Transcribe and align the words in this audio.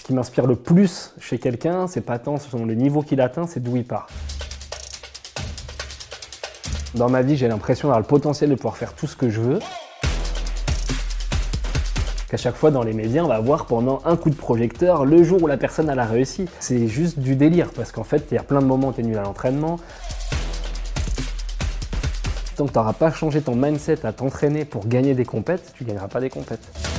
Ce 0.00 0.02
qui 0.02 0.14
m'inspire 0.14 0.46
le 0.46 0.56
plus 0.56 1.12
chez 1.20 1.38
quelqu'un, 1.38 1.86
c'est 1.86 2.00
pas 2.00 2.18
tant 2.18 2.36
le 2.54 2.74
niveau 2.74 3.02
qu'il 3.02 3.20
atteint, 3.20 3.46
c'est 3.46 3.62
d'où 3.62 3.76
il 3.76 3.84
part. 3.84 4.06
Dans 6.94 7.10
ma 7.10 7.20
vie, 7.20 7.36
j'ai 7.36 7.48
l'impression 7.48 7.88
d'avoir 7.88 8.00
le 8.00 8.06
potentiel 8.06 8.48
de 8.48 8.54
pouvoir 8.54 8.78
faire 8.78 8.94
tout 8.94 9.06
ce 9.06 9.14
que 9.14 9.28
je 9.28 9.42
veux. 9.42 9.58
Qu'à 12.30 12.38
chaque 12.38 12.54
fois 12.54 12.70
dans 12.70 12.82
les 12.82 12.94
médias, 12.94 13.24
on 13.24 13.28
va 13.28 13.40
voir 13.40 13.66
pendant 13.66 14.00
un 14.06 14.16
coup 14.16 14.30
de 14.30 14.36
projecteur 14.36 15.04
le 15.04 15.22
jour 15.22 15.42
où 15.42 15.46
la 15.46 15.58
personne 15.58 15.90
a 15.90 16.04
réussi. 16.06 16.46
C'est 16.60 16.88
juste 16.88 17.18
du 17.18 17.36
délire 17.36 17.70
parce 17.70 17.92
qu'en 17.92 18.04
fait, 18.04 18.24
il 18.30 18.36
y 18.36 18.38
a 18.38 18.42
plein 18.42 18.60
de 18.60 18.66
moments 18.66 18.88
où 18.88 18.92
tu 18.94 19.02
es 19.02 19.04
nul 19.04 19.18
à 19.18 19.22
l'entraînement. 19.22 19.78
Tant 22.56 22.64
que 22.64 22.72
tu 22.72 22.78
n'auras 22.78 22.94
pas 22.94 23.12
changé 23.12 23.42
ton 23.42 23.54
mindset 23.54 24.06
à 24.06 24.14
t'entraîner 24.14 24.64
pour 24.64 24.88
gagner 24.88 25.12
des 25.12 25.26
compètes, 25.26 25.74
tu 25.74 25.84
gagneras 25.84 26.08
pas 26.08 26.20
des 26.20 26.30
compètes. 26.30 26.89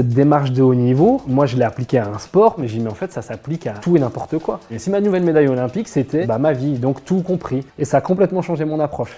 Cette 0.00 0.14
démarche 0.14 0.52
de 0.52 0.62
haut 0.62 0.74
niveau, 0.74 1.20
moi 1.26 1.44
je 1.44 1.58
l'ai 1.58 1.62
appliquée 1.62 1.98
à 1.98 2.08
un 2.08 2.16
sport, 2.16 2.54
mais 2.56 2.68
j'ai 2.68 2.78
mis 2.78 2.88
en 2.88 2.94
fait 2.94 3.12
ça 3.12 3.20
s'applique 3.20 3.66
à 3.66 3.74
tout 3.74 3.98
et 3.98 4.00
n'importe 4.00 4.38
quoi. 4.38 4.58
Et 4.70 4.78
si 4.78 4.88
ma 4.88 5.02
nouvelle 5.02 5.24
médaille 5.24 5.48
olympique, 5.48 5.88
c'était 5.88 6.24
bah, 6.24 6.38
ma 6.38 6.54
vie, 6.54 6.78
donc 6.78 7.04
tout 7.04 7.20
compris. 7.20 7.66
Et 7.78 7.84
ça 7.84 7.98
a 7.98 8.00
complètement 8.00 8.40
changé 8.40 8.64
mon 8.64 8.80
approche. 8.80 9.14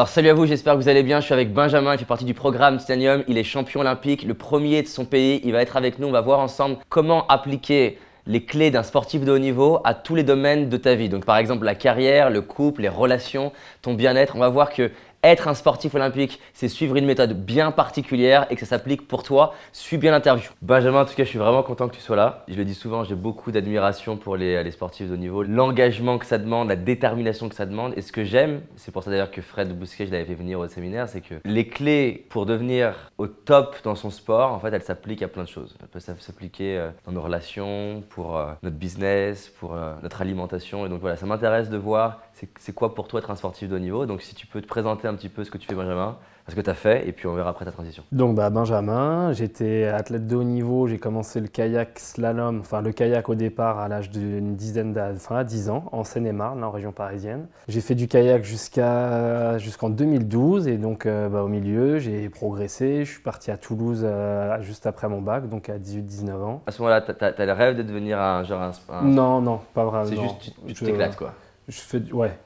Alors 0.00 0.08
salut 0.08 0.30
à 0.30 0.32
vous, 0.32 0.46
j'espère 0.46 0.72
que 0.72 0.78
vous 0.78 0.88
allez 0.88 1.02
bien. 1.02 1.20
Je 1.20 1.26
suis 1.26 1.34
avec 1.34 1.52
Benjamin, 1.52 1.92
il 1.92 1.98
fait 1.98 2.06
partie 2.06 2.24
du 2.24 2.32
programme 2.32 2.78
Titanium. 2.78 3.22
Il 3.28 3.36
est 3.36 3.44
champion 3.44 3.80
olympique, 3.80 4.22
le 4.22 4.32
premier 4.32 4.80
de 4.80 4.88
son 4.88 5.04
pays. 5.04 5.42
Il 5.44 5.52
va 5.52 5.60
être 5.60 5.76
avec 5.76 5.98
nous, 5.98 6.08
on 6.08 6.10
va 6.10 6.22
voir 6.22 6.40
ensemble 6.40 6.78
comment 6.88 7.26
appliquer 7.26 7.98
les 8.26 8.42
clés 8.42 8.70
d'un 8.70 8.82
sportif 8.82 9.26
de 9.26 9.30
haut 9.30 9.38
niveau 9.38 9.80
à 9.84 9.92
tous 9.92 10.14
les 10.14 10.22
domaines 10.22 10.70
de 10.70 10.76
ta 10.78 10.94
vie. 10.94 11.10
Donc 11.10 11.26
par 11.26 11.36
exemple 11.36 11.66
la 11.66 11.74
carrière, 11.74 12.30
le 12.30 12.40
couple, 12.40 12.80
les 12.80 12.88
relations, 12.88 13.52
ton 13.82 13.92
bien-être. 13.92 14.36
On 14.36 14.38
va 14.38 14.48
voir 14.48 14.72
que 14.72 14.90
être 15.22 15.48
un 15.48 15.54
sportif 15.54 15.94
olympique, 15.94 16.40
c'est 16.54 16.68
suivre 16.68 16.96
une 16.96 17.06
méthode 17.06 17.44
bien 17.44 17.72
particulière 17.72 18.46
et 18.50 18.56
que 18.56 18.60
ça 18.60 18.66
s'applique 18.66 19.06
pour 19.06 19.22
toi. 19.22 19.54
Suis 19.72 19.98
bien 19.98 20.12
l'interview. 20.12 20.50
Benjamin, 20.62 21.02
en 21.02 21.04
tout 21.04 21.14
cas, 21.14 21.24
je 21.24 21.28
suis 21.28 21.38
vraiment 21.38 21.62
content 21.62 21.88
que 21.88 21.94
tu 21.94 22.00
sois 22.00 22.16
là. 22.16 22.44
Je 22.48 22.54
le 22.54 22.64
dis 22.64 22.74
souvent, 22.74 23.04
j'ai 23.04 23.14
beaucoup 23.14 23.50
d'admiration 23.52 24.16
pour 24.16 24.36
les, 24.36 24.70
sportifs 24.70 25.08
de 25.08 25.14
haut 25.14 25.18
niveau. 25.18 25.42
L'engagement 25.42 26.18
que 26.18 26.26
ça 26.26 26.38
demande, 26.38 26.68
la 26.68 26.76
détermination 26.76 27.48
que 27.48 27.54
ça 27.54 27.66
demande. 27.66 27.92
Et 27.96 28.02
ce 28.02 28.12
que 28.12 28.24
j'aime, 28.24 28.62
c'est 28.76 28.92
pour 28.92 29.02
ça 29.02 29.10
d'ailleurs 29.10 29.30
que 29.30 29.42
Fred 29.42 29.76
Bousquet, 29.76 30.06
je 30.06 30.12
l'avais 30.12 30.24
fait 30.24 30.34
venir 30.34 30.58
au 30.60 30.68
séminaire, 30.68 31.08
c'est 31.08 31.20
que 31.20 31.34
les 31.44 31.66
clés 31.66 32.26
pour 32.30 32.46
devenir 32.46 32.94
au 33.18 33.26
top 33.26 33.76
dans 33.84 33.94
son 33.94 34.10
sport, 34.10 34.52
en 34.52 34.60
fait, 34.60 34.72
elles 34.72 34.82
s'appliquent 34.82 35.22
à 35.22 35.28
plein 35.28 35.42
de 35.42 35.48
choses. 35.48 35.76
Elles 35.82 35.88
peuvent 35.88 36.20
s'appliquer 36.20 36.78
euh, 36.78 36.90
dans 37.06 37.12
nos 37.12 37.22
relations, 37.22 38.02
pour 38.08 38.36
euh, 38.36 38.52
notre 38.62 38.76
business, 38.76 39.48
pour 39.60 39.74
euh, 39.74 39.94
notre 40.02 40.22
alimentation. 40.22 40.86
Et 40.86 40.88
donc 40.88 41.00
voilà, 41.00 41.16
ça 41.16 41.26
m'intéresse 41.26 41.68
de 41.68 41.76
voir 41.76 42.20
c'est 42.58 42.72
quoi 42.72 42.94
pour 42.94 43.08
toi 43.08 43.20
être 43.20 43.30
un 43.30 43.36
sportif 43.36 43.68
de 43.68 43.76
haut 43.76 43.80
niveau 43.80 44.06
Donc 44.06 44.22
si 44.22 44.34
tu 44.34 44.46
peux 44.46 44.60
te 44.60 44.66
présenter 44.66 45.06
un 45.10 45.14
petit 45.14 45.28
peu 45.28 45.44
ce 45.44 45.50
que 45.50 45.58
tu 45.58 45.66
fais 45.66 45.74
Benjamin, 45.74 46.16
ce 46.48 46.54
que 46.54 46.60
tu 46.60 46.70
as 46.70 46.74
fait, 46.74 47.08
et 47.08 47.12
puis 47.12 47.26
on 47.26 47.34
verra 47.34 47.50
après 47.50 47.64
ta 47.64 47.72
transition. 47.72 48.02
Donc 48.12 48.34
bah, 48.34 48.50
Benjamin, 48.50 49.32
j'étais 49.32 49.84
athlète 49.84 50.26
de 50.26 50.36
haut 50.36 50.44
niveau, 50.44 50.86
j'ai 50.86 50.98
commencé 50.98 51.40
le 51.40 51.48
kayak 51.48 51.98
slalom, 51.98 52.60
enfin 52.60 52.82
le 52.82 52.92
kayak 52.92 53.28
au 53.28 53.34
départ 53.34 53.78
à 53.78 53.88
l'âge 53.88 54.10
d'une 54.10 54.56
dizaine 54.56 54.92
d'années, 54.92 55.16
enfin 55.16 55.36
à 55.36 55.44
10 55.44 55.70
ans, 55.70 55.84
en 55.92 56.04
Seine-et-Marne, 56.04 56.62
en 56.64 56.70
région 56.70 56.92
parisienne. 56.92 57.46
J'ai 57.68 57.80
fait 57.80 57.94
du 57.94 58.08
kayak 58.08 58.44
jusqu'à 58.44 59.58
jusqu'en 59.58 59.90
2012, 59.90 60.68
et 60.68 60.76
donc 60.76 61.06
euh, 61.06 61.28
bah, 61.28 61.42
au 61.42 61.48
milieu, 61.48 61.98
j'ai 61.98 62.28
progressé, 62.28 63.04
je 63.04 63.12
suis 63.12 63.22
parti 63.22 63.50
à 63.50 63.56
Toulouse 63.56 64.02
euh, 64.04 64.60
juste 64.60 64.86
après 64.86 65.08
mon 65.08 65.22
bac, 65.22 65.48
donc 65.48 65.68
à 65.68 65.78
18-19 65.78 66.32
ans. 66.42 66.62
À 66.66 66.72
ce 66.72 66.82
moment-là, 66.82 67.00
tu 67.00 67.12
as, 67.24 67.46
le 67.46 67.52
rêve 67.52 67.76
de 67.76 67.82
devenir 67.82 68.20
un 68.20 68.44
genre 68.44 68.60
un, 68.60 69.02
Non, 69.02 69.40
non, 69.40 69.60
pas 69.74 69.84
vraiment. 69.84 70.04
C'est 70.06 70.16
juste, 70.16 70.54
tu 70.66 70.84
t'éclates 70.84 71.16
quoi. 71.16 71.32
Je 71.68 71.78
fais, 71.78 72.12
ouais, 72.12 72.36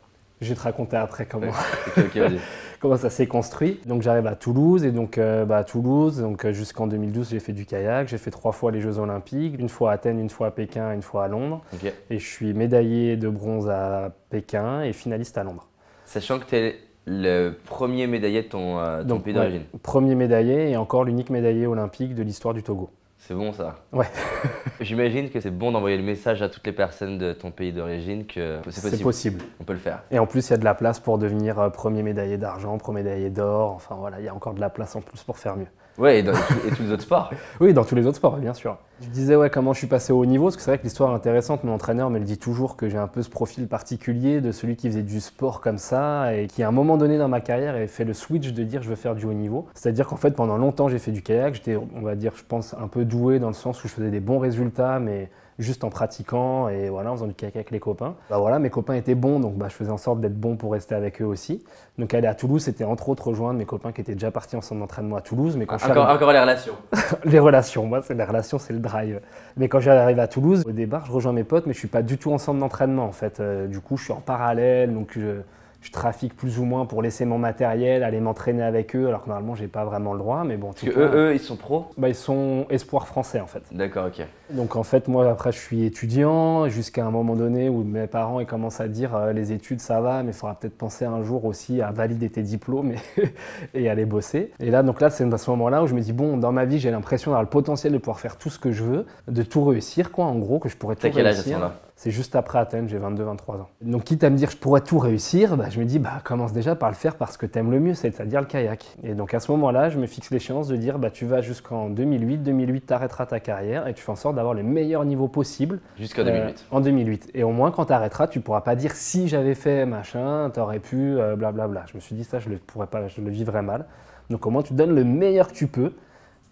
je 0.44 0.50
vais 0.50 0.54
te 0.54 0.60
raconter 0.60 0.96
après 0.96 1.26
comment, 1.26 1.52
comment 2.80 2.96
ça 2.96 3.10
s'est 3.10 3.26
construit. 3.26 3.80
Donc 3.86 4.02
j'arrive 4.02 4.26
à 4.26 4.34
Toulouse 4.34 4.84
et 4.84 4.92
donc 4.92 5.18
euh, 5.18 5.44
bah, 5.44 5.58
à 5.58 5.64
Toulouse, 5.64 6.20
donc 6.20 6.44
euh, 6.44 6.52
jusqu'en 6.52 6.86
2012 6.86 7.30
j'ai 7.30 7.40
fait 7.40 7.52
du 7.52 7.66
kayak, 7.66 8.08
j'ai 8.08 8.18
fait 8.18 8.30
trois 8.30 8.52
fois 8.52 8.70
les 8.70 8.80
Jeux 8.80 8.98
Olympiques, 8.98 9.58
une 9.58 9.68
fois 9.68 9.90
à 9.90 9.94
Athènes, 9.94 10.20
une 10.20 10.30
fois 10.30 10.48
à 10.48 10.50
Pékin, 10.50 10.92
une 10.92 11.02
fois 11.02 11.24
à 11.24 11.28
Londres. 11.28 11.62
Et 12.10 12.18
je 12.18 12.26
suis 12.26 12.52
médaillé 12.52 13.16
de 13.16 13.28
bronze 13.28 13.68
à 13.68 14.12
Pékin 14.30 14.82
et 14.82 14.92
finaliste 14.92 15.38
à 15.38 15.44
Londres. 15.44 15.66
Sachant 16.04 16.38
que 16.38 16.44
tu 16.44 16.56
es 16.56 16.76
le 17.06 17.52
premier 17.66 18.06
médaillé 18.06 18.42
de 18.42 18.48
ton, 18.48 18.78
euh, 18.78 19.02
pays 19.02 19.34
d'origine. 19.34 19.62
Premier 19.82 20.14
médaillé 20.14 20.70
et 20.70 20.76
encore 20.76 21.04
l'unique 21.04 21.30
médaillé 21.30 21.66
olympique 21.66 22.14
de 22.14 22.22
l'histoire 22.22 22.54
du 22.54 22.62
Togo. 22.62 22.90
C'est 23.26 23.34
bon 23.34 23.54
ça. 23.54 23.76
Ouais. 23.90 24.04
J'imagine 24.80 25.30
que 25.30 25.40
c'est 25.40 25.50
bon 25.50 25.72
d'envoyer 25.72 25.96
le 25.96 26.02
message 26.02 26.42
à 26.42 26.50
toutes 26.50 26.66
les 26.66 26.74
personnes 26.74 27.16
de 27.16 27.32
ton 27.32 27.50
pays 27.50 27.72
d'origine 27.72 28.26
que 28.26 28.60
c'est 28.68 29.02
possible. 29.02 29.42
On 29.58 29.64
peut 29.64 29.72
le 29.72 29.78
faire. 29.78 30.02
Et 30.10 30.18
en 30.18 30.26
plus, 30.26 30.46
il 30.46 30.50
y 30.50 30.52
a 30.52 30.58
de 30.58 30.64
la 30.64 30.74
place 30.74 31.00
pour 31.00 31.16
devenir 31.16 31.58
euh, 31.58 31.70
premier 31.70 32.02
médaillé 32.02 32.36
d'argent, 32.36 32.76
premier 32.76 33.02
médaillé 33.02 33.30
d'or. 33.30 33.70
Enfin 33.70 33.94
voilà, 33.94 34.20
il 34.20 34.26
y 34.26 34.28
a 34.28 34.34
encore 34.34 34.52
de 34.52 34.60
la 34.60 34.68
place 34.68 34.94
en 34.94 35.00
plus 35.00 35.22
pour 35.22 35.38
faire 35.38 35.56
mieux. 35.56 35.68
Ouais, 35.96 36.20
et 36.20 36.24
tous 36.24 36.82
les 36.82 36.90
autres 36.90 37.02
sports. 37.02 37.30
oui, 37.60 37.72
dans 37.72 37.84
tous 37.84 37.94
les 37.94 38.06
autres 38.06 38.16
sports, 38.16 38.36
bien 38.36 38.52
sûr. 38.52 38.78
Je 39.00 39.08
disais 39.08 39.36
ouais 39.36 39.48
comment 39.48 39.72
je 39.72 39.78
suis 39.78 39.86
passé 39.86 40.12
au 40.12 40.18
haut 40.18 40.26
niveau, 40.26 40.46
parce 40.46 40.56
que 40.56 40.62
c'est 40.62 40.70
vrai 40.70 40.78
que 40.78 40.84
l'histoire 40.84 41.12
est 41.12 41.14
intéressante. 41.14 41.62
Mon 41.62 41.72
entraîneur 41.72 42.10
me 42.10 42.18
le 42.18 42.24
dit 42.24 42.38
toujours 42.38 42.76
que 42.76 42.88
j'ai 42.88 42.98
un 42.98 43.06
peu 43.06 43.22
ce 43.22 43.30
profil 43.30 43.68
particulier 43.68 44.40
de 44.40 44.50
celui 44.50 44.74
qui 44.76 44.88
faisait 44.88 45.02
du 45.02 45.20
sport 45.20 45.60
comme 45.60 45.78
ça 45.78 46.34
et 46.34 46.48
qui 46.48 46.62
à 46.62 46.68
un 46.68 46.72
moment 46.72 46.96
donné 46.96 47.16
dans 47.16 47.28
ma 47.28 47.40
carrière 47.40 47.76
a 47.76 47.86
fait 47.86 48.04
le 48.04 48.12
switch 48.12 48.52
de 48.52 48.64
dire 48.64 48.82
je 48.82 48.88
veux 48.88 48.96
faire 48.96 49.14
du 49.14 49.24
haut 49.24 49.32
niveau. 49.32 49.66
C'est-à-dire 49.74 50.06
qu'en 50.06 50.16
fait 50.16 50.32
pendant 50.32 50.56
longtemps 50.56 50.88
j'ai 50.88 50.98
fait 50.98 51.12
du 51.12 51.22
kayak, 51.22 51.54
j'étais 51.54 51.76
on 51.76 52.02
va 52.02 52.16
dire 52.16 52.32
je 52.36 52.42
pense 52.42 52.74
un 52.74 52.88
peu 52.88 53.04
doué 53.04 53.38
dans 53.38 53.48
le 53.48 53.54
sens 53.54 53.82
où 53.84 53.88
je 53.88 53.92
faisais 53.92 54.10
des 54.10 54.20
bons 54.20 54.38
résultats, 54.38 54.98
mais 54.98 55.30
juste 55.58 55.84
en 55.84 55.90
pratiquant 55.90 56.68
et 56.68 56.88
voilà, 56.88 57.12
en 57.12 57.14
faisant 57.14 57.26
du 57.26 57.34
kayak 57.34 57.56
avec 57.56 57.70
les 57.70 57.80
copains. 57.80 58.14
Bah 58.30 58.38
voilà, 58.38 58.58
mes 58.58 58.70
copains 58.70 58.94
étaient 58.94 59.14
bons, 59.14 59.40
donc 59.40 59.54
bah, 59.54 59.66
je 59.68 59.74
faisais 59.74 59.90
en 59.90 59.96
sorte 59.96 60.20
d'être 60.20 60.38
bon 60.38 60.56
pour 60.56 60.72
rester 60.72 60.94
avec 60.94 61.22
eux 61.22 61.24
aussi. 61.24 61.62
Donc 61.98 62.12
aller 62.14 62.26
à 62.26 62.34
Toulouse, 62.34 62.62
c'était 62.62 62.84
entre 62.84 63.08
autres 63.08 63.28
rejoindre 63.28 63.58
mes 63.58 63.64
copains 63.64 63.92
qui 63.92 64.00
étaient 64.00 64.14
déjà 64.14 64.30
partis 64.30 64.56
en 64.56 64.60
centre 64.60 64.80
d'entraînement 64.80 65.16
à 65.16 65.20
Toulouse. 65.20 65.56
Mais 65.56 65.66
quand 65.66 65.76
encore, 65.84 66.08
encore 66.08 66.32
les 66.32 66.40
relations. 66.40 66.74
les 67.24 67.38
relations, 67.38 67.86
moi, 67.86 68.02
c'est 68.02 68.14
les 68.14 68.24
relations, 68.24 68.58
c'est 68.58 68.72
le 68.72 68.80
drive. 68.80 69.20
Mais 69.56 69.68
quand 69.68 69.80
j'arrive 69.80 70.18
à 70.18 70.26
Toulouse, 70.26 70.64
au 70.66 70.72
départ, 70.72 71.06
je 71.06 71.12
rejoins 71.12 71.32
mes 71.32 71.44
potes, 71.44 71.66
mais 71.66 71.72
je 71.72 71.78
suis 71.78 71.88
pas 71.88 72.02
du 72.02 72.18
tout 72.18 72.32
en 72.32 72.38
centre 72.38 72.58
d'entraînement 72.58 73.04
en 73.04 73.12
fait. 73.12 73.40
Euh, 73.40 73.66
du 73.66 73.80
coup, 73.80 73.96
je 73.96 74.04
suis 74.04 74.12
en 74.12 74.20
parallèle, 74.20 74.92
donc 74.92 75.12
je 75.16 75.40
je 75.84 75.92
trafique 75.92 76.34
plus 76.34 76.58
ou 76.58 76.64
moins 76.64 76.86
pour 76.86 77.02
laisser 77.02 77.26
mon 77.26 77.36
matériel, 77.36 78.02
aller 78.02 78.18
m'entraîner 78.18 78.62
avec 78.62 78.96
eux, 78.96 79.06
alors 79.06 79.22
que 79.22 79.28
normalement 79.28 79.54
j'ai 79.54 79.68
pas 79.68 79.84
vraiment 79.84 80.14
le 80.14 80.18
droit, 80.18 80.42
mais 80.42 80.56
bon. 80.56 80.68
Parce 80.72 80.82
que 80.82 80.98
eux, 80.98 81.10
eux, 81.14 81.34
ils 81.34 81.40
sont 81.40 81.56
pros 81.56 81.86
bah, 81.98 82.08
Ils 82.08 82.14
sont 82.14 82.64
espoirs 82.70 83.06
français 83.06 83.38
en 83.38 83.46
fait. 83.46 83.62
D'accord, 83.70 84.06
ok. 84.06 84.26
Donc 84.50 84.76
en 84.76 84.82
fait, 84.82 85.08
moi 85.08 85.30
après 85.30 85.52
je 85.52 85.58
suis 85.58 85.84
étudiant, 85.84 86.68
jusqu'à 86.70 87.04
un 87.04 87.10
moment 87.10 87.36
donné 87.36 87.68
où 87.68 87.84
mes 87.84 88.06
parents 88.06 88.40
ils 88.40 88.46
commencent 88.46 88.80
à 88.80 88.88
dire 88.88 89.14
euh, 89.14 89.32
les 89.34 89.52
études 89.52 89.80
ça 89.80 90.00
va, 90.00 90.22
mais 90.22 90.30
il 90.30 90.34
faudra 90.34 90.54
peut-être 90.54 90.78
penser 90.78 91.04
un 91.04 91.22
jour 91.22 91.44
aussi 91.44 91.82
à 91.82 91.90
valider 91.90 92.30
tes 92.30 92.42
diplômes 92.42 92.92
et, 92.92 93.28
et 93.74 93.90
aller 93.90 94.06
bosser. 94.06 94.52
Et 94.60 94.70
là, 94.70 94.82
donc 94.82 95.02
là, 95.02 95.10
c'est 95.10 95.30
à 95.30 95.38
ce 95.38 95.50
moment-là 95.50 95.82
où 95.82 95.86
je 95.86 95.94
me 95.94 96.00
dis 96.00 96.14
bon, 96.14 96.38
dans 96.38 96.52
ma 96.52 96.64
vie 96.64 96.78
j'ai 96.78 96.90
l'impression 96.90 97.30
d'avoir 97.30 97.42
le 97.42 97.50
potentiel 97.50 97.92
de 97.92 97.98
pouvoir 97.98 98.20
faire 98.20 98.38
tout 98.38 98.48
ce 98.48 98.58
que 98.58 98.72
je 98.72 98.84
veux, 98.84 99.06
de 99.28 99.42
tout 99.42 99.62
réussir 99.62 100.12
quoi, 100.12 100.24
en 100.24 100.36
gros, 100.36 100.58
que 100.58 100.70
je 100.70 100.78
pourrais 100.78 100.96
tout 100.96 101.02
réussir. 101.02 101.18
quel 101.18 101.26
âge 101.26 101.38
à 101.40 101.42
ce 101.42 101.48
moment-là 101.50 101.74
c'est 102.04 102.10
juste 102.10 102.36
après 102.36 102.58
Athènes, 102.58 102.86
j'ai 102.86 102.98
22-23 102.98 103.52
ans. 103.62 103.68
Donc 103.80 104.04
quitte 104.04 104.24
à 104.24 104.28
me 104.28 104.36
dire 104.36 104.50
je 104.50 104.58
pourrais 104.58 104.82
tout 104.82 104.98
réussir, 104.98 105.56
bah, 105.56 105.70
je 105.70 105.80
me 105.80 105.86
dis 105.86 105.98
bah 105.98 106.20
commence 106.22 106.52
déjà 106.52 106.76
par 106.76 106.90
le 106.90 106.94
faire 106.94 107.16
parce 107.16 107.38
que 107.38 107.46
tu 107.46 107.58
aimes 107.58 107.70
le 107.70 107.80
mieux, 107.80 107.94
c'est-à-dire 107.94 108.42
le 108.42 108.46
kayak. 108.46 108.84
Et 109.02 109.14
donc 109.14 109.32
à 109.32 109.40
ce 109.40 109.50
moment-là, 109.52 109.88
je 109.88 109.98
me 109.98 110.06
fixe 110.06 110.30
l'échéance 110.30 110.68
de 110.68 110.76
dire 110.76 110.98
bah 110.98 111.08
tu 111.08 111.24
vas 111.24 111.40
jusqu'en 111.40 111.88
2008, 111.88 112.42
2008 112.42 112.86
tu 112.88 112.92
arrêteras 112.92 113.24
ta 113.24 113.40
carrière 113.40 113.88
et 113.88 113.94
tu 113.94 114.02
fais 114.02 114.12
en 114.12 114.16
sorte 114.16 114.34
d'avoir 114.34 114.52
le 114.52 114.62
meilleur 114.62 115.06
niveau 115.06 115.28
possible. 115.28 115.80
Jusqu'en 115.96 116.24
2008. 116.24 116.42
Euh, 116.42 116.76
en 116.76 116.82
2008. 116.82 117.30
Et 117.32 117.42
au 117.42 117.52
moins 117.52 117.70
quand 117.70 117.86
tu 117.86 117.94
arrêteras, 117.94 118.28
tu 118.28 118.40
pourras 118.40 118.60
pas 118.60 118.76
dire 118.76 118.92
si 118.92 119.26
j'avais 119.26 119.54
fait 119.54 119.86
machin, 119.86 120.50
tu 120.52 120.60
aurais 120.60 120.80
pu, 120.80 121.14
blablabla. 121.14 121.48
Euh, 121.48 121.52
bla, 121.52 121.68
bla. 121.68 121.84
Je 121.90 121.94
me 121.94 122.00
suis 122.00 122.14
dit 122.14 122.24
ça, 122.24 122.38
je 122.38 122.50
le 122.50 122.58
pourrais 122.58 122.88
pas, 122.88 123.08
je 123.08 123.22
le 123.22 123.30
vivrais 123.30 123.62
mal. 123.62 123.86
Donc 124.28 124.46
au 124.46 124.50
moins 124.50 124.62
tu 124.62 124.74
donnes 124.74 124.94
le 124.94 125.04
meilleur 125.04 125.48
que 125.48 125.54
tu 125.54 125.68
peux 125.68 125.94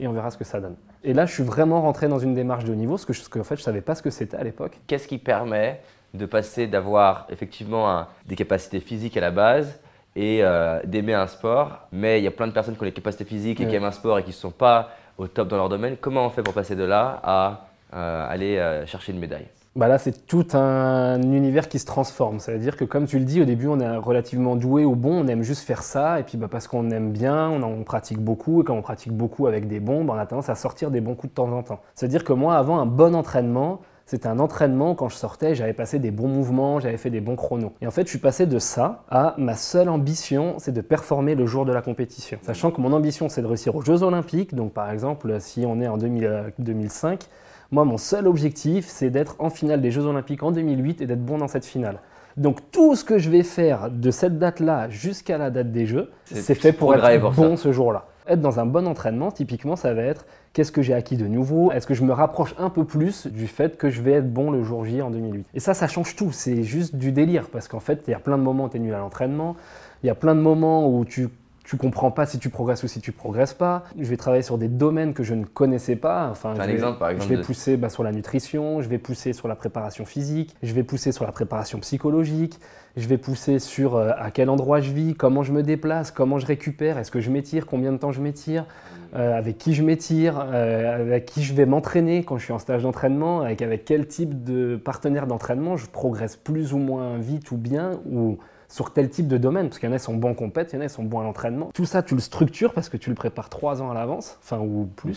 et 0.00 0.08
on 0.08 0.12
verra 0.14 0.30
ce 0.30 0.38
que 0.38 0.44
ça 0.44 0.62
donne. 0.62 0.76
Et 1.04 1.14
là, 1.14 1.26
je 1.26 1.32
suis 1.32 1.42
vraiment 1.42 1.82
rentré 1.82 2.08
dans 2.08 2.18
une 2.18 2.34
démarche 2.34 2.64
de 2.64 2.72
haut 2.72 2.76
niveau, 2.76 2.96
parce 2.96 3.04
que, 3.04 3.28
que 3.28 3.38
en 3.38 3.44
fait, 3.44 3.56
je 3.56 3.62
savais 3.62 3.80
pas 3.80 3.94
ce 3.94 4.02
que 4.02 4.10
c'était 4.10 4.36
à 4.36 4.44
l'époque. 4.44 4.78
Qu'est-ce 4.86 5.08
qui 5.08 5.18
permet 5.18 5.80
de 6.14 6.26
passer 6.26 6.66
d'avoir 6.66 7.26
effectivement 7.30 8.06
des 8.26 8.36
capacités 8.36 8.80
physiques 8.80 9.16
à 9.16 9.20
la 9.20 9.30
base 9.30 9.80
et 10.14 10.40
euh, 10.42 10.80
d'aimer 10.84 11.14
un 11.14 11.26
sport, 11.26 11.88
mais 11.90 12.20
il 12.20 12.24
y 12.24 12.26
a 12.26 12.30
plein 12.30 12.46
de 12.46 12.52
personnes 12.52 12.76
qui 12.76 12.82
ont 12.82 12.84
les 12.84 12.92
capacités 12.92 13.24
physiques 13.24 13.60
et 13.60 13.66
qui 13.66 13.74
aiment 13.74 13.84
un 13.84 13.92
sport 13.92 14.18
et 14.18 14.22
qui 14.22 14.28
ne 14.28 14.34
sont 14.34 14.50
pas 14.50 14.90
au 15.16 15.26
top 15.26 15.48
dans 15.48 15.56
leur 15.56 15.68
domaine. 15.68 15.96
Comment 15.98 16.26
on 16.26 16.30
fait 16.30 16.42
pour 16.42 16.54
passer 16.54 16.76
de 16.76 16.84
là 16.84 17.20
à 17.22 17.66
euh, 17.94 18.26
aller 18.28 18.58
euh, 18.58 18.86
chercher 18.86 19.12
une 19.12 19.18
médaille? 19.18 19.46
Bah 19.74 19.88
là, 19.88 19.96
c'est 19.96 20.26
tout 20.26 20.46
un 20.52 21.22
univers 21.22 21.68
qui 21.68 21.78
se 21.78 21.86
transforme. 21.86 22.40
Ça 22.40 22.52
veut 22.52 22.58
dire 22.58 22.76
que, 22.76 22.84
comme 22.84 23.06
tu 23.06 23.18
le 23.18 23.24
dis, 23.24 23.40
au 23.40 23.46
début, 23.46 23.68
on 23.68 23.80
est 23.80 23.96
relativement 23.96 24.54
doué 24.54 24.84
ou 24.84 24.94
bon, 24.94 25.24
on 25.24 25.26
aime 25.28 25.42
juste 25.42 25.62
faire 25.62 25.82
ça, 25.82 26.20
et 26.20 26.24
puis 26.24 26.36
bah, 26.36 26.48
parce 26.50 26.68
qu'on 26.68 26.90
aime 26.90 27.10
bien, 27.10 27.48
on, 27.48 27.62
en, 27.62 27.82
pratique 27.82 28.18
beaucoup, 28.18 28.60
et 28.60 28.64
quand 28.64 28.74
on 28.74 28.82
pratique 28.82 29.12
beaucoup 29.12 29.46
avec 29.46 29.68
des 29.68 29.80
bons, 29.80 30.04
bah, 30.04 30.12
on 30.14 30.18
a 30.18 30.26
tendance 30.26 30.50
à 30.50 30.56
sortir 30.56 30.90
des 30.90 31.00
bons 31.00 31.14
coups 31.14 31.32
de 31.32 31.36
temps 31.36 31.50
en 31.50 31.62
temps. 31.62 31.80
Ça 31.94 32.04
veut 32.04 32.10
dire 32.10 32.24
que 32.24 32.34
moi, 32.34 32.56
avant 32.56 32.78
un 32.80 32.86
bon 32.86 33.14
entraînement, 33.14 33.80
C'était 34.04 34.26
un 34.26 34.40
entraînement, 34.40 34.94
quand 34.94 35.08
je 35.08 35.14
sortais, 35.14 35.54
j'avais 35.54 35.72
passé 35.72 35.98
des 35.98 36.10
bons 36.10 36.28
mouvements, 36.28 36.80
j'avais 36.80 36.98
fait 36.98 37.08
des 37.08 37.20
bons 37.22 37.36
chronos. 37.36 37.72
Et 37.80 37.86
en 37.86 37.90
fait, 37.90 38.02
je 38.02 38.10
suis 38.10 38.18
passé 38.18 38.46
de 38.46 38.58
ça 38.58 39.04
à 39.08 39.34
ma 39.38 39.54
seule 39.54 39.88
ambition, 39.88 40.56
c'est 40.58 40.72
de 40.72 40.80
performer 40.82 41.34
le 41.34 41.46
jour 41.46 41.64
de 41.64 41.72
la 41.72 41.80
compétition. 41.80 42.38
Sachant 42.42 42.72
que 42.72 42.80
mon 42.80 42.92
ambition, 42.92 43.28
c'est 43.28 43.40
de 43.40 43.46
réussir 43.46 43.74
aux 43.76 43.80
Jeux 43.80 44.02
Olympiques. 44.02 44.54
Donc 44.54 44.72
par 44.72 44.90
exemple, 44.90 45.40
si 45.40 45.64
on 45.66 45.80
est 45.80 45.88
en 45.88 45.96
2005, 45.96 47.22
euh, 47.22 47.26
moi, 47.72 47.86
mon 47.86 47.96
seul 47.96 48.28
objectif, 48.28 48.86
c'est 48.86 49.08
d'être 49.08 49.34
en 49.38 49.48
finale 49.48 49.80
des 49.80 49.90
Jeux 49.90 50.04
Olympiques 50.04 50.42
en 50.42 50.52
2008 50.52 51.00
et 51.00 51.06
d'être 51.06 51.24
bon 51.24 51.38
dans 51.38 51.48
cette 51.48 51.64
finale. 51.64 52.00
Donc 52.36 52.58
tout 52.70 52.94
ce 52.94 53.02
que 53.02 53.18
je 53.18 53.30
vais 53.30 53.42
faire 53.42 53.90
de 53.90 54.10
cette 54.10 54.38
date-là 54.38 54.88
jusqu'à 54.90 55.38
la 55.38 55.50
date 55.50 55.72
des 55.72 55.86
Jeux, 55.86 56.10
c'est 56.24 56.54
fait 56.54 56.72
pour 56.72 56.94
être 56.94 57.34
bon 57.34 57.56
ce 57.56 57.72
jour-là. 57.72 58.06
Être 58.28 58.40
dans 58.40 58.60
un 58.60 58.66
bon 58.66 58.86
entraînement, 58.86 59.32
typiquement, 59.32 59.74
ça 59.74 59.94
va 59.94 60.02
être 60.02 60.26
qu'est-ce 60.52 60.70
que 60.70 60.82
j'ai 60.82 60.94
acquis 60.94 61.16
de 61.16 61.26
nouveau? 61.26 61.72
Est-ce 61.72 61.86
que 61.86 61.94
je 61.94 62.04
me 62.04 62.12
rapproche 62.12 62.54
un 62.58 62.70
peu 62.70 62.84
plus 62.84 63.26
du 63.26 63.46
fait 63.46 63.76
que 63.76 63.90
je 63.90 64.02
vais 64.02 64.12
être 64.12 64.32
bon 64.32 64.50
le 64.50 64.62
jour 64.62 64.84
J 64.84 65.02
en 65.02 65.10
2008 65.10 65.46
Et 65.54 65.60
ça, 65.60 65.74
ça 65.74 65.88
change 65.88 66.14
tout. 66.14 66.30
C'est 66.30 66.62
juste 66.62 66.94
du 66.94 67.10
délire 67.10 67.48
parce 67.50 67.68
qu'en 67.68 67.80
fait, 67.80 68.04
il 68.06 68.10
y 68.10 68.14
a 68.14 68.20
plein 68.20 68.38
de 68.38 68.42
moments 68.42 68.64
où 68.64 68.68
tu 68.68 68.76
es 68.76 68.80
nul 68.80 68.94
à 68.94 68.98
l'entraînement. 68.98 69.56
Il 70.02 70.06
y 70.06 70.10
a 70.10 70.14
plein 70.14 70.34
de 70.34 70.40
moments 70.40 70.88
où 70.88 71.04
tu 71.04 71.28
tu 71.72 71.78
comprends 71.78 72.10
pas 72.10 72.26
si 72.26 72.38
tu 72.38 72.50
progresses 72.50 72.82
ou 72.82 72.86
si 72.86 73.00
tu 73.00 73.12
progresses 73.12 73.54
pas. 73.54 73.84
Je 73.98 74.04
vais 74.04 74.18
travailler 74.18 74.42
sur 74.42 74.58
des 74.58 74.68
domaines 74.68 75.14
que 75.14 75.22
je 75.22 75.32
ne 75.32 75.46
connaissais 75.46 75.96
pas. 75.96 76.28
Enfin, 76.30 76.50
un 76.50 76.66
je, 76.66 76.70
exemple, 76.70 76.98
par 76.98 77.08
exemple, 77.08 77.30
je 77.30 77.34
vais 77.34 77.42
pousser 77.42 77.78
bah, 77.78 77.88
sur 77.88 78.02
la 78.02 78.12
nutrition, 78.12 78.82
je 78.82 78.90
vais 78.90 78.98
pousser 78.98 79.32
sur 79.32 79.48
la 79.48 79.54
préparation 79.54 80.04
physique, 80.04 80.54
je 80.62 80.74
vais 80.74 80.82
pousser 80.82 81.12
sur 81.12 81.24
la 81.24 81.32
préparation 81.32 81.78
psychologique, 81.78 82.60
je 82.98 83.08
vais 83.08 83.16
pousser 83.16 83.58
sur 83.58 83.96
euh, 83.96 84.10
à 84.18 84.30
quel 84.30 84.50
endroit 84.50 84.82
je 84.82 84.92
vis, 84.92 85.14
comment 85.14 85.42
je 85.42 85.54
me 85.54 85.62
déplace, 85.62 86.10
comment 86.10 86.38
je 86.38 86.44
récupère, 86.44 86.98
est-ce 86.98 87.10
que 87.10 87.20
je 87.20 87.30
m'étire, 87.30 87.64
combien 87.64 87.90
de 87.90 87.96
temps 87.96 88.12
je 88.12 88.20
m'étire, 88.20 88.66
euh, 89.14 89.34
avec 89.34 89.56
qui 89.56 89.72
je 89.72 89.82
m'étire, 89.82 90.44
euh, 90.52 91.00
avec 91.00 91.24
qui 91.24 91.42
je 91.42 91.54
vais 91.54 91.64
m'entraîner 91.64 92.22
quand 92.22 92.36
je 92.36 92.44
suis 92.44 92.52
en 92.52 92.58
stage 92.58 92.82
d'entraînement, 92.82 93.40
avec, 93.40 93.62
avec 93.62 93.86
quel 93.86 94.06
type 94.08 94.44
de 94.44 94.76
partenaire 94.76 95.26
d'entraînement 95.26 95.78
je 95.78 95.86
progresse 95.86 96.36
plus 96.36 96.74
ou 96.74 96.78
moins 96.78 97.16
vite 97.16 97.50
ou 97.50 97.56
bien, 97.56 97.92
ou 98.04 98.36
sur 98.72 98.90
tel 98.90 99.10
type 99.10 99.28
de 99.28 99.36
domaine, 99.36 99.68
parce 99.68 99.78
qu'il 99.78 99.86
y 99.86 99.92
en 99.92 99.94
a 99.94 99.98
qui 99.98 100.04
sont 100.04 100.14
bons 100.14 100.30
en 100.30 100.34
compète, 100.34 100.72
il 100.72 100.76
y 100.76 100.78
en 100.78 100.80
a 100.80 100.88
qui 100.88 100.94
sont 100.94 101.02
bons 101.02 101.20
à 101.20 101.24
l'entraînement. 101.24 101.68
Tout 101.74 101.84
ça, 101.84 102.02
tu 102.02 102.14
le 102.14 102.22
structures 102.22 102.72
parce 102.72 102.88
que 102.88 102.96
tu 102.96 103.10
le 103.10 103.14
prépares 103.14 103.50
trois 103.50 103.82
ans 103.82 103.90
à 103.90 103.94
l'avance, 103.94 104.38
enfin 104.42 104.60
ou 104.60 104.88
plus. 104.96 105.12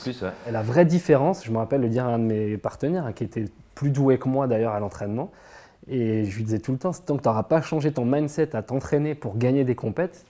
Et 0.46 0.52
la 0.52 0.62
vraie 0.62 0.84
différence, 0.84 1.46
je 1.46 1.52
me 1.52 1.58
rappelle 1.58 1.80
le 1.80 1.88
dire 1.88 2.06
à 2.06 2.10
un 2.10 2.20
de 2.20 2.26
mes 2.26 2.58
partenaires, 2.58 3.06
hein, 3.06 3.14
qui 3.14 3.24
était 3.24 3.46
plus 3.74 3.92
doué 3.92 4.18
que 4.18 4.28
moi 4.28 4.48
d'ailleurs 4.48 4.74
à 4.74 4.82
l'entraînement, 4.82 5.32
et 5.88 6.26
je 6.26 6.36
lui 6.36 6.44
disais 6.44 6.60
tout 6.60 6.72
le 6.72 6.78
temps, 6.78 6.92
tant 6.92 7.18
que 7.18 7.22
tu 7.22 7.28
n'auras 7.28 7.44
pas 7.44 7.62
changé 7.62 7.92
ton 7.92 8.06
mindset 8.06 8.56
à 8.56 8.64
t'entraîner 8.64 9.14
pour 9.14 9.38
gagner 9.38 9.64
des 9.64 9.76
compètes, 9.76 10.26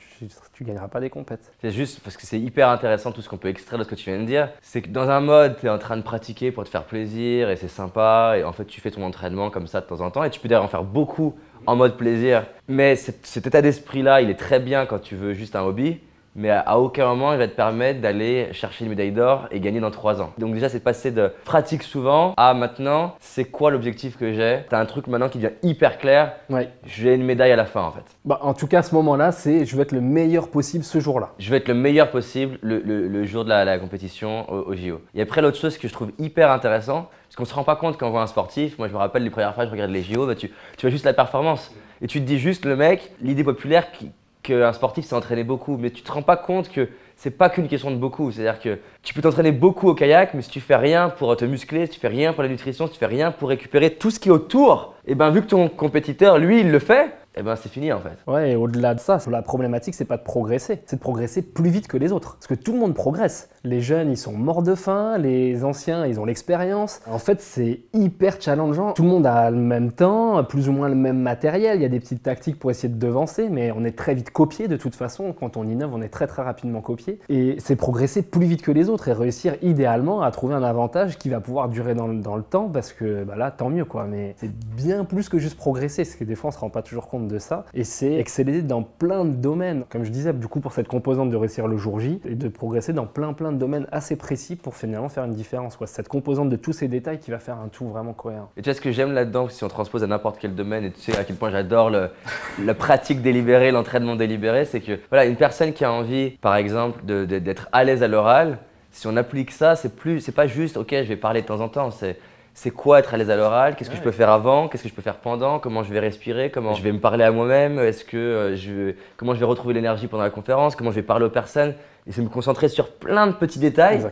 tu 0.54 0.64
ne 0.64 0.68
gagneras 0.68 0.88
pas 0.88 1.00
des 1.00 1.10
compètes. 1.10 1.52
C'est 1.62 1.72
juste 1.72 2.02
parce 2.02 2.18
que 2.18 2.26
c'est 2.26 2.40
hyper 2.40 2.70
intéressant 2.70 3.12
tout 3.12 3.22
ce 3.22 3.30
qu'on 3.30 3.38
peut 3.38 3.48
extraire 3.48 3.80
de 3.80 3.84
ce 3.84 3.90
que 3.90 3.96
tu 3.96 4.10
viens 4.10 4.20
de 4.20 4.26
dire. 4.26 4.50
C'est 4.62 4.82
que 4.82 4.90
dans 4.90 5.10
un 5.10 5.22
mode, 5.22 5.58
tu 5.60 5.68
es 5.68 5.70
en 5.70 5.78
train 5.78 5.98
de 5.98 6.02
pratiquer 6.02 6.52
pour 6.52 6.64
te 6.64 6.70
faire 6.70 6.86
plaisir 6.86 7.50
et 7.50 7.56
c'est 7.56 7.70
sympa. 7.70 8.36
Et 8.38 8.44
en 8.44 8.52
fait, 8.52 8.66
tu 8.66 8.82
fais 8.82 8.92
ton 8.92 9.04
entraînement 9.04 9.50
comme 9.50 9.68
ça 9.68 9.82
de 9.82 9.86
temps 9.86 10.02
en 10.02 10.12
temps. 10.12 10.24
Et 10.24 10.30
tu 10.30 10.40
peux 10.40 10.48
d'ailleurs 10.48 10.66
en 10.66 10.70
faire 10.70 10.84
beaucoup 10.84 11.36
en 11.66 11.76
mode 11.76 11.98
plaisir. 11.98 12.46
Mais 12.68 12.96
cet 12.96 13.48
état 13.48 13.62
d'esprit-là, 13.62 14.22
il 14.22 14.30
est 14.30 14.40
très 14.40 14.60
bien 14.60 14.86
quand 14.86 15.00
tu 15.00 15.16
veux 15.16 15.34
juste 15.34 15.56
un 15.56 15.64
hobby 15.64 16.00
mais 16.36 16.50
à 16.50 16.78
aucun 16.80 17.08
moment 17.08 17.34
il 17.34 17.40
va 17.40 17.48
te 17.48 17.56
permettre 17.56 18.02
d'aller 18.02 18.50
chercher 18.52 18.86
une 18.86 18.90
médaille 18.90 19.12
d'or 19.12 19.48
et 19.52 19.60
gagner 19.60 19.80
dans 19.80 19.92
3 19.92 20.22
ans. 20.22 20.34
Donc 20.38 20.54
déjà 20.54 20.70
c'est 20.70 20.80
passer 20.80 21.12
de 21.12 21.32
pratique 21.46 21.84
souvent 21.84 22.34
à 22.38 22.54
maintenant 22.54 23.16
c'est 23.20 23.46
quoi 23.46 23.72
l'objectif 23.72 24.18
que 24.18 24.34
j'ai? 24.34 24.60
Tu 24.70 24.76
as 24.76 24.80
un 24.80 24.86
truc 24.86 25.08
maintenant 25.08 25.30
qui 25.30 25.40
devient 25.40 25.56
hyper 25.64 25.98
clair, 25.98 26.34
ouais. 26.50 26.70
j'ai 26.86 27.14
une 27.16 27.24
médaille 27.24 27.52
à 27.52 27.56
la 27.56 27.66
fin 27.66 27.82
en 27.82 27.92
fait. 27.92 28.04
Bah, 28.26 28.40
en 28.42 28.54
tout 28.54 28.68
cas 28.68 28.80
à 28.80 28.84
ce 28.84 28.94
moment-là 28.96 29.32
c'est 29.32 29.66
je 29.66 29.76
veux 29.76 29.82
être 29.82 29.92
le 29.92 30.02
meilleur 30.02 30.50
possible 30.50 30.84
ce 30.84 31.00
jour-là. 31.00 31.32
Je 31.40 31.50
veux 31.50 31.58
être 31.58 31.68
le 31.68 31.74
meilleur 31.74 32.12
possible 32.12 32.58
le, 32.62 32.80
le, 32.80 33.26
jour 33.26 33.44
de 33.44 33.50
la, 33.50 33.80
compétition 33.80 34.50
au, 34.52 34.72
au, 34.72 34.76
JO. 34.76 35.02
Et 35.14 35.22
après 35.22 35.42
l'autre 35.42 35.58
chose 35.58 35.78
que 35.78 35.88
je 35.88 35.94
trouve 35.94 36.12
hyper 36.20 36.52
intéressant, 36.52 37.10
parce 37.24 37.36
qu'on 37.36 37.44
ne 37.44 37.48
se 37.48 37.54
rend 37.54 37.64
pas 37.64 37.76
compte 37.76 37.98
quand 37.98 38.08
on 38.08 38.12
voit 38.12 38.22
un 38.22 38.28
sportif, 38.28 38.78
moi 38.78 38.88
je 38.88 38.94
me 38.94 38.98
rappelle 38.98 39.24
les 39.24 39.30
premières 39.30 39.54
fois 39.56 39.64
que 39.64 39.70
je 39.70 39.74
regarde 39.74 39.92
les 39.92 40.04
JO, 40.04 40.28
bah, 40.28 40.36
tu, 40.36 40.50
tu 40.78 40.82
vois 40.82 40.90
juste 40.90 41.06
la 41.06 41.14
performance. 41.14 41.74
Et 42.02 42.08
tu 42.08 42.20
te 42.20 42.26
dis 42.26 42.40
juste 42.40 42.66
le 42.66 42.76
mec, 42.76 43.12
l'idée 43.22 43.44
populaire 43.44 43.92
qui, 43.92 44.12
qu'un 44.46 44.74
sportif 44.74 45.06
s'est 45.06 45.16
entraîné 45.16 45.44
beaucoup, 45.44 45.78
mais 45.78 45.90
tu 45.90 46.02
te 46.04 46.12
rends 46.12 46.22
pas 46.22 46.38
compte 46.38 46.70
que 46.70 46.88
c'est 47.16 47.32
pas 47.32 47.50
qu'une 47.50 47.68
question 47.68 47.92
de 47.92 47.96
beaucoup. 47.96 48.32
C'est-à-dire 48.32 48.60
que 48.60 48.80
tu 49.04 49.14
peux 49.14 49.22
t'entraîner 49.22 49.52
beaucoup 49.52 49.90
au 49.90 49.96
kayak, 49.96 50.34
mais 50.34 50.42
si 50.42 50.50
tu 50.50 50.62
fais 50.62 50.76
rien 50.76 51.10
pour 51.10 51.36
te 51.36 51.46
muscler, 51.46 51.86
si 51.86 51.94
tu 51.94 52.00
fais 52.00 52.08
rien 52.08 52.34
pour 52.34 52.44
la 52.44 52.50
nutrition, 52.50 52.88
si 52.88 52.94
tu 52.94 53.00
fais 53.00 53.06
rien 53.06 53.32
pour 53.32 53.50
récupérer 53.50 53.92
tout 53.92 54.12
ce 54.12 54.20
qui 54.20 54.30
est 54.30 54.32
autour, 54.32 54.96
et 55.08 55.12
eh 55.12 55.16
ben 55.16 55.30
vu 55.30 55.42
que 55.42 55.48
ton 55.48 55.68
compétiteur, 55.70 56.38
lui, 56.38 56.62
il 56.62 56.72
le 56.72 56.80
fait, 56.80 57.14
eh 57.36 57.44
ben 57.44 57.56
c'est 57.56 57.70
fini 57.70 57.92
en 57.92 58.00
fait. 58.00 58.18
Ouais, 58.28 58.52
et 58.52 58.56
au-delà 58.56 58.94
de 58.94 59.00
ça, 59.00 59.18
la 59.30 59.42
problématique, 59.42 59.96
c'est 59.96 60.06
pas 60.06 60.18
de 60.18 60.24
progresser, 60.24 60.82
c'est 60.86 60.96
de 60.98 61.02
progresser 61.02 61.42
plus 61.42 61.70
vite 61.70 61.88
que 61.88 61.98
les 61.98 62.12
autres. 62.12 62.36
Parce 62.36 62.48
que 62.48 62.56
tout 62.56 62.74
le 62.74 62.80
monde 62.80 62.94
progresse. 62.94 63.50
Les 63.66 63.82
jeunes, 63.82 64.12
ils 64.12 64.18
sont 64.18 64.34
morts 64.34 64.62
de 64.62 64.76
faim, 64.76 65.18
les 65.18 65.64
anciens, 65.64 66.06
ils 66.06 66.20
ont 66.20 66.26
l'expérience. 66.26 67.02
En 67.10 67.18
fait, 67.18 67.42
c'est 67.42 67.80
hyper 67.94 68.40
challengeant. 68.40 68.94
Tout 68.94 69.02
le 69.02 69.10
monde 69.10 69.26
a 69.26 69.50
le 69.50 69.58
même 69.58 69.92
temps, 69.92 70.44
plus 70.44 70.70
ou 70.70 70.72
moins 70.72 70.88
le 70.88 70.94
même 70.94 71.18
matériel. 71.18 71.80
Il 71.80 71.82
y 71.82 71.86
a 71.86 71.90
des 71.90 72.00
petites 72.00 72.22
tactiques 72.22 72.60
pour 72.60 72.70
essayer 72.70 72.94
de 72.94 73.00
devancer, 73.00 73.50
mais 73.50 73.72
on 73.72 73.84
est 73.84 73.98
très 73.98 74.14
vite 74.14 74.30
copié 74.30 74.68
de 74.68 74.78
toute 74.78 74.94
façon. 74.94 75.34
Quand 75.34 75.58
on 75.58 75.68
innove, 75.68 75.96
on 75.96 76.04
est 76.04 76.10
très 76.10 76.28
très 76.28 76.44
rapidement 76.44 76.82
copié. 76.82 77.20
Et 77.28 77.56
c'est 77.58 77.76
progresser 77.76 78.22
plus 78.22 78.46
vite 78.46 78.62
que 78.62 78.72
les 78.72 78.88
autres 78.88 79.08
et 79.08 79.14
réussir 79.14 79.56
idéalement 79.64 80.22
à 80.22 80.30
trouver 80.30 80.54
un 80.54 80.64
avantage 80.64 81.18
qui 81.18 81.30
va 81.30 81.40
pouvoir 81.40 81.68
durer 81.68 81.96
dans, 81.96 82.08
le 82.08 82.44
temps, 82.44 82.70
parce 82.70 82.94
que 82.94 83.24
bah 83.24 83.36
là, 83.36 83.50
tant 83.50 83.72
mieux 83.72 83.86
quoi. 83.86 84.06
Mais 84.06 84.36
c'est 84.38 84.52
bien 84.76 85.06
plus 85.06 85.28
que 85.28 85.40
juste 85.40 85.58
progresser, 85.58 86.06
ce 86.06 86.16
que 86.16 86.24
des 86.24 86.36
fois 86.36 86.50
on 86.50 86.52
se 86.52 86.60
rend 86.60 86.70
pas 86.70 86.84
toujours 86.84 87.08
compte 87.08 87.28
de 87.28 87.40
ça. 87.40 87.66
Et 87.74 87.84
c'est 87.84 88.14
exceller 88.14 88.62
dans 88.62 88.84
plein 88.84 89.26
de 89.26 89.34
domaines. 89.34 89.86
Comme 89.90 90.04
je 90.04 90.12
disais, 90.12 90.34
du 90.34 90.48
coup, 90.48 90.60
pour 90.60 90.74
cette 90.74 90.88
composante 90.88 91.32
de 91.32 91.36
réussir 91.36 91.68
le 91.68 91.78
jour 91.78 92.00
J, 92.00 92.22
et 92.26 92.36
de 92.36 92.48
progresser 92.48 92.94
dans 92.94 93.08
plein 93.08 93.34
plein 93.34 93.52
de 93.52 93.55
domaines 93.56 93.88
assez 93.92 94.16
précis 94.16 94.56
pour 94.56 94.76
finalement 94.76 95.10
faire 95.10 95.26
une 95.26 95.34
différence. 95.34 95.76
Quoi. 95.76 95.88
Cette 95.88 96.08
composante 96.08 96.50
de 96.50 96.56
tous 96.56 96.74
ces 96.74 96.88
détails 96.88 97.20
qui 97.20 97.32
va 97.32 97.40
faire 97.40 97.58
un 97.58 97.68
tout 97.68 97.88
vraiment 97.88 98.14
cohérent. 98.14 98.52
Et 98.58 98.62
tu 98.62 98.70
vois 98.70 98.76
ce 98.76 98.82
que 98.82 98.92
j'aime 98.92 99.14
là-dedans, 99.14 99.50
si 99.50 99.64
on 99.64 99.68
transpose 99.68 100.04
à 100.04 100.08
n'importe 100.08 100.38
quel 100.40 100.56
domaine, 100.56 100.86
et 100.86 100.92
tu 100.92 101.00
sais 101.00 101.18
à 101.18 101.24
quel 101.24 101.36
point 101.36 101.50
j'adore 101.50 101.90
la 101.90 102.74
pratique 102.74 103.22
délibérée, 103.22 103.72
l'entraînement 103.72 104.16
délibéré, 104.16 104.66
c'est 104.66 104.82
que 104.82 105.00
voilà, 105.10 105.26
une 105.26 105.36
personne 105.36 105.74
qui 105.74 105.84
a 105.84 105.92
envie, 105.92 106.32
par 106.32 106.56
exemple, 106.56 107.04
d'être 107.04 107.70
à 107.72 107.84
l'aise 107.84 108.04
à 108.04 108.08
l'oral, 108.08 108.60
si 108.92 109.08
on 109.08 109.18
applique 109.18 109.52
ça, 109.52 109.76
c'est 109.76 109.96
plus, 109.96 110.22
c'est 110.22 110.32
pas 110.32 110.48
juste, 110.48 110.78
ok, 110.78 110.92
je 110.92 111.04
vais 111.04 111.18
parler 111.18 111.42
de 111.42 111.48
temps 111.48 111.60
en 111.60 111.70
temps, 111.70 111.92
c'est 111.92 112.18
c'est 112.58 112.72
quoi 112.72 113.00
être 113.00 113.14
à 113.14 113.18
l'aise 113.18 113.30
à 113.30 113.36
l'oral, 113.36 113.76
qu'est-ce 113.76 113.90
que 113.90 113.98
je 113.98 114.02
peux 114.02 114.12
faire 114.14 114.30
avant, 114.30 114.70
qu'est-ce 114.70 114.84
que 114.84 114.88
je 114.88 114.94
peux 114.94 115.02
faire 115.02 115.18
pendant, 115.18 115.60
comment 115.60 115.84
je 115.84 115.92
vais 115.92 116.00
respirer, 116.00 116.50
comment 116.50 116.74
je 116.74 116.82
vais 116.82 116.94
me 116.94 117.00
parler 117.00 117.26
à 117.26 117.32
moi-même, 117.32 117.80
est-ce 117.80 118.06
que 118.06 118.16
euh, 118.16 118.56
je, 118.56 118.96
comment 119.18 119.34
je 119.34 119.40
vais 119.40 119.46
retrouver 119.46 119.74
l'énergie 119.74 120.08
pendant 120.08 120.24
la 120.24 120.30
conférence, 120.30 120.78
comment 120.78 120.90
je 120.90 120.96
vais 120.96 121.02
parler 121.02 121.26
aux 121.26 121.30
personnes? 121.30 121.76
Et 122.08 122.12
c'est 122.12 122.22
me 122.22 122.30
concentrer 122.30 122.70
sur 122.70 122.92
plein 122.92 123.28
de 123.28 123.34
petits 123.34 123.60
détails 123.60 124.06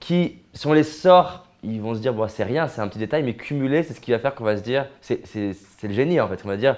qui, 0.00 0.38
si 0.54 0.66
on 0.66 0.72
les 0.72 0.82
sort, 0.82 1.46
ils 1.62 1.80
vont 1.80 1.94
se 1.94 2.00
dire, 2.00 2.12
bon, 2.12 2.26
c'est 2.28 2.44
rien, 2.44 2.68
c'est 2.68 2.80
un 2.80 2.88
petit 2.88 2.98
détail, 2.98 3.22
mais 3.22 3.34
cumulé, 3.34 3.82
c'est 3.82 3.94
ce 3.94 4.00
qui 4.00 4.10
va 4.12 4.18
faire 4.18 4.34
qu'on 4.34 4.44
va 4.44 4.56
se 4.56 4.62
dire, 4.62 4.86
c'est 5.00 5.22
le 5.82 5.92
génie 5.92 6.20
en 6.20 6.28
fait. 6.28 6.40
On 6.44 6.48
va 6.48 6.56
dire, 6.56 6.76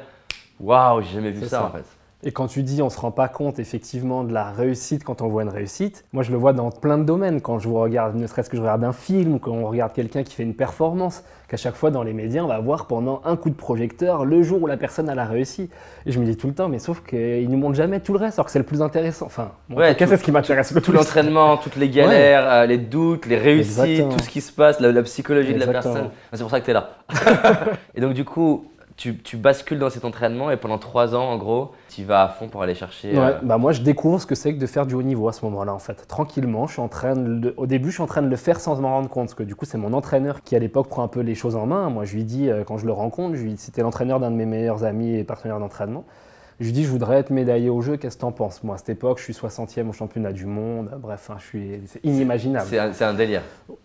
waouh, 0.61 1.03
j'ai 1.03 1.15
jamais 1.15 1.31
vu 1.31 1.47
ça, 1.47 1.65
en 1.65 1.71
fait. 1.71 1.85
Et 2.23 2.33
quand 2.33 2.47
tu 2.47 2.63
dis 2.63 2.81
on 2.81 2.89
se 2.89 2.99
rend 2.99 3.11
pas 3.11 3.29
compte 3.29 3.58
effectivement 3.58 4.25
de 4.25 4.32
la 4.32 4.51
réussite 4.51 5.05
quand 5.05 5.20
on 5.20 5.29
voit 5.29 5.43
une 5.43 5.51
réussite, 5.51 6.05
moi 6.13 6.23
je 6.23 6.32
le 6.32 6.39
vois 6.39 6.55
dans 6.55 6.70
plein 6.70 6.96
de 6.96 7.05
domaines. 7.05 7.43
Quand 7.43 7.58
je 7.58 7.69
regarde, 7.69 8.17
ne 8.17 8.27
serait-ce 8.27 8.49
que 8.49 8.56
je 8.56 8.63
regarde 8.63 8.85
un 8.85 8.93
film 8.93 9.39
quand 9.39 9.53
on 9.53 9.67
regarde 9.67 9.93
quelqu'un 9.93 10.23
qui 10.23 10.35
fait 10.35 10.43
une 10.43 10.55
performance, 10.55 11.25
qu'à 11.46 11.58
chaque 11.58 11.75
fois 11.75 11.91
dans 11.91 12.03
les 12.03 12.15
médias 12.15 12.43
on 12.43 12.49
va 12.49 12.58
voir 12.58 12.87
pendant 12.87 13.20
un 13.25 13.37
coup 13.37 13.51
de 13.51 13.55
projecteur 13.55 14.25
le 14.25 14.43
jour 14.43 14.63
où 14.63 14.67
la 14.67 14.79
personne 14.79 15.11
a 15.11 15.15
la 15.15 15.27
réussi. 15.27 15.69
Et 16.06 16.13
je 16.13 16.19
me 16.19 16.25
dis 16.25 16.37
tout 16.37 16.46
le 16.46 16.55
temps, 16.55 16.69
mais 16.69 16.79
sauf 16.79 17.03
qu'ils 17.03 17.51
nous 17.51 17.58
montrent 17.58 17.77
jamais 17.77 18.01
tout 18.01 18.15
le 18.15 18.19
reste, 18.19 18.39
alors 18.39 18.46
que 18.46 18.53
c'est 18.53 18.58
le 18.58 18.65
plus 18.65 18.81
intéressant. 18.81 19.27
Enfin, 19.27 19.53
ouais, 19.70 19.94
c'est 19.99 20.17
ce 20.17 20.25
qui 20.25 20.32
m'intéresse 20.32 20.73
le 20.73 20.81
tout 20.81 20.93
l'entraînement, 20.93 21.58
toutes 21.58 21.77
les 21.77 21.91
galères, 21.91 22.51
euh, 22.51 22.67
les 22.67 22.79
doutes, 22.79 23.27
les 23.27 23.37
réussites, 23.37 24.08
tout 24.08 24.23
ce 24.23 24.29
qui 24.31 24.41
se 24.41 24.53
passe, 24.53 24.81
la, 24.81 25.03
psychologie 25.03 25.53
de 25.53 25.61
la 25.61 25.67
personne. 25.67 26.11
C'est 26.32 26.41
pour 26.41 26.51
ça 26.51 26.61
que 26.61 26.65
tu 26.65 26.70
es 26.70 26.75
là. 26.75 26.91
et 27.94 28.01
donc 28.01 28.15
du 28.15 28.25
coup, 28.25 28.67
tu, 28.96 29.36
bascules 29.36 29.79
dans 29.79 29.91
cet 29.91 30.05
entraînement 30.05 30.50
et 30.50 30.56
pendant 30.56 30.79
trois 30.79 31.15
ans, 31.15 31.31
en 31.31 31.36
gros, 31.36 31.72
tu 31.91 32.05
vas 32.05 32.22
à 32.22 32.29
fond 32.29 32.48
pour 32.48 32.62
aller 32.62 32.74
chercher. 32.74 33.12
Ouais, 33.12 33.19
euh, 33.19 33.38
bah 33.43 33.58
moi, 33.58 33.72
je 33.72 33.82
découvre 33.82 34.20
ce 34.20 34.26
que 34.26 34.34
c'est 34.34 34.55
que 34.55 34.58
de 34.58 34.67
faire 34.67 34.86
du 34.86 34.94
haut 34.94 35.03
niveau 35.03 35.29
à 35.29 35.32
ce 35.32 35.44
moment-là, 35.44 35.74
en 35.74 35.79
fait. 35.79 36.06
Tranquillement, 36.08 36.67
je 36.67 36.72
suis 36.72 36.82
en 36.82 36.88
train 36.88 37.15
de, 37.15 37.53
au 37.56 37.67
début, 37.67 37.91
je 37.91 37.94
suis 37.94 38.03
en 38.03 38.06
train 38.06 38.22
de 38.22 38.29
le 38.29 38.36
faire 38.36 38.58
sans 38.58 38.81
m'en 38.81 38.91
rendre 38.91 39.10
compte, 39.10 39.26
parce 39.26 39.34
que 39.34 39.43
du 39.43 39.55
coup, 39.55 39.67
c'est 39.67 39.79
mon 39.79 39.93
entraîneur 39.93 40.43
qui, 40.43 40.56
à 40.56 40.58
l'époque, 40.58 40.88
prend 40.88 41.03
un 41.03 41.08
peu 41.08 41.20
les 41.20 41.34
choses 41.34 41.56
en 41.56 41.67
main. 41.67 41.91
Moi, 41.91 42.05
je 42.05 42.15
lui 42.15 42.24
dis, 42.24 42.48
euh, 42.48 42.65
quand 42.65 42.79
je 42.79 42.86
le 42.86 42.93
rencontre, 42.93 43.36
je 43.36 43.43
lui 43.43 43.56
c'était 43.58 43.82
l'entraîneur 43.82 44.19
d'un 44.20 44.31
de 44.31 44.36
mes 44.36 44.46
meilleurs 44.46 44.84
amis 44.84 45.15
et 45.15 45.24
partenaires 45.24 45.58
d'entraînement. 45.58 46.05
Je 46.58 46.65
lui 46.65 46.72
dis, 46.72 46.84
je 46.84 46.89
voudrais 46.89 47.19
être 47.19 47.29
médaillé 47.29 47.69
au 47.69 47.82
jeu, 47.82 47.98
qu'est-ce 47.98 48.17
que 48.17 48.22
t'en 48.22 48.32
penses 48.32 48.65
Moi, 48.65 48.77
à 48.77 48.79
cette 48.79 48.89
époque, 48.89 49.19
je 49.19 49.25
suis 49.25 49.34
60e 49.34 49.91
au 49.91 49.93
championnat 49.93 50.32
du 50.32 50.46
monde, 50.46 50.89
bref, 50.98 51.31
je 51.39 51.44
suis, 51.44 51.81
c'est 51.84 52.03
inimaginable. 52.03 52.67
C'est 52.94 53.05
un, 53.05 53.13
délire. 53.13 53.43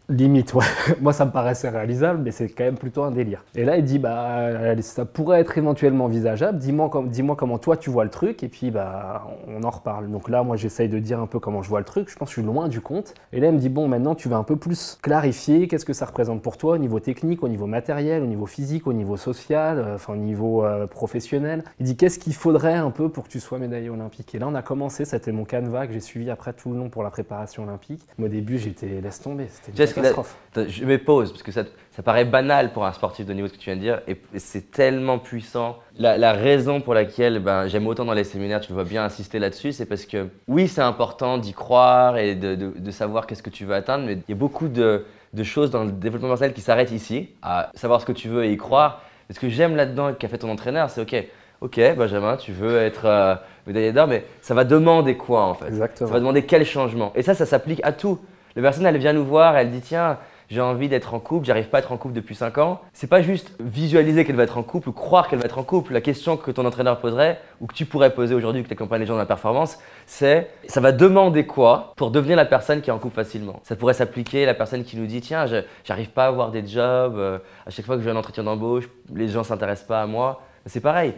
Limite, 0.08 0.54
ouais. 0.54 0.64
Moi, 1.02 1.12
ça 1.12 1.26
me 1.26 1.32
paraissait 1.32 1.68
réalisable, 1.68 2.22
mais 2.24 2.32
c'est 2.32 2.48
quand 2.48 2.64
même 2.64 2.78
plutôt 2.78 3.04
un 3.04 3.12
délire. 3.12 3.44
Et 3.56 3.66
là, 3.66 3.76
il 3.76 3.84
dit, 3.84 4.00
bah, 4.00 4.76
ça 4.80 5.04
pourrait 5.04 5.42
être 5.42 5.58
éventuellement 5.58 6.06
envisageable, 6.06 6.60
dis-moi 6.60 6.90
dis 7.08 7.24
comment 7.38 7.58
toi 7.58 7.76
tu 7.76 7.90
vois 7.90 8.06
le 8.06 8.10
truc, 8.10 8.42
et 8.42 8.48
puis 8.48 8.72
bah, 8.72 9.28
on 9.50 9.64
en 9.64 9.70
reparle. 9.70 10.10
Donc 10.10 10.30
là, 10.30 10.44
moi, 10.44 10.56
j'essaye 10.56 10.88
de 10.88 11.00
dire 11.00 11.20
un 11.20 11.28
peu 11.28 11.40
comment 11.40 11.62
je 11.62 11.68
vois 11.68 11.80
le 11.80 11.86
truc, 11.86 12.10
je 12.10 12.16
pense 12.16 12.30
que 12.30 12.36
je 12.36 12.40
suis 12.40 12.48
loin 12.48 12.70
du 12.70 12.80
compte. 12.80 13.16
Et 13.34 13.42
là, 13.42 13.48
il 13.48 13.54
me 13.54 13.60
dit, 13.60 13.70
bon, 13.70 13.90
maintenant, 13.90 14.16
tu 14.16 14.30
vas 14.30 14.38
un 14.38 14.44
peu 14.44 14.56
plus 14.56 14.98
clarifier 15.02 15.68
qu'est-ce 15.68 15.86
que 15.86 15.94
ça 15.94 16.06
représente 16.06 16.42
pour 16.42 16.56
toi 16.56 16.76
au 16.76 16.78
niveau 16.78 17.02
technique, 17.02 17.44
au 17.44 17.50
niveau 17.50 17.68
matériel, 17.68 18.24
au 18.24 18.28
niveau 18.28 18.46
physique, 18.46 18.88
au 18.88 18.94
niveau 18.94 19.18
social, 19.18 19.78
euh, 19.78 19.96
enfin, 19.96 20.14
au 20.14 20.18
niveau 20.18 20.64
euh, 20.64 20.88
professionnel? 20.88 21.66
Il 21.82 21.86
dit, 21.86 21.98
qu'est-ce 21.98 22.18
qu'il 22.18 22.34
faudrait 22.34 22.61
faudrait 22.62 22.78
un 22.78 22.92
peu 22.92 23.10
pour 23.10 23.24
que 23.24 23.30
tu 23.30 23.40
sois 23.40 23.58
médaillé 23.58 23.90
olympique. 23.90 24.36
Et 24.36 24.40
là, 24.40 24.48
on 24.48 24.54
a 24.54 24.62
commencé, 24.62 25.04
c'était 25.06 25.32
mon 25.32 25.46
canevas 25.46 25.88
que 25.88 25.94
j'ai 25.94 26.00
suivi 26.00 26.30
après 26.30 26.54
tout 26.54 26.72
le 26.72 26.78
long 26.78 26.90
pour 26.90 27.02
la 27.02 27.10
préparation 27.10 27.64
olympique. 27.64 28.02
Mais 28.18 28.26
au 28.26 28.30
début, 28.30 28.60
j'étais 28.60 29.02
laisse 29.02 29.20
tomber, 29.20 29.48
c'était 29.50 29.72
une 29.72 29.78
catastrophe. 29.78 30.38
je 30.56 30.86
me 30.86 30.98
pose, 30.98 31.32
parce 31.32 31.42
que 31.42 31.52
ça, 31.52 31.64
ça, 31.92 32.04
paraît 32.04 32.26
banal 32.26 32.72
pour 32.72 32.86
un 32.86 32.92
sportif 32.92 33.26
de 33.26 33.34
niveau 33.34 33.48
ce 33.48 33.54
que 33.54 33.58
tu 33.58 33.66
viens 33.66 33.76
de 33.76 33.82
dire, 33.82 34.02
et, 34.08 34.22
c'est 34.38 34.70
tellement 34.72 35.18
puissant. 35.18 35.78
La, 35.98 36.34
raison 36.34 36.82
pour 36.82 36.94
laquelle 36.94 37.40
ben, 37.40 37.68
j'aime 37.68 37.88
autant 37.88 38.06
dans 38.06 38.14
les 38.14 38.24
séminaires, 38.24 38.62
tu 38.62 38.74
vois 38.74 38.84
bien 38.84 39.04
insister 39.04 39.40
là-dessus, 39.40 39.72
c'est 39.72 39.88
parce 39.88 40.06
que 40.06 40.28
oui, 40.48 40.68
c'est 40.68 40.82
important 40.82 41.40
d'y 41.40 41.54
croire 41.54 42.18
et 42.18 42.36
de, 42.36 42.56
de 42.56 42.92
savoir 42.92 43.26
qu'est-ce 43.26 43.44
que 43.44 43.50
tu 43.50 43.66
veux 43.66 43.74
atteindre, 43.74 44.06
mais 44.06 44.14
il 44.14 44.30
y 44.30 44.34
a 44.34 44.36
beaucoup 44.36 44.68
de, 44.68 45.06
de 45.34 45.44
choses 45.44 45.72
dans 45.72 45.84
le 45.84 45.92
développement 45.92 46.30
personnel 46.30 46.54
qui 46.54 46.62
s'arrêtent 46.62 46.92
ici, 46.92 47.30
à 47.42 47.72
savoir 47.74 48.02
ce 48.02 48.06
que 48.06 48.12
tu 48.12 48.30
veux 48.30 48.46
et 48.46 48.52
y 48.52 48.58
croire. 48.58 49.02
Et 49.30 49.34
ce 49.34 49.40
que 49.40 49.50
j'aime 49.50 49.76
là-dedans 49.76 50.14
qu'a 50.14 50.28
fait 50.28 50.40
ton 50.40 50.50
entraîneur, 50.50 50.90
c'est 50.90 51.02
OK, 51.02 51.16
ok, 51.62 51.80
Benjamin, 51.96 52.38
tu 52.38 52.52
veux 52.52 52.78
être 52.78 53.06
euh, 53.06 53.36
médaillé 53.68 53.94
d'or, 53.94 54.08
mais 54.08 54.26
ça 54.42 54.54
va 54.54 54.64
demander 54.64 55.16
quoi 55.16 55.44
en 55.44 55.54
fait? 55.54 55.68
Exactement. 55.68 56.08
Ça 56.08 56.14
va 56.14 56.20
demander 56.20 56.46
quel 56.46 56.66
changement? 56.66 57.14
Et 57.16 57.22
ça, 57.22 57.36
ça 57.36 57.46
s'applique 57.46 57.82
à 57.84 57.92
tout. 57.92 58.20
La 58.56 58.62
personne, 58.62 58.86
elle 58.86 58.98
vient 58.98 59.14
nous 59.14 59.26
voir, 59.26 59.56
elle 59.56 59.72
dit 59.72 59.82
tiens, 59.82 60.18
j'ai 60.50 60.60
envie 60.60 60.90
d'être 60.90 61.14
en 61.14 61.20
couple, 61.20 61.46
j'arrive 61.46 61.70
pas 61.70 61.78
à 61.78 61.80
être 61.80 61.94
en 61.94 61.98
couple 61.98 62.14
depuis 62.14 62.36
5 62.36 62.58
ans. 62.58 62.82
C'est 62.92 63.08
pas 63.08 63.22
juste 63.22 63.54
visualiser 63.62 64.26
qu'elle 64.26 64.36
va 64.36 64.44
être 64.44 64.58
en 64.58 64.64
couple 64.64 64.90
ou 64.90 64.92
croire 64.92 65.30
qu'elle 65.30 65.40
va 65.40 65.46
être 65.46 65.58
en 65.58 65.64
couple. 65.64 65.94
La 65.94 66.02
question 66.02 66.36
que 66.36 66.52
ton 66.52 66.66
entraîneur 66.66 67.00
poserait 67.00 67.40
ou 67.62 67.68
que 67.68 67.74
tu 67.74 67.86
pourrais 67.86 68.14
poser 68.14 68.36
aujourd'hui 68.36 68.62
que 68.62 68.68
tu 68.68 68.74
accompagnes 68.74 69.00
les 69.00 69.06
gens 69.06 69.14
dans 69.14 69.20
la 69.20 69.26
performance, 69.26 69.80
c'est 70.06 70.50
ça 70.68 70.82
va 70.82 70.92
demander 70.92 71.46
quoi 71.46 71.94
pour 71.96 72.12
devenir 72.12 72.36
la 72.36 72.44
personne 72.44 72.82
qui 72.82 72.90
est 72.90 72.94
en 72.94 73.00
couple 73.00 73.16
facilement? 73.16 73.62
Ça 73.64 73.78
pourrait 73.78 73.94
s'appliquer 73.94 74.46
la 74.46 74.54
personne 74.54 74.84
qui 74.84 74.98
nous 74.98 75.06
dit 75.06 75.22
tiens, 75.22 75.46
j'arrive 75.86 76.10
pas 76.10 76.26
à 76.26 76.28
avoir 76.28 76.52
des 76.52 76.68
jobs, 76.68 77.16
euh, 77.16 77.38
à 77.66 77.70
chaque 77.70 77.86
fois 77.86 77.96
que 77.96 78.04
j'ai 78.04 78.10
un 78.10 78.18
entretien 78.18 78.44
d'embauche, 78.44 78.90
les 79.14 79.30
gens 79.30 79.46
s'intéressent 79.46 79.88
pas 79.88 80.02
à 80.02 80.06
moi. 80.06 80.42
C'est 80.66 80.82
pareil. 80.82 81.14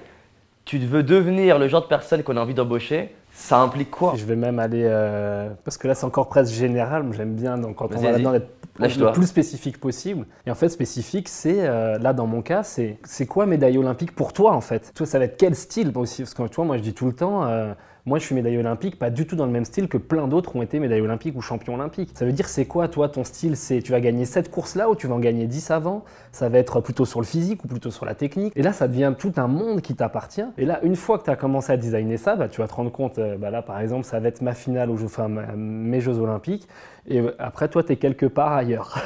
Tu 0.65 0.77
veux 0.79 1.03
devenir 1.03 1.59
le 1.59 1.67
genre 1.67 1.81
de 1.81 1.87
personne 1.87 2.23
qu'on 2.23 2.37
a 2.37 2.41
envie 2.41 2.53
d'embaucher, 2.53 3.13
ça 3.33 3.59
implique 3.59 3.91
quoi 3.91 4.13
Je 4.15 4.25
vais 4.25 4.35
même 4.35 4.59
aller, 4.59 4.83
euh, 4.85 5.49
parce 5.65 5.77
que 5.77 5.87
là 5.87 5.95
c'est 5.95 6.05
encore 6.05 6.29
presque 6.29 6.53
général, 6.53 7.05
j'aime 7.11 7.33
bien 7.33 7.57
donc, 7.57 7.75
quand 7.75 7.93
on 7.93 7.99
va 7.99 8.11
là-dedans 8.11 8.33
être 8.33 8.47
le 8.79 9.11
plus 9.11 9.27
spécifique 9.27 9.79
possible. 9.79 10.25
Et 10.45 10.51
en 10.51 10.55
fait, 10.55 10.69
spécifique, 10.69 11.29
c'est, 11.29 11.67
euh, 11.67 11.97
là 11.99 12.13
dans 12.13 12.27
mon 12.27 12.41
cas, 12.41 12.63
c'est, 12.63 12.97
c'est 13.03 13.25
quoi 13.25 13.45
médaille 13.45 13.77
olympique 13.77 14.15
pour 14.15 14.33
toi 14.33 14.53
en 14.53 14.61
fait? 14.61 14.91
Toi, 14.95 15.05
ça 15.05 15.19
va 15.19 15.25
être 15.25 15.37
quel 15.37 15.55
style? 15.55 15.91
Aussi 15.95 16.23
Parce 16.23 16.33
que 16.33 16.47
tu 16.47 16.55
vois, 16.55 16.65
moi 16.65 16.77
je 16.77 16.83
dis 16.83 16.93
tout 16.93 17.05
le 17.05 17.13
temps, 17.13 17.45
euh, 17.45 17.73
moi, 18.05 18.19
je 18.19 18.25
suis 18.25 18.35
médaillé 18.35 18.57
olympique, 18.57 18.99
pas 18.99 19.09
du 19.09 19.25
tout 19.25 19.37
dans 19.37 19.45
le 19.45 19.51
même 19.51 19.63
style 19.63 19.87
que 19.87 19.97
plein 19.97 20.27
d'autres 20.27 20.55
ont 20.57 20.61
été 20.61 20.77
médaillés 20.79 21.01
olympiques 21.01 21.37
ou 21.37 21.41
champions 21.41 21.75
olympiques. 21.75 22.11
Ça 22.15 22.25
veut 22.25 22.33
dire, 22.33 22.49
c'est 22.49 22.65
quoi, 22.65 22.89
toi, 22.89 23.07
ton 23.07 23.23
style? 23.23 23.55
C'est 23.55 23.81
tu 23.81 23.93
vas 23.93 24.01
gagner 24.01 24.25
cette 24.25 24.51
course-là 24.51 24.89
ou 24.89 24.95
tu 24.95 25.07
vas 25.07 25.15
en 25.15 25.19
gagner 25.19 25.47
10 25.47 25.71
avant? 25.71 26.03
Ça 26.33 26.49
va 26.49 26.57
être 26.57 26.81
plutôt 26.81 27.05
sur 27.05 27.21
le 27.21 27.25
physique 27.25 27.63
ou 27.63 27.67
plutôt 27.69 27.91
sur 27.91 28.05
la 28.05 28.13
technique? 28.13 28.51
Et 28.57 28.61
là, 28.61 28.73
ça 28.73 28.89
devient 28.89 29.13
tout 29.17 29.31
un 29.37 29.47
monde 29.47 29.79
qui 29.79 29.95
t'appartient. 29.95 30.43
Et 30.57 30.65
là, 30.65 30.81
une 30.83 30.97
fois 30.97 31.17
que 31.17 31.23
tu 31.23 31.29
as 31.29 31.37
commencé 31.37 31.71
à 31.71 31.77
designer 31.77 32.17
ça, 32.17 32.35
bah, 32.35 32.49
tu 32.49 32.59
vas 32.59 32.67
te 32.67 32.73
rendre 32.73 32.91
compte, 32.91 33.19
euh, 33.19 33.37
bah, 33.37 33.49
là, 33.49 33.61
par 33.61 33.79
exemple, 33.79 34.03
ça 34.03 34.19
va 34.19 34.27
être 34.27 34.41
ma 34.41 34.53
finale 34.53 34.89
où 34.89 34.97
je 34.97 35.07
fais 35.07 35.23
mes 35.55 36.01
Jeux 36.01 36.19
olympiques. 36.19 36.67
Et 37.07 37.21
après, 37.37 37.67
toi, 37.67 37.83
tu 37.83 37.91
es 37.91 37.95
quelque 37.97 38.25
part 38.25 38.53
ailleurs. 38.53 38.97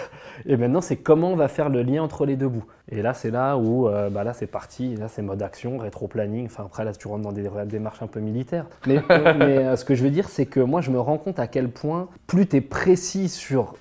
Et 0.46 0.56
maintenant, 0.56 0.82
c'est 0.82 0.98
comment 0.98 1.32
on 1.32 1.36
va 1.36 1.48
faire 1.48 1.70
le 1.70 1.82
lien 1.82 2.04
entre 2.04 2.26
les 2.26 2.36
deux 2.36 2.48
bouts. 2.48 2.66
Et 2.90 3.02
là, 3.02 3.14
c'est 3.14 3.32
là 3.32 3.58
où, 3.58 3.88
euh, 3.88 4.10
bah 4.10 4.24
là, 4.24 4.34
c'est 4.34 4.48
parti. 4.48 4.96
Là, 4.96 5.08
c'est 5.08 5.22
mode 5.22 5.42
action, 5.42 5.80
rétro-planning. 5.80 6.46
Enfin, 6.46 6.64
après, 6.66 6.86
là, 6.86 6.94
tu 6.94 7.08
rentres 7.08 7.24
dans 7.24 7.32
des 7.32 7.50
démarches 7.66 8.02
un 8.04 8.08
peu 8.08 8.20
militaires. 8.20 8.66
Mais, 8.88 9.00
euh, 9.10 9.76
ce 9.76 9.84
que 9.84 9.96
je 9.96 10.04
veux 10.04 10.12
dire, 10.12 10.30
c'est 10.30 10.46
que 10.46 10.60
moi, 10.60 10.82
je 10.82 10.92
me 10.92 11.00
rends 11.00 11.18
compte 11.18 11.40
à 11.40 11.48
quel 11.48 11.70
point, 11.70 12.08
plus 12.28 12.48
tu 12.48 12.58
es 12.58 12.62
précis 12.62 13.30
sur 13.30 13.74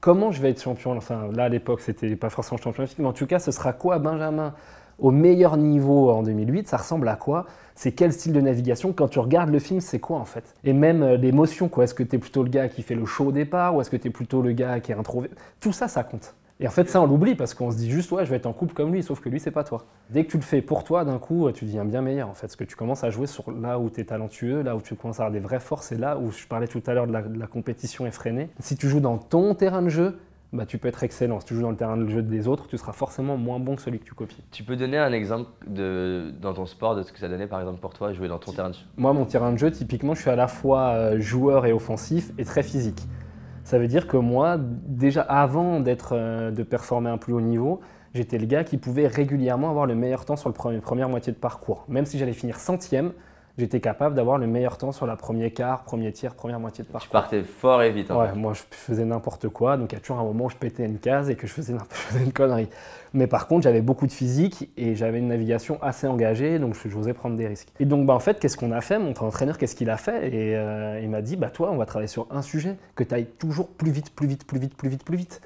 comment 0.00 0.30
je 0.30 0.42
vais 0.42 0.50
être 0.50 0.62
champion. 0.62 0.94
Enfin, 0.96 1.28
là, 1.34 1.44
à 1.44 1.48
l'époque, 1.48 1.80
c'était 1.80 2.14
pas 2.16 2.30
forcément 2.30 2.60
champion, 2.60 2.84
mais 2.98 3.06
en 3.06 3.12
tout 3.14 3.26
cas, 3.26 3.38
ce 3.38 3.50
sera 3.50 3.72
quoi, 3.72 3.98
Benjamin 3.98 4.52
au 4.98 5.10
meilleur 5.10 5.56
niveau 5.56 6.10
en 6.10 6.22
2008, 6.22 6.68
ça 6.68 6.76
ressemble 6.76 7.08
à 7.08 7.16
quoi 7.16 7.46
C'est 7.74 7.92
quel 7.92 8.12
style 8.12 8.32
de 8.32 8.40
navigation 8.40 8.92
Quand 8.92 9.08
tu 9.08 9.18
regardes 9.18 9.50
le 9.50 9.58
film, 9.58 9.80
c'est 9.80 9.98
quoi 9.98 10.18
en 10.18 10.24
fait? 10.24 10.54
Et 10.64 10.72
même 10.72 11.02
euh, 11.02 11.16
l'émotion, 11.16 11.68
quoi. 11.68 11.84
Est-ce 11.84 11.94
que 11.94 12.02
tu 12.02 12.16
es 12.16 12.18
plutôt 12.18 12.42
le 12.42 12.50
gars 12.50 12.68
qui 12.68 12.82
fait 12.82 12.94
le 12.94 13.04
show 13.04 13.26
au 13.26 13.32
départ 13.32 13.74
ou 13.74 13.80
est-ce 13.80 13.90
que 13.90 13.96
tu 13.96 14.08
es 14.08 14.10
plutôt 14.10 14.42
le 14.42 14.52
gars 14.52 14.80
qui 14.80 14.92
est 14.92 14.94
introverti 14.94 15.34
Tout 15.60 15.72
ça, 15.72 15.88
ça 15.88 16.04
compte. 16.04 16.34
Et 16.60 16.68
en 16.68 16.70
fait, 16.70 16.88
ça, 16.88 17.00
on 17.00 17.06
l'oublie 17.06 17.34
parce 17.34 17.52
qu'on 17.52 17.72
se 17.72 17.76
dit 17.76 17.90
juste, 17.90 18.12
ouais, 18.12 18.24
je 18.24 18.30
vais 18.30 18.36
être 18.36 18.46
en 18.46 18.52
couple 18.52 18.74
comme 18.74 18.92
lui, 18.92 19.02
sauf 19.02 19.20
que 19.20 19.28
lui, 19.28 19.40
c'est 19.40 19.50
pas 19.50 19.64
toi. 19.64 19.86
Dès 20.10 20.24
que 20.24 20.30
tu 20.30 20.36
le 20.36 20.42
fais 20.42 20.62
pour 20.62 20.84
toi, 20.84 21.04
d'un 21.04 21.18
coup, 21.18 21.50
tu 21.50 21.64
deviens 21.64 21.84
bien 21.84 22.00
meilleur, 22.00 22.28
en 22.28 22.34
fait. 22.34 22.46
Parce 22.46 22.56
que 22.56 22.64
tu 22.64 22.76
commences 22.76 23.02
à 23.02 23.10
jouer 23.10 23.26
sur 23.26 23.50
là 23.50 23.80
où 23.80 23.90
tu 23.90 24.00
es 24.00 24.04
talentueux, 24.04 24.62
là 24.62 24.76
où 24.76 24.80
tu 24.80 24.94
commences 24.94 25.18
à 25.18 25.24
avoir 25.24 25.32
des 25.32 25.40
vraies 25.40 25.58
forces, 25.58 25.90
et 25.90 25.96
là 25.96 26.16
où 26.16 26.30
je 26.30 26.46
parlais 26.46 26.68
tout 26.68 26.82
à 26.86 26.94
l'heure 26.94 27.08
de, 27.08 27.12
la, 27.12 27.46
compétition 27.48 28.06
effrénée. 28.06 28.50
Si 28.60 28.76
tu 28.76 28.88
joues 28.88 29.00
dans 29.00 29.18
ton 29.18 29.54
terrain 29.54 29.82
de 29.82 29.88
jeu, 29.88 30.18
bah, 30.54 30.66
tu 30.66 30.78
peux 30.78 30.88
être 30.88 31.02
excellent. 31.02 31.40
Si 31.40 31.46
tu 31.46 31.54
joues 31.54 31.62
dans 31.62 31.70
le 31.70 31.76
terrain 31.76 31.96
de 31.96 32.06
jeu 32.06 32.22
des 32.22 32.46
autres, 32.46 32.68
tu 32.68 32.78
seras 32.78 32.92
forcément 32.92 33.36
moins 33.36 33.58
bon 33.58 33.74
que 33.74 33.82
celui 33.82 33.98
que 33.98 34.04
tu 34.04 34.14
copies. 34.14 34.42
Tu 34.52 34.62
peux 34.62 34.76
donner 34.76 34.98
un 34.98 35.12
exemple 35.12 35.50
de, 35.66 36.32
dans 36.40 36.54
ton 36.54 36.64
sport 36.64 36.94
de 36.94 37.02
ce 37.02 37.12
que 37.12 37.18
ça 37.18 37.28
donnait 37.28 37.48
par 37.48 37.60
exemple 37.60 37.80
pour 37.80 37.92
toi, 37.92 38.12
jouer 38.12 38.28
dans 38.28 38.38
ton 38.38 38.52
terrain 38.52 38.68
de 38.68 38.74
jeu? 38.74 38.84
Moi, 38.96 39.12
mon 39.12 39.24
terrain 39.24 39.52
de 39.52 39.58
jeu, 39.58 39.70
typiquement, 39.70 40.14
je 40.14 40.20
suis 40.20 40.30
à 40.30 40.36
la 40.36 40.46
fois 40.46 40.90
euh, 40.90 41.20
joueur 41.20 41.66
et 41.66 41.72
offensif 41.72 42.30
et 42.38 42.44
très 42.44 42.62
physique. 42.62 43.02
Ça 43.64 43.78
veut 43.78 43.88
dire 43.88 44.06
que 44.06 44.16
moi, 44.16 44.56
déjà 44.58 45.22
avant 45.22 45.80
d'être, 45.80 46.12
euh, 46.12 46.50
de 46.50 46.62
performer 46.62 47.10
un 47.10 47.18
plus 47.18 47.32
haut 47.32 47.40
niveau, 47.40 47.80
j'étais 48.14 48.38
le 48.38 48.46
gars 48.46 48.62
qui 48.62 48.76
pouvait 48.76 49.08
régulièrement 49.08 49.70
avoir 49.70 49.86
le 49.86 49.96
meilleur 49.96 50.24
temps 50.24 50.36
sur 50.36 50.48
la 50.48 50.80
première 50.80 51.08
moitié 51.08 51.32
de 51.32 51.38
parcours. 51.38 51.84
Même 51.88 52.06
si 52.06 52.16
j'allais 52.16 52.32
finir 52.32 52.60
centième, 52.60 53.12
j'étais 53.58 53.80
capable 53.80 54.14
d'avoir 54.14 54.38
le 54.38 54.46
meilleur 54.46 54.78
temps 54.78 54.92
sur 54.92 55.06
la 55.06 55.16
première 55.16 55.52
quart, 55.52 55.84
premier 55.84 56.12
tiers, 56.12 56.34
première 56.34 56.58
moitié 56.58 56.84
de 56.84 56.88
parcours. 56.88 57.08
Tu 57.08 57.12
partais 57.12 57.42
fort 57.42 57.82
et 57.82 57.90
vite. 57.90 58.10
ouais, 58.10 58.32
moi 58.34 58.52
je 58.52 58.62
faisais 58.70 59.04
n'importe 59.04 59.48
quoi, 59.48 59.76
donc 59.76 59.92
il 59.92 59.94
y 59.94 59.98
a 59.98 60.00
toujours 60.00 60.18
un 60.18 60.24
moment 60.24 60.46
où 60.46 60.50
je 60.50 60.56
pétais 60.56 60.84
une 60.84 60.98
case 60.98 61.30
et 61.30 61.36
que 61.36 61.46
je 61.46 61.52
faisais, 61.52 61.74
une 62.20 62.32
connerie. 62.32 62.68
Mais 63.12 63.28
par 63.28 63.46
contre, 63.46 63.62
j'avais 63.62 63.80
beaucoup 63.80 64.06
de 64.06 64.12
physique 64.12 64.70
et 64.76 64.96
j'avais 64.96 65.18
une 65.18 65.28
navigation 65.28 65.80
assez 65.82 66.08
engagée, 66.08 66.58
donc 66.58 66.76
j'osais 66.88 67.14
prendre 67.14 67.36
des 67.36 67.46
risques. 67.46 67.68
Et 67.78 67.84
donc 67.84 68.06
bah, 68.06 68.14
en 68.14 68.20
fait, 68.20 68.40
qu'est-ce 68.40 68.56
qu'on 68.56 68.72
a 68.72 68.80
fait? 68.80 68.98
Mon 68.98 69.10
entraîneur, 69.10 69.56
qu'est-ce 69.56 69.76
qu'il 69.76 69.90
a 69.90 69.96
fait? 69.96 70.34
Et 70.34 70.56
euh, 70.56 71.00
il 71.00 71.08
m'a 71.08 71.22
dit, 71.22 71.36
bah 71.36 71.50
toi, 71.50 71.70
on 71.70 71.76
va 71.76 71.86
travailler 71.86 72.08
sur 72.08 72.26
un 72.30 72.42
sujet, 72.42 72.76
que 72.96 73.04
tu 73.04 73.14
ailles 73.14 73.28
toujours 73.38 73.68
plus 73.68 73.92
vite, 73.92 74.14
plus 74.14 74.26
vite, 74.26 74.44
plus 74.46 74.58
vite, 74.58 74.76
plus 74.76 74.88
vite, 74.88 75.04
plus 75.04 75.16
vite. 75.16 75.40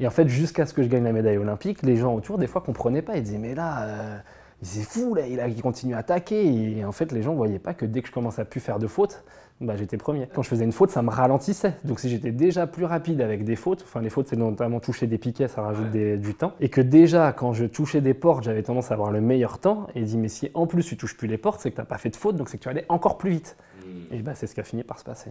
Et 0.00 0.08
en 0.08 0.10
fait, 0.10 0.26
jusqu'à 0.26 0.66
ce 0.66 0.74
que 0.74 0.82
je 0.82 0.88
gagne 0.88 1.04
la 1.04 1.12
médaille 1.12 1.38
olympique, 1.38 1.82
les 1.82 1.96
gens 1.96 2.12
autour, 2.14 2.36
des 2.36 2.48
fois, 2.48 2.60
comprenaient 2.60 3.02
pas. 3.02 3.16
Ils 3.16 3.22
disaient, 3.22 3.38
mais 3.38 3.54
là... 3.54 3.82
Euh, 3.84 4.18
c'est 4.64 4.82
fou, 4.82 5.14
là, 5.14 5.26
il, 5.26 5.62
continue 5.62 5.94
à 5.94 5.98
attaquer. 5.98 6.78
Et 6.78 6.84
en 6.84 6.92
fait, 6.92 7.12
les 7.12 7.22
gens 7.22 7.32
ne 7.32 7.36
voyaient 7.36 7.58
pas 7.58 7.74
que 7.74 7.86
dès 7.86 8.02
que 8.02 8.08
je 8.08 8.12
commençais 8.12 8.42
à 8.42 8.44
plus 8.44 8.60
faire 8.60 8.78
de 8.78 8.86
fautes, 8.86 9.22
bah, 9.60 9.76
j'étais 9.76 9.96
premier. 9.96 10.28
Quand 10.34 10.42
je 10.42 10.48
faisais 10.48 10.64
une 10.64 10.72
faute, 10.72 10.90
ça 10.90 11.02
me 11.02 11.10
ralentissait. 11.10 11.74
Donc 11.84 12.00
si 12.00 12.08
j'étais 12.08 12.32
déjà 12.32 12.66
plus 12.66 12.84
rapide 12.84 13.20
avec 13.20 13.44
des 13.44 13.54
fautes, 13.56 13.82
enfin 13.82 14.00
les 14.00 14.10
fautes 14.10 14.26
c'est 14.28 14.36
notamment 14.36 14.80
toucher 14.80 15.06
des 15.06 15.18
piquets, 15.18 15.46
ça 15.46 15.62
rajoute 15.62 15.90
du 15.92 16.34
temps, 16.34 16.54
et 16.60 16.68
que 16.68 16.80
déjà 16.80 17.32
quand 17.32 17.52
je 17.52 17.64
touchais 17.64 18.00
des 18.00 18.14
portes, 18.14 18.42
j'avais 18.42 18.62
tendance 18.62 18.90
à 18.90 18.94
avoir 18.94 19.12
le 19.12 19.20
meilleur 19.20 19.58
temps, 19.58 19.86
et 19.94 20.00
il 20.00 20.06
dit 20.06 20.16
mais 20.16 20.28
si 20.28 20.50
en 20.54 20.66
plus 20.66 20.84
tu 20.84 20.96
touches 20.96 21.16
plus 21.16 21.28
les 21.28 21.38
portes, 21.38 21.60
c'est 21.60 21.70
que 21.70 21.76
tu 21.76 21.80
n'as 21.80 21.86
pas 21.86 21.98
fait 21.98 22.10
de 22.10 22.16
faute, 22.16 22.36
donc 22.36 22.48
c'est 22.48 22.58
que 22.58 22.62
tu 22.64 22.68
allais 22.68 22.84
encore 22.88 23.16
plus 23.16 23.30
vite. 23.30 23.56
Hmm. 23.84 24.14
Et 24.14 24.22
bah, 24.22 24.32
c'est 24.34 24.48
ce 24.48 24.54
qui 24.54 24.60
a 24.60 24.64
fini 24.64 24.82
par 24.82 24.98
se 24.98 25.04
passer. 25.04 25.30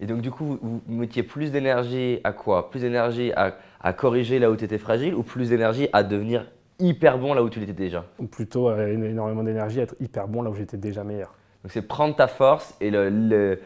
Et 0.00 0.06
donc 0.06 0.22
du 0.22 0.32
coup, 0.32 0.58
vous 0.60 0.80
mettiez 0.88 1.22
plus 1.22 1.52
d'énergie 1.52 2.20
à 2.24 2.32
quoi? 2.32 2.68
Plus 2.68 2.80
d'énergie 2.80 3.32
à, 3.36 3.54
à 3.80 3.92
corriger 3.92 4.40
là 4.40 4.50
où 4.50 4.56
tu 4.56 4.64
étais 4.64 4.78
fragile, 4.78 5.14
ou 5.14 5.22
plus 5.22 5.50
d'énergie 5.50 5.88
à 5.92 6.02
devenir 6.02 6.46
hyper 6.78 7.18
bon 7.18 7.34
là 7.34 7.42
où 7.42 7.50
tu 7.50 7.60
l'étais 7.60 7.72
déjà 7.72 8.04
Ou 8.18 8.26
plutôt 8.26 8.68
euh, 8.68 8.92
énormément 8.92 9.42
d'énergie, 9.42 9.80
être 9.80 9.94
hyper 10.00 10.28
bon 10.28 10.42
là 10.42 10.50
où 10.50 10.54
j'étais 10.54 10.76
déjà 10.76 11.04
meilleur. 11.04 11.34
Donc 11.62 11.72
c'est 11.72 11.82
prendre 11.82 12.16
ta 12.16 12.26
force 12.26 12.74
et 12.80 12.90
le, 12.90 13.60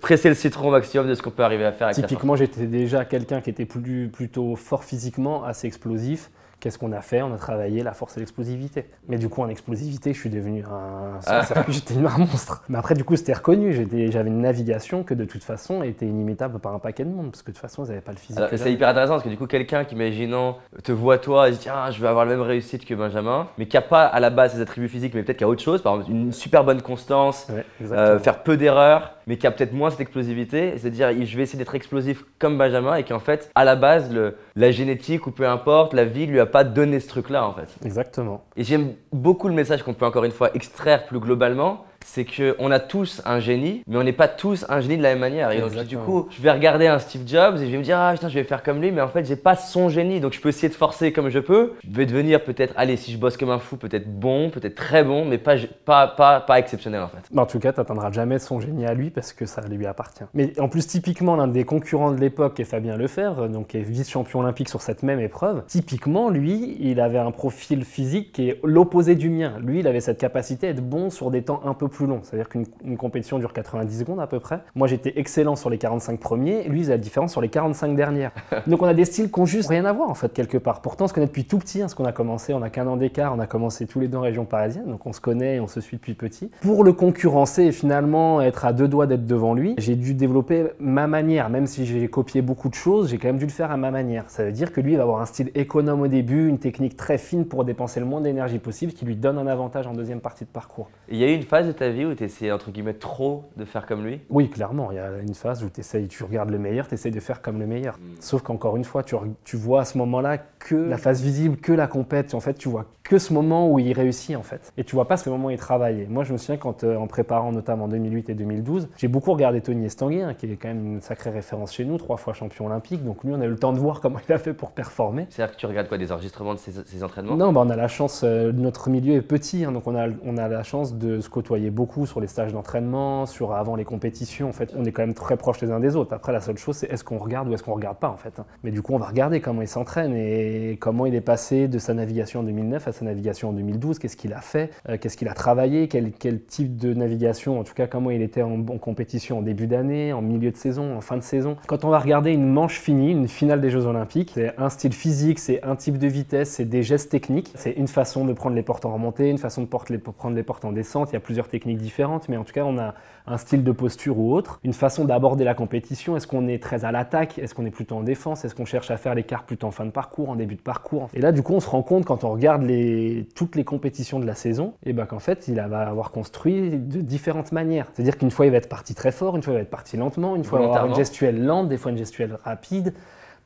presser 0.00 0.28
le 0.28 0.34
citron 0.34 0.68
au 0.68 0.70
maximum 0.70 1.08
de 1.08 1.14
ce 1.14 1.22
qu'on 1.22 1.30
peut 1.30 1.42
arriver 1.42 1.64
à 1.64 1.72
faire 1.72 1.88
avec 1.88 1.96
Typiquement, 1.96 2.36
j'étais 2.36 2.66
déjà 2.66 3.04
quelqu'un 3.04 3.40
qui 3.40 3.50
était 3.50 3.64
plus, 3.64 4.08
plutôt 4.08 4.54
fort 4.56 4.84
physiquement, 4.84 5.44
assez 5.44 5.66
explosif. 5.66 6.30
Qu'est-ce 6.60 6.78
qu'on 6.78 6.92
a 6.92 7.00
fait? 7.00 7.22
On 7.22 7.32
a 7.32 7.36
travaillé 7.36 7.82
la 7.82 7.92
force 7.92 8.16
et 8.16 8.20
l'explosivité. 8.20 8.86
Mais 9.08 9.16
du 9.16 9.28
coup, 9.28 9.42
en 9.42 9.48
explosivité, 9.48 10.12
je 10.12 10.18
suis 10.18 10.30
devenu 10.30 10.64
un, 10.64 11.20
ah. 11.26 11.42
j'étais 11.68 11.94
un 11.96 12.18
monstre. 12.18 12.64
Mais 12.68 12.78
après, 12.78 12.94
du 12.94 13.04
coup, 13.04 13.14
c'était 13.14 13.32
reconnu. 13.32 13.72
J'avais 14.10 14.28
une 14.28 14.42
navigation 14.42 15.04
que 15.04 15.14
de 15.14 15.24
toute 15.24 15.44
façon 15.44 15.82
était 15.82 16.06
inimitable 16.06 16.58
par 16.58 16.74
un 16.74 16.80
paquet 16.80 17.04
de 17.04 17.10
monde, 17.10 17.30
parce 17.30 17.42
que 17.42 17.50
de 17.50 17.56
toute 17.56 17.62
façon, 17.62 17.84
ils 17.84 17.88
n'avaient 17.88 18.00
pas 18.00 18.12
le 18.12 18.18
physique. 18.18 18.42
C'est 18.56 18.72
hyper 18.72 18.88
intéressant 18.88 19.14
parce 19.14 19.24
que 19.24 19.28
du 19.28 19.36
coup, 19.36 19.46
quelqu'un 19.46 19.84
qui, 19.84 19.94
imaginant, 19.94 20.58
te 20.82 20.92
voit 20.92 21.18
toi 21.18 21.48
et 21.48 21.52
dit 21.52 21.58
tiens, 21.58 21.90
je 21.90 22.00
vais 22.00 22.08
avoir 22.08 22.24
la 22.24 22.32
même 22.32 22.42
réussite 22.42 22.84
que 22.84 22.94
Benjamin, 22.94 23.48
mais 23.56 23.66
qui 23.66 23.76
n'a 23.76 23.82
pas 23.82 24.04
à 24.06 24.18
la 24.18 24.30
base 24.30 24.54
ses 24.54 24.60
attributs 24.60 24.88
physiques, 24.88 25.14
mais 25.14 25.22
peut-être 25.22 25.36
qu'il 25.36 25.44
y 25.44 25.48
a 25.48 25.50
autre 25.50 25.62
chose, 25.62 25.82
par 25.82 25.94
exemple 25.94 26.10
une 26.10 26.32
super 26.32 26.64
bonne 26.64 26.82
constance, 26.82 27.46
euh, 27.82 28.18
faire 28.18 28.42
peu 28.42 28.56
d'erreurs, 28.56 29.14
mais 29.28 29.36
qui 29.36 29.46
a 29.46 29.50
peut-être 29.50 29.74
moins 29.74 29.90
cette 29.90 30.00
explosivité, 30.00 30.72
c'est-à-dire 30.78 31.10
je 31.12 31.36
vais 31.36 31.42
essayer 31.42 31.58
d'être 31.58 31.74
explosif 31.74 32.24
comme 32.38 32.56
Benjamin 32.56 32.96
et 32.96 33.04
qu'en 33.04 33.20
fait, 33.20 33.50
à 33.54 33.64
la 33.64 33.76
base, 33.76 34.12
le, 34.12 34.36
la 34.56 34.70
génétique 34.72 35.26
ou 35.26 35.30
peu 35.30 35.46
importe, 35.46 35.92
la 35.92 36.06
vie 36.06 36.26
lui 36.26 36.40
a 36.40 36.46
pas 36.46 36.64
donné 36.64 36.98
ce 36.98 37.08
truc-là 37.08 37.46
en 37.46 37.52
fait. 37.52 37.68
Exactement. 37.84 38.42
Et 38.56 38.64
j'aime 38.64 38.94
beaucoup 39.12 39.48
le 39.48 39.54
message 39.54 39.82
qu'on 39.82 39.92
peut 39.92 40.06
encore 40.06 40.24
une 40.24 40.32
fois 40.32 40.50
extraire 40.54 41.04
plus 41.06 41.20
globalement, 41.20 41.84
c'est 42.04 42.24
qu'on 42.24 42.70
a 42.70 42.80
tous 42.80 43.22
un 43.24 43.38
génie, 43.40 43.82
mais 43.86 43.96
on 43.96 44.02
n'est 44.02 44.12
pas 44.12 44.28
tous 44.28 44.64
un 44.68 44.80
génie 44.80 44.96
de 44.96 45.02
la 45.02 45.10
même 45.10 45.18
manière. 45.18 45.50
Et 45.52 45.60
donc, 45.60 45.74
du 45.84 45.96
coup, 45.98 46.28
je 46.30 46.40
vais 46.42 46.50
regarder 46.50 46.86
un 46.86 46.98
Steve 46.98 47.22
Jobs 47.26 47.56
et 47.56 47.66
je 47.66 47.70
vais 47.70 47.78
me 47.78 47.82
dire, 47.82 47.98
ah 47.98 48.12
putain, 48.12 48.28
je 48.28 48.34
vais 48.34 48.44
faire 48.44 48.62
comme 48.62 48.80
lui, 48.80 48.90
mais 48.90 49.00
en 49.00 49.08
fait, 49.08 49.24
j'ai 49.24 49.36
pas 49.36 49.56
son 49.56 49.88
génie. 49.88 50.20
Donc, 50.20 50.32
je 50.32 50.40
peux 50.40 50.48
essayer 50.48 50.68
de 50.68 50.74
forcer 50.74 51.12
comme 51.12 51.28
je 51.28 51.38
peux. 51.38 51.74
Je 51.88 51.96
vais 51.96 52.06
devenir 52.06 52.42
peut-être, 52.42 52.74
allez, 52.76 52.96
si 52.96 53.12
je 53.12 53.18
bosse 53.18 53.36
comme 53.36 53.50
un 53.50 53.58
fou, 53.58 53.76
peut-être 53.76 54.08
bon, 54.08 54.50
peut-être 54.50 54.74
très 54.74 55.04
bon, 55.04 55.24
mais 55.24 55.38
pas, 55.38 55.56
pas, 55.84 56.06
pas, 56.08 56.40
pas 56.40 56.58
exceptionnel 56.58 57.02
en 57.02 57.08
fait. 57.08 57.36
En 57.36 57.46
tout 57.46 57.58
cas, 57.58 57.72
tu 57.72 57.80
n'atteindras 57.80 58.10
jamais 58.12 58.38
son 58.38 58.60
génie 58.60 58.86
à 58.86 58.94
lui 58.94 59.10
parce 59.10 59.32
que 59.32 59.46
ça 59.46 59.62
lui 59.68 59.86
appartient. 59.86 60.24
Mais 60.34 60.58
en 60.60 60.68
plus, 60.68 60.86
typiquement, 60.86 61.36
l'un 61.36 61.48
des 61.48 61.64
concurrents 61.64 62.12
de 62.12 62.20
l'époque, 62.20 62.54
qui 62.54 62.62
est 62.62 62.64
Fabien 62.64 62.96
Lefebvre, 62.96 63.48
donc 63.48 63.68
qui 63.68 63.78
est 63.78 63.82
vice-champion 63.82 64.40
olympique 64.40 64.68
sur 64.68 64.80
cette 64.80 65.02
même 65.02 65.20
épreuve, 65.20 65.62
typiquement, 65.66 66.30
lui, 66.30 66.76
il 66.80 67.00
avait 67.00 67.18
un 67.18 67.30
profil 67.30 67.84
physique 67.84 68.32
qui 68.32 68.48
est 68.48 68.60
l'opposé 68.62 69.14
du 69.14 69.30
mien. 69.30 69.54
Lui, 69.60 69.80
il 69.80 69.86
avait 69.86 70.00
cette 70.00 70.18
capacité 70.18 70.68
à 70.68 70.70
être 70.70 70.80
bon 70.80 71.10
sur 71.10 71.30
des 71.30 71.42
temps 71.42 71.60
un 71.64 71.74
peu 71.74 71.87
plus 71.88 72.06
longs. 72.06 72.20
C'est-à-dire 72.22 72.48
qu'une 72.48 72.66
une 72.84 72.96
compétition 72.96 73.38
dure 73.38 73.52
90 73.52 73.98
secondes 73.98 74.20
à 74.20 74.26
peu 74.26 74.40
près. 74.40 74.60
Moi, 74.74 74.86
j'étais 74.86 75.14
excellent 75.16 75.56
sur 75.56 75.70
les 75.70 75.78
45 75.78 76.20
premiers, 76.20 76.64
lui, 76.68 76.80
il 76.80 76.82
faisait 76.82 76.92
la 76.92 76.98
différence 76.98 77.32
sur 77.32 77.40
les 77.40 77.48
45 77.48 77.96
dernières. 77.96 78.32
donc, 78.66 78.82
on 78.82 78.86
a 78.86 78.94
des 78.94 79.04
styles 79.04 79.30
qui 79.30 79.40
ont 79.40 79.46
juste 79.46 79.68
rien 79.68 79.84
à 79.84 79.92
voir, 79.92 80.10
en 80.10 80.14
fait, 80.14 80.32
quelque 80.32 80.58
part. 80.58 80.80
Pourtant, 80.80 81.04
on 81.04 81.08
se 81.08 81.12
connaît 81.12 81.26
depuis 81.26 81.44
tout 81.44 81.58
petit, 81.58 81.78
hein, 81.78 81.82
parce 81.82 81.94
qu'on 81.94 82.04
a 82.04 82.12
commencé, 82.12 82.54
on 82.54 82.62
a 82.62 82.70
qu'un 82.70 82.86
an 82.86 82.96
d'écart, 82.96 83.34
on 83.34 83.40
a 83.40 83.46
commencé 83.46 83.86
tous 83.86 84.00
les 84.00 84.08
deux 84.08 84.18
en 84.18 84.22
région 84.22 84.44
parisienne, 84.44 84.86
donc 84.86 85.06
on 85.06 85.12
se 85.12 85.20
connaît 85.20 85.56
et 85.56 85.60
on 85.60 85.68
se 85.68 85.80
suit 85.80 85.96
depuis 85.96 86.14
petit. 86.14 86.50
Pour 86.60 86.84
le 86.84 86.92
concurrencer 86.92 87.64
et 87.64 87.72
finalement 87.72 88.40
être 88.40 88.64
à 88.64 88.72
deux 88.72 88.88
doigts 88.88 89.06
d'être 89.06 89.26
devant 89.26 89.54
lui, 89.54 89.74
j'ai 89.78 89.96
dû 89.96 90.14
développer 90.14 90.66
ma 90.78 91.06
manière, 91.06 91.50
même 91.50 91.66
si 91.66 91.86
j'ai 91.86 92.08
copié 92.08 92.42
beaucoup 92.42 92.68
de 92.68 92.74
choses, 92.74 93.10
j'ai 93.10 93.18
quand 93.18 93.28
même 93.28 93.38
dû 93.38 93.46
le 93.46 93.50
faire 93.50 93.70
à 93.70 93.76
ma 93.76 93.90
manière. 93.90 94.24
Ça 94.28 94.44
veut 94.44 94.52
dire 94.52 94.72
que 94.72 94.80
lui 94.80 94.92
il 94.92 94.96
va 94.96 95.02
avoir 95.02 95.20
un 95.20 95.26
style 95.26 95.50
économe 95.54 96.02
au 96.02 96.08
début, 96.08 96.48
une 96.48 96.58
technique 96.58 96.96
très 96.96 97.18
fine 97.18 97.46
pour 97.46 97.64
dépenser 97.64 98.00
le 98.00 98.06
moins 98.06 98.20
d'énergie 98.20 98.58
possible, 98.58 98.92
qui 98.92 99.04
lui 99.04 99.16
donne 99.16 99.38
un 99.38 99.46
avantage 99.46 99.86
en 99.86 99.92
deuxième 99.92 100.20
partie 100.20 100.44
de 100.44 100.50
parcours. 100.50 100.88
Il 101.08 101.16
y 101.16 101.24
a 101.24 101.28
eu 101.28 101.34
une 101.34 101.42
phase 101.42 101.66
de 101.66 101.72
ta 101.78 101.90
vie 101.90 102.04
où 102.04 102.14
tu 102.14 102.24
essayais, 102.24 102.52
entre 102.52 102.70
guillemets, 102.70 102.94
trop 102.94 103.44
de 103.56 103.64
faire 103.64 103.86
comme 103.86 104.04
lui? 104.04 104.20
Oui, 104.30 104.50
clairement, 104.50 104.90
il 104.90 104.96
y 104.96 104.98
a 104.98 105.18
une 105.18 105.34
phase 105.34 105.64
où 105.64 105.68
essayes, 105.78 106.08
tu 106.08 106.24
regardes 106.24 106.50
le 106.50 106.58
meilleur, 106.58 106.88
tu 106.88 106.94
essayes 106.94 107.12
de 107.12 107.20
faire 107.20 107.40
comme 107.40 107.58
le 107.58 107.66
meilleur. 107.66 107.98
Sauf 108.20 108.42
qu'encore 108.42 108.76
une 108.76 108.84
fois, 108.84 109.02
tu, 109.02 109.56
vois 109.56 109.82
à 109.82 109.84
ce 109.84 109.96
moment-là 109.98 110.38
que 110.58 110.74
la 110.74 110.98
phase 110.98 111.22
visible, 111.22 111.56
que 111.56 111.72
la 111.72 111.86
compète. 111.86 112.34
En 112.34 112.40
fait, 112.40 112.54
tu 112.54 112.68
vois 112.68 112.86
que 113.04 113.18
ce 113.18 113.32
moment 113.32 113.72
où 113.72 113.78
il 113.78 113.92
réussit, 113.92 114.36
en 114.36 114.42
fait. 114.42 114.72
Et 114.76 114.84
tu 114.84 114.94
vois 114.94 115.08
pas 115.08 115.16
ce 115.16 115.30
moment 115.30 115.46
où 115.48 115.50
il 115.50 115.58
travaille. 115.58 116.02
Et 116.02 116.06
moi, 116.06 116.24
je 116.24 116.32
me 116.32 116.38
souviens 116.38 116.58
quand, 116.58 116.84
euh, 116.84 116.96
en 116.96 117.06
préparant 117.06 117.52
notamment 117.52 117.84
en 117.84 117.88
2008 117.88 118.28
et 118.28 118.34
2012, 118.34 118.88
j'ai 118.96 119.08
beaucoup 119.08 119.32
regardé 119.32 119.62
Tony 119.62 119.86
Estanguet, 119.86 120.22
hein, 120.22 120.34
qui 120.34 120.46
est 120.46 120.56
quand 120.56 120.68
même 120.68 120.94
une 120.94 121.00
sacrée 121.00 121.30
référence 121.30 121.72
chez 121.72 121.86
nous, 121.86 121.96
trois 121.96 122.18
fois 122.18 122.34
champion 122.34 122.66
olympique. 122.66 123.02
Donc 123.04 123.24
lui, 123.24 123.32
on 123.32 123.40
a 123.40 123.46
eu 123.46 123.50
le 123.50 123.56
temps 123.56 123.72
de 123.72 123.78
voir 123.78 124.00
comment 124.00 124.18
il 124.28 124.32
a 124.32 124.38
fait 124.38 124.52
pour 124.52 124.72
performer. 124.72 125.26
C'est-à-dire 125.30 125.54
que 125.54 125.60
tu 125.60 125.66
regardes 125.66 125.88
quoi 125.88 125.96
Des 125.96 126.12
enregistrements 126.12 126.54
de 126.54 126.58
ses, 126.58 126.72
ses 126.84 127.02
entraînements? 127.02 127.36
Non, 127.36 127.52
bah 127.52 127.62
on 127.64 127.70
a 127.70 127.76
la 127.76 127.88
chance, 127.88 128.22
euh, 128.24 128.52
notre 128.52 128.90
milieu 128.90 129.14
est 129.14 129.22
petit, 129.22 129.64
hein, 129.64 129.72
donc 129.72 129.86
on 129.86 129.96
a, 129.96 130.08
on 130.24 130.36
a 130.36 130.48
la 130.48 130.62
chance 130.62 130.94
de 130.94 131.20
se 131.20 131.30
côtoyer 131.30 131.67
beaucoup 131.70 132.06
sur 132.06 132.20
les 132.20 132.26
stages 132.26 132.52
d'entraînement, 132.52 133.26
sur 133.26 133.54
avant 133.54 133.76
les 133.76 133.84
compétitions. 133.84 134.48
En 134.48 134.52
fait, 134.52 134.74
on 134.76 134.84
est 134.84 134.92
quand 134.92 135.02
même 135.02 135.14
très 135.14 135.36
proches 135.36 135.60
les 135.60 135.70
uns 135.70 135.80
des 135.80 135.96
autres. 135.96 136.14
Après, 136.14 136.32
la 136.32 136.40
seule 136.40 136.58
chose, 136.58 136.76
c'est 136.76 136.90
est-ce 136.90 137.04
qu'on 137.04 137.18
regarde 137.18 137.48
ou 137.48 137.54
est-ce 137.54 137.62
qu'on 137.62 137.74
regarde 137.74 137.98
pas, 137.98 138.08
en 138.08 138.16
fait. 138.16 138.40
Mais 138.64 138.70
du 138.70 138.82
coup, 138.82 138.94
on 138.94 138.98
va 138.98 139.06
regarder 139.06 139.40
comment 139.40 139.62
il 139.62 139.68
s'entraîne 139.68 140.14
et 140.14 140.76
comment 140.80 141.06
il 141.06 141.14
est 141.14 141.20
passé 141.20 141.68
de 141.68 141.78
sa 141.78 141.94
navigation 141.94 142.40
en 142.40 142.42
2009 142.42 142.88
à 142.88 142.92
sa 142.92 143.04
navigation 143.04 143.50
en 143.50 143.52
2012. 143.52 143.98
Qu'est-ce 143.98 144.16
qu'il 144.16 144.32
a 144.32 144.40
fait? 144.40 144.70
Euh, 144.88 144.96
Qu'est-ce 145.00 145.16
qu'il 145.16 145.28
a 145.28 145.34
travaillé? 145.34 145.88
Quel, 145.88 146.12
quel 146.12 146.42
type 146.42 146.76
de 146.76 146.94
navigation 146.94 147.60
En 147.60 147.64
tout 147.64 147.74
cas, 147.74 147.86
comment 147.86 148.10
il 148.10 148.22
était 148.22 148.42
en, 148.42 148.54
en 148.54 148.78
compétition 148.78 149.38
en 149.38 149.42
début 149.42 149.66
d'année, 149.66 150.12
en 150.12 150.22
milieu 150.22 150.50
de 150.50 150.56
saison, 150.56 150.96
en 150.96 151.00
fin 151.00 151.16
de 151.16 151.22
saison? 151.22 151.56
Quand 151.66 151.84
on 151.84 151.90
va 151.90 151.98
regarder 151.98 152.32
une 152.32 152.48
manche 152.48 152.80
finie, 152.80 153.12
une 153.12 153.28
finale 153.28 153.60
des 153.60 153.70
Jeux 153.70 153.86
Olympiques, 153.86 154.32
c'est 154.34 154.54
un 154.58 154.68
style 154.68 154.92
physique, 154.92 155.38
c'est 155.38 155.62
un 155.64 155.76
type 155.76 155.98
de 155.98 156.06
vitesse, 156.06 156.50
c'est 156.50 156.64
des 156.64 156.82
gestes 156.82 157.10
techniques, 157.10 157.52
c'est 157.54 157.72
une 157.72 157.88
façon 157.88 158.24
de 158.24 158.32
prendre 158.32 158.56
les 158.56 158.62
portes 158.62 158.84
en 158.84 158.92
remontée, 158.92 159.28
une 159.28 159.38
façon 159.38 159.62
de 159.62 159.66
prendre 159.66 160.34
les 160.34 160.42
portes 160.42 160.64
en 160.64 160.72
descente. 160.72 161.10
Il 161.10 161.14
y 161.14 161.16
a 161.16 161.20
plusieurs 161.20 161.48
techniques 161.48 161.57
différentes, 161.66 162.28
mais 162.28 162.36
en 162.36 162.44
tout 162.44 162.52
cas, 162.52 162.64
on 162.64 162.78
a 162.78 162.94
un 163.26 163.36
style 163.36 163.62
de 163.62 163.72
posture 163.72 164.18
ou 164.18 164.32
autre, 164.32 164.58
une 164.64 164.72
façon 164.72 165.04
d'aborder 165.04 165.44
la 165.44 165.54
compétition. 165.54 166.16
Est-ce 166.16 166.26
qu'on 166.26 166.48
est 166.48 166.62
très 166.62 166.84
à 166.84 166.92
l'attaque? 166.92 167.38
Est-ce 167.38 167.54
qu'on 167.54 167.66
est 167.66 167.70
plutôt 167.70 167.96
en 167.96 168.02
défense? 168.02 168.44
Est-ce 168.44 168.54
qu'on 168.54 168.64
cherche 168.64 168.90
à 168.90 168.96
faire 168.96 169.14
l'écart 169.14 169.44
plutôt 169.44 169.66
en 169.66 169.70
fin 169.70 169.84
de 169.84 169.90
parcours, 169.90 170.30
en 170.30 170.36
début 170.36 170.54
de 170.54 170.60
parcours? 170.60 171.08
Et 171.14 171.20
là, 171.20 171.32
du 171.32 171.42
coup, 171.42 171.54
on 171.54 171.60
se 171.60 171.68
rend 171.68 171.82
compte 171.82 172.04
quand 172.04 172.24
on 172.24 172.30
regarde 172.30 172.62
les, 172.62 173.28
toutes 173.34 173.54
les 173.54 173.64
compétitions 173.64 174.18
de 174.18 174.26
la 174.26 174.34
saison, 174.34 174.74
et 174.84 174.92
ben 174.92 175.06
qu'en 175.06 175.18
fait, 175.18 175.48
il 175.48 175.56
va 175.56 175.80
avoir 175.88 176.10
construit 176.10 176.70
de 176.70 177.00
différentes 177.00 177.52
manières. 177.52 177.88
C'est-à-dire 177.92 178.16
qu'une 178.16 178.30
fois, 178.30 178.46
il 178.46 178.50
va 178.50 178.58
être 178.58 178.68
parti 178.68 178.94
très 178.94 179.12
fort, 179.12 179.36
une 179.36 179.42
fois, 179.42 179.52
il 179.52 179.56
va 179.56 179.62
être 179.62 179.70
parti 179.70 179.96
lentement, 179.96 180.36
une 180.36 180.44
fois, 180.44 180.60
il 180.60 180.66
va 180.66 180.74
avoir 180.74 180.86
une 180.86 180.94
gestuelle 180.94 181.44
lente, 181.44 181.68
des 181.68 181.76
fois 181.76 181.90
une 181.90 181.98
gestuelle 181.98 182.38
rapide. 182.44 182.94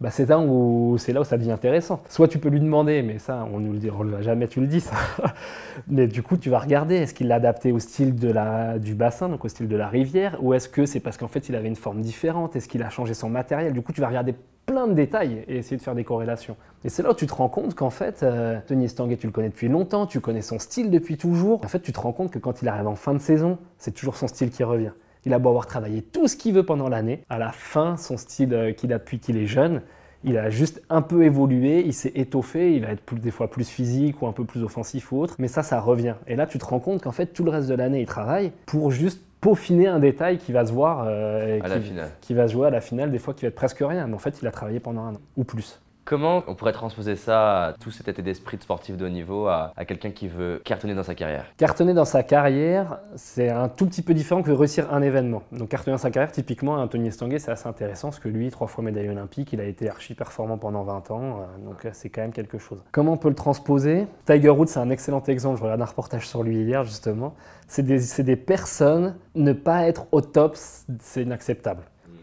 Bah, 0.03 0.11
c'est 0.11 0.29
là 0.29 0.41
où 0.41 0.97
c'est 0.99 1.13
là 1.13 1.23
ça 1.23 1.39
devient 1.39 1.53
intéressant. 1.53 2.03
Soit 2.09 2.27
tu 2.27 2.41
peux 2.41 2.49
lui 2.49 2.59
demander, 2.59 3.03
mais 3.03 3.21
ça, 3.21 3.47
on 3.53 3.61
nous 3.61 3.73
le 3.73 3.79
le 3.79 4.21
jamais 4.21 4.49
tu 4.49 4.61
le 4.61 4.67
dis 4.67 4.81
ça. 4.81 4.97
mais 5.87 6.09
du 6.09 6.25
coup, 6.25 6.37
tu 6.37 6.51
vas 6.51 6.59
regarder, 6.59 6.97
est-ce 6.97 7.15
qu'il 7.15 7.29
l'a 7.29 7.37
adapté 7.37 7.71
au 7.71 7.79
style 7.79 8.17
du 8.17 8.95
bassin, 8.97 9.29
donc 9.29 9.45
au 9.45 9.49
style 9.49 9.69
de 9.69 9.77
la 9.77 9.87
rivière, 9.87 10.39
ou 10.43 10.55
est-ce 10.55 10.69
que 10.69 10.87
c'est 10.87 10.99
parce 10.99 11.17
qu'en 11.17 11.29
fait 11.29 11.49
il 11.49 11.55
avait 11.55 11.69
une 11.69 11.77
forme 11.77 12.01
différente, 12.01 12.57
est-ce 12.57 12.67
qu'il 12.67 12.83
a 12.83 12.91
changé 12.91 13.15
son 13.15 13.31
matériel? 13.31 13.73
Du 13.73 13.81
coup, 13.81 13.93
tu 13.93 14.01
vas 14.01 14.09
regarder 14.09 14.35
plein 14.67 14.89
de 14.89 14.93
détails 14.93 15.45
et 15.47 15.59
essayer 15.59 15.77
de 15.77 15.83
faire 15.83 15.95
des 15.95 16.03
corrélations. 16.03 16.57
Et 16.85 16.89
c'est 16.89 17.05
là 17.05 17.13
où 17.13 17.15
tu 17.15 17.29
te 17.29 17.35
rends 17.35 17.49
compte 17.49 17.77
qu'en 17.77 17.91
fait, 17.91 18.25
euh, 18.25 18.59
Tony 18.67 18.87
Estanguet, 18.87 19.19
tu 19.19 19.29
le 19.29 19.33
connais 19.33 19.51
depuis 19.51 19.69
longtemps, 19.69 20.07
tu 20.07 20.19
connais 20.19 20.43
son 20.43 20.59
style 20.59 20.91
depuis 20.91 21.17
toujours. 21.17 21.65
En 21.65 21.69
fait, 21.69 21.81
tu 21.81 21.93
te 21.93 22.01
rends 22.01 22.13
compte 22.13 22.33
que 22.33 22.41
quand 22.41 22.61
il 22.61 22.67
arrive 22.67 22.89
en 22.89 22.97
fin 22.97 23.15
de 23.15 23.21
saison, 23.21 23.57
c'est 23.79 23.93
toujours 23.93 24.17
son 24.17 24.27
style 24.27 24.51
qui 24.51 24.65
revient. 24.65 24.93
Il 25.25 25.33
a 25.35 25.39
beau 25.39 25.49
avoir 25.51 25.67
travaillé 25.67 26.03
tout 26.03 26.27
ce 26.29 26.37
qu'il 26.37 26.55
veut 26.55 26.65
pendant 26.65 26.89
l'année, 26.89 27.25
à 27.31 27.39
la 27.39 27.53
fin, 27.53 27.97
son 27.97 28.17
style 28.17 28.53
euh, 28.55 28.73
qu'il 28.73 28.93
a 28.93 28.99
depuis 28.99 29.19
qu'il 29.19 29.37
est 29.37 29.47
jeune, 29.47 29.83
il 30.25 30.39
a 30.39 30.51
juste 30.51 30.83
un 30.89 31.03
peu 31.03 31.25
évolué, 31.25 31.83
il 31.85 31.93
s'est 31.95 32.13
étoffé, 32.15 32.75
il 32.75 32.83
va 32.85 32.93
être 32.93 33.01
plus- 33.03 33.19
des 33.19 33.31
fois 33.33 33.51
plus 33.51 33.69
physique 33.69 34.23
ou 34.23 34.27
un 34.27 34.33
peu 34.33 34.45
plus 34.45 34.63
offensif 34.63 35.11
ou 35.13 35.19
autre, 35.21 35.35
mais 35.39 35.49
ça, 35.49 35.63
ça 35.63 35.81
revient. 35.81 36.15
Et 36.29 36.37
là, 36.37 36.47
tu 36.47 36.59
te 36.59 36.65
rends 36.65 36.79
compte 36.79 37.03
qu'en 37.03 37.11
fait, 37.13 37.27
tout 37.27 37.43
le 37.45 37.51
reste 37.51 37.69
de 37.69 37.75
l'année, 37.75 38.01
il 38.01 38.07
travaille 38.07 38.53
pour 38.67 38.91
juste 38.93 39.21
peaufiner 39.41 39.89
un 39.89 39.99
détail 39.99 40.39
qui 40.39 40.53
va 40.53 40.65
se 40.65 40.73
voir 40.73 41.05
euh, 41.09 41.57
et 41.57 41.61
à 41.61 41.67
la 41.67 41.79
qui, 41.79 41.87
finale 41.89 42.11
qui 42.21 42.33
va 42.35 42.47
se 42.47 42.53
jouer 42.53 42.69
à 42.69 42.71
la 42.71 42.81
finale, 42.81 43.11
des 43.11 43.19
fois 43.19 43.35
qui 43.35 43.43
va 43.43 43.49
être 43.49 43.57
presque 43.57 43.79
rien, 43.81 44.07
mais 44.07 44.15
en 44.15 44.19
fait, 44.19 44.41
il 44.41 44.47
a 44.47 44.53
travaillé 44.53 44.79
pendant 44.79 45.03
un 45.03 45.15
an 45.15 45.21
ou 45.37 45.43
plus. 45.43 45.81
Comment 46.05 46.43
on 46.49 46.57
pourrait 46.57 46.73
transposer 46.73 47.15
ça, 47.15 47.67
à 47.67 47.73
tout 47.75 47.93
cet 47.93 48.09
état 48.09 48.23
d'esprit 48.23 48.57
de 48.57 48.63
sportif 48.63 48.97
de 48.97 49.07
haut 49.07 49.09
niveau, 49.09 49.47
à, 49.47 49.73
quelqu'un 49.87 50.11
qui 50.11 50.27
veut 50.27 50.61
cartonner 50.65 50.95
dans 50.95 51.05
sa 51.05 51.15
carrière? 51.15 51.47
Cartonner 51.57 51.95
dans 51.95 52.05
sa 52.05 52.25
carrière, 52.25 52.99
c'est 53.15 53.51
un 53.51 53.69
tout 53.69 53.87
petit 53.87 54.03
peu 54.03 54.13
différent 54.13 54.43
que 54.43 54.51
réussir 54.51 54.93
un 54.93 55.01
événement. 55.01 55.45
Donc 55.53 55.69
cartonner 55.69 55.95
dans 55.95 56.03
sa 56.03 56.11
carrière, 56.11 56.33
typiquement, 56.33 56.75
Anthony 56.75 57.09
Estanguet, 57.09 57.39
c'est 57.39 57.53
assez 57.53 57.69
intéressant 57.69 58.09
parce 58.09 58.19
que 58.19 58.29
lui, 58.29 58.51
trois 58.51 58.67
fois 58.67 58.83
médaillé 58.83 59.11
olympique, 59.11 59.53
il 59.53 59.61
a 59.61 59.65
été 59.65 59.89
archi 59.89 60.15
performant 60.15 60.59
pendant 60.59 60.83
20 60.83 61.11
ans, 61.13 61.23
euh, 61.23 61.65
donc 61.65 61.85
euh, 61.85 61.91
c'est 61.93 62.09
quand 62.09 62.23
même 62.23 62.33
quelque 62.33 62.59
chose. 62.59 62.83
Comment 62.91 63.13
on 63.13 63.17
peut 63.17 63.29
le 63.29 63.37
transposer? 63.37 64.09
Tiger 64.27 64.51
Woods, 64.51 64.67
c'est 64.67 64.81
un 64.81 64.91
excellent 64.91 65.23
exemple, 65.23 65.59
je 65.59 65.63
regarde 65.63 65.83
un 65.83 65.87
reportage 65.87 66.29
sur 66.29 66.43
lui 66.43 66.63
hier 66.63 66.83
justement. 66.83 67.35
C'est 67.69 67.85
des, 67.85 68.01
des 68.25 68.37
personnes, 68.37 69.15
ne 69.37 69.53
pas 69.53 69.87
être 69.87 70.07
au 70.11 70.21
top, 70.21 70.57
c'est 70.57 71.23
inacceptable. 71.23 71.83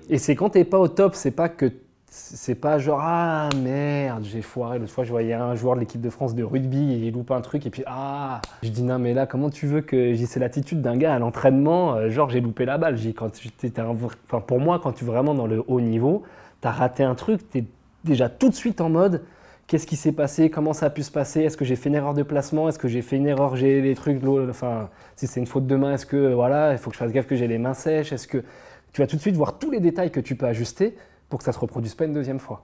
Et 0.10 0.18
c'est 0.18 0.36
quand 0.36 0.50
t'es 0.50 0.66
pas 0.66 0.80
au 0.80 0.90
top, 0.90 1.16
c'est 1.16 1.32
pas 1.32 1.48
que 1.48 1.72
c'est 2.20 2.56
pas 2.56 2.78
genre 2.80 3.00
ah 3.02 3.50
merde 3.62 4.24
j'ai 4.24 4.42
foiré. 4.42 4.78
L'autre 4.78 4.92
fois 4.92 5.04
je 5.04 5.10
voyais 5.12 5.34
un 5.34 5.56
joueur 5.56 5.76
de 5.76 5.80
l'équipe 5.80 6.02
de 6.02 6.10
France 6.10 6.36
de 6.36 6.44
rugby 6.44 6.94
et 6.94 6.98
il 6.98 7.14
loupe 7.14 7.32
un 7.32 7.42
truc 7.42 7.66
et 7.66 7.70
puis 7.70 7.84
ah. 7.88 8.42
Je 8.62 8.70
dis 8.70 8.84
non 8.84 9.00
mais 9.00 9.14
là 9.14 9.26
comment 9.26 9.50
tu 9.50 9.68
veux 9.68 9.82
que 9.82 10.14
j'ai 10.14 10.26
c'est 10.26 10.40
l'attitude 10.40 10.82
d'un 10.82 10.98
gars 10.98 11.16
à 11.16 11.20
l'entraînement 11.20 11.96
euh, 11.96 12.10
genre 12.10 12.30
j'ai 12.30 12.42
loupé 12.42 12.66
la 12.66 12.78
balle. 12.78 12.98
Quand 13.16 13.30
tu 13.32 13.50
un 13.78 13.86
enfin 13.88 14.42
pour 14.42 14.60
moi 14.60 14.80
quand 14.80 14.92
tu 14.92 15.06
es 15.06 15.08
vraiment 15.08 15.34
dans 15.34 15.48
le 15.48 15.64
haut 15.68 15.82
niveau 15.82 16.24
t'as 16.62 16.72
raté 16.72 17.04
un 17.04 17.16
truc 17.16 17.50
t'es 17.50 17.64
déjà 18.04 18.28
tout 18.28 18.50
de 18.50 18.56
suite 18.56 18.82
en 18.82 18.90
mode 18.90 19.24
qu'est-ce 19.68 19.88
qui 19.88 19.96
s'est 19.96 20.12
passé? 20.12 20.50
Comment 20.50 20.74
ça 20.74 20.88
a 20.88 20.90
pu 20.90 21.04
se 21.04 21.12
passer? 21.12 21.42
Est-ce 21.42 21.56
que 21.56 21.64
j'ai 21.66 21.76
fait 21.76 21.90
une 21.90 21.96
erreur 21.96 22.14
de 22.14 22.24
placement? 22.24 22.68
Est-ce 22.68 22.80
que 22.80 22.88
j'ai 22.88 23.02
fait 23.02 23.16
une 23.16 23.28
erreur? 23.28 23.56
J'ai 23.56 23.82
les 23.82 23.96
trucs 23.96 24.22
enfin 24.50 24.90
si 25.16 25.26
c'est 25.26 25.40
une 25.40 25.48
faute 25.48 25.68
de 25.68 25.76
main 25.76 25.94
est-ce 25.94 26.06
que 26.06 26.34
voilà 26.34 26.74
il 26.74 26.78
faut 26.78 26.90
que 26.90 26.96
je 26.96 27.00
fasse 27.00 27.14
gaffe 27.14 27.28
que 27.28 27.36
j'ai 27.36 27.48
les 27.48 27.58
mains 27.58 27.74
sèches? 27.74 28.12
Est-ce 28.12 28.28
que 28.28 28.44
tu 28.92 29.02
vas 29.02 29.08
tout 29.08 29.16
de 29.16 29.22
suite 29.22 29.36
voir 29.36 29.58
tous 29.60 29.72
les 29.72 29.80
détails 29.80 30.12
que 30.12 30.20
tu 30.20 30.36
peux 30.36 30.48
ajuster 30.48 30.98
pour 31.30 31.40
que 31.40 31.46
ça 31.46 31.52
se 31.52 31.60
reproduise 31.60 31.96
pas 31.96 32.06
une 32.06 32.14
deuxième 32.14 32.40
fois. 32.40 32.64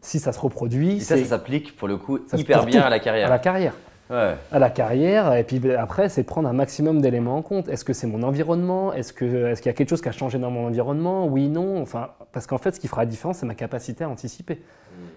Si 0.00 0.18
ça 0.18 0.32
se 0.32 0.40
reproduit, 0.40 0.96
Et 0.96 1.00
ça, 1.00 1.16
ça 1.16 1.24
s'applique 1.24 1.76
pour 1.76 1.88
le 1.88 1.96
coup 1.96 2.18
ça 2.26 2.36
hyper 2.36 2.64
bien 2.66 2.80
tout. 2.80 2.86
à 2.86 2.90
la 2.90 2.96
à 2.96 2.98
carrière. 3.00 3.30
la 3.30 3.38
carrière. 3.38 3.74
Ouais. 4.10 4.34
À 4.50 4.58
la 4.58 4.68
carrière, 4.68 5.32
et 5.34 5.44
puis 5.44 5.58
ben, 5.58 5.76
après, 5.78 6.08
c'est 6.10 6.22
prendre 6.24 6.46
un 6.48 6.52
maximum 6.52 7.00
d'éléments 7.00 7.36
en 7.36 7.42
compte. 7.42 7.68
Est-ce 7.68 7.84
que 7.84 7.92
c'est 7.94 8.06
mon 8.06 8.22
environnement? 8.24 8.92
Est-ce 8.92 9.12
que- 9.14 9.46
est-ce 9.46 9.62
qu'il 9.62 9.70
y 9.70 9.74
a 9.74 9.76
quelque 9.76 9.88
chose 9.88 10.02
qui 10.02 10.08
a 10.08 10.12
changé 10.12 10.38
dans 10.38 10.50
mon 10.50 10.66
environnement? 10.66 11.26
Oui, 11.26 11.48
non. 11.48 11.80
Enfin, 11.80 12.08
parce 12.32 12.46
qu'en 12.46 12.58
fait, 12.58 12.72
ce 12.72 12.80
qui 12.80 12.88
fera 12.88 13.02
la 13.02 13.06
différence, 13.06 13.38
c'est 13.38 13.46
ma 13.46 13.54
capacité 13.54 14.04
à 14.04 14.10
anticiper. 14.10 14.60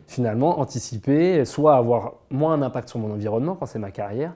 Finalement, 0.07 0.59
anticiper, 0.59 1.43
soit 1.45 1.75
avoir 1.75 2.13
moins 2.29 2.53
un 2.53 2.61
impact 2.61 2.87
sur 2.89 2.99
mon 2.99 3.11
environnement 3.11 3.55
quand 3.55 3.65
c'est 3.65 3.79
ma 3.79 3.91
carrière, 3.91 4.33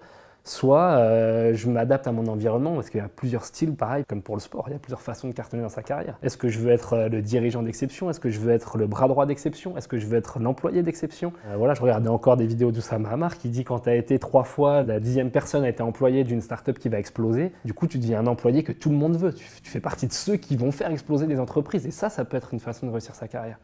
soit 0.49 0.97
euh, 0.97 1.53
je 1.53 1.69
m'adapte 1.69 2.07
à 2.07 2.12
mon 2.12 2.25
environnement 2.27 2.73
parce 2.73 2.89
qu'il 2.89 2.99
y 2.99 3.03
a 3.03 3.07
plusieurs 3.07 3.45
styles, 3.45 3.75
pareil, 3.75 4.03
comme 4.07 4.21
pour 4.21 4.35
le 4.35 4.41
sport, 4.41 4.65
il 4.67 4.73
y 4.73 4.75
a 4.75 4.79
plusieurs 4.79 5.01
façons 5.01 5.27
de 5.27 5.33
cartonner 5.33 5.62
dans 5.62 5.69
sa 5.69 5.83
carrière. 5.83 6.17
Est-ce 6.23 6.38
que 6.38 6.49
je 6.49 6.59
veux 6.59 6.71
être 6.71 6.93
euh, 6.93 7.09
le 7.09 7.21
dirigeant 7.21 7.62
d'exception? 7.62 8.09
Est-ce 8.09 8.19
que 8.19 8.29
je 8.29 8.39
veux 8.39 8.51
être 8.51 8.77
le 8.77 8.88
bras 8.88 9.07
droit 9.07 9.25
d'exception? 9.25 9.77
Est-ce 9.77 9.88
que 9.88 9.99
je 9.99 10.07
veux 10.07 10.17
être 10.17 10.39
l'employé 10.39 10.81
d'exception? 10.81 11.33
Euh, 11.47 11.55
Voilà, 11.57 11.75
je 11.75 11.81
regardais 11.81 12.09
encore 12.09 12.35
des 12.35 12.47
vidéos 12.47 12.71
d'Oussama 12.71 13.09
Hamar 13.09 13.38
qui 13.38 13.49
dit 13.49 13.63
quand 13.63 13.81
tu 13.81 13.89
as 13.89 13.95
été 13.95 14.17
trois 14.17 14.43
fois, 14.43 14.81
la 14.81 14.99
dixième 14.99 15.29
personne 15.29 15.63
a 15.63 15.69
été 15.69 15.83
employée 15.83 16.23
d'une 16.23 16.41
startup 16.41 16.79
qui 16.79 16.89
va 16.89 16.97
exploser, 16.97 17.51
du 17.63 17.73
coup 17.73 17.85
tu 17.85 17.99
deviens 17.99 18.19
un 18.19 18.27
employé 18.27 18.63
que 18.63 18.71
tout 18.71 18.89
le 18.89 18.95
monde 18.95 19.17
veut. 19.17 19.33
Tu, 19.33 19.45
tu 19.62 19.69
fais 19.69 19.79
partie 19.79 20.07
de 20.07 20.13
ceux 20.13 20.38
qui 20.38 20.57
vont 20.57 20.71
faire 20.71 20.89
exploser 20.91 21.27
des 21.27 21.39
entreprises 21.39 21.85
et 21.85 21.91
ça, 21.91 22.09
ça 22.09 22.25
peut 22.25 22.38
être 22.38 22.53
une 22.53 22.59
façon 22.59 22.88
de 22.88 22.91
réussir 22.91 23.13
sa 23.13 23.27
carrière. 23.27 23.59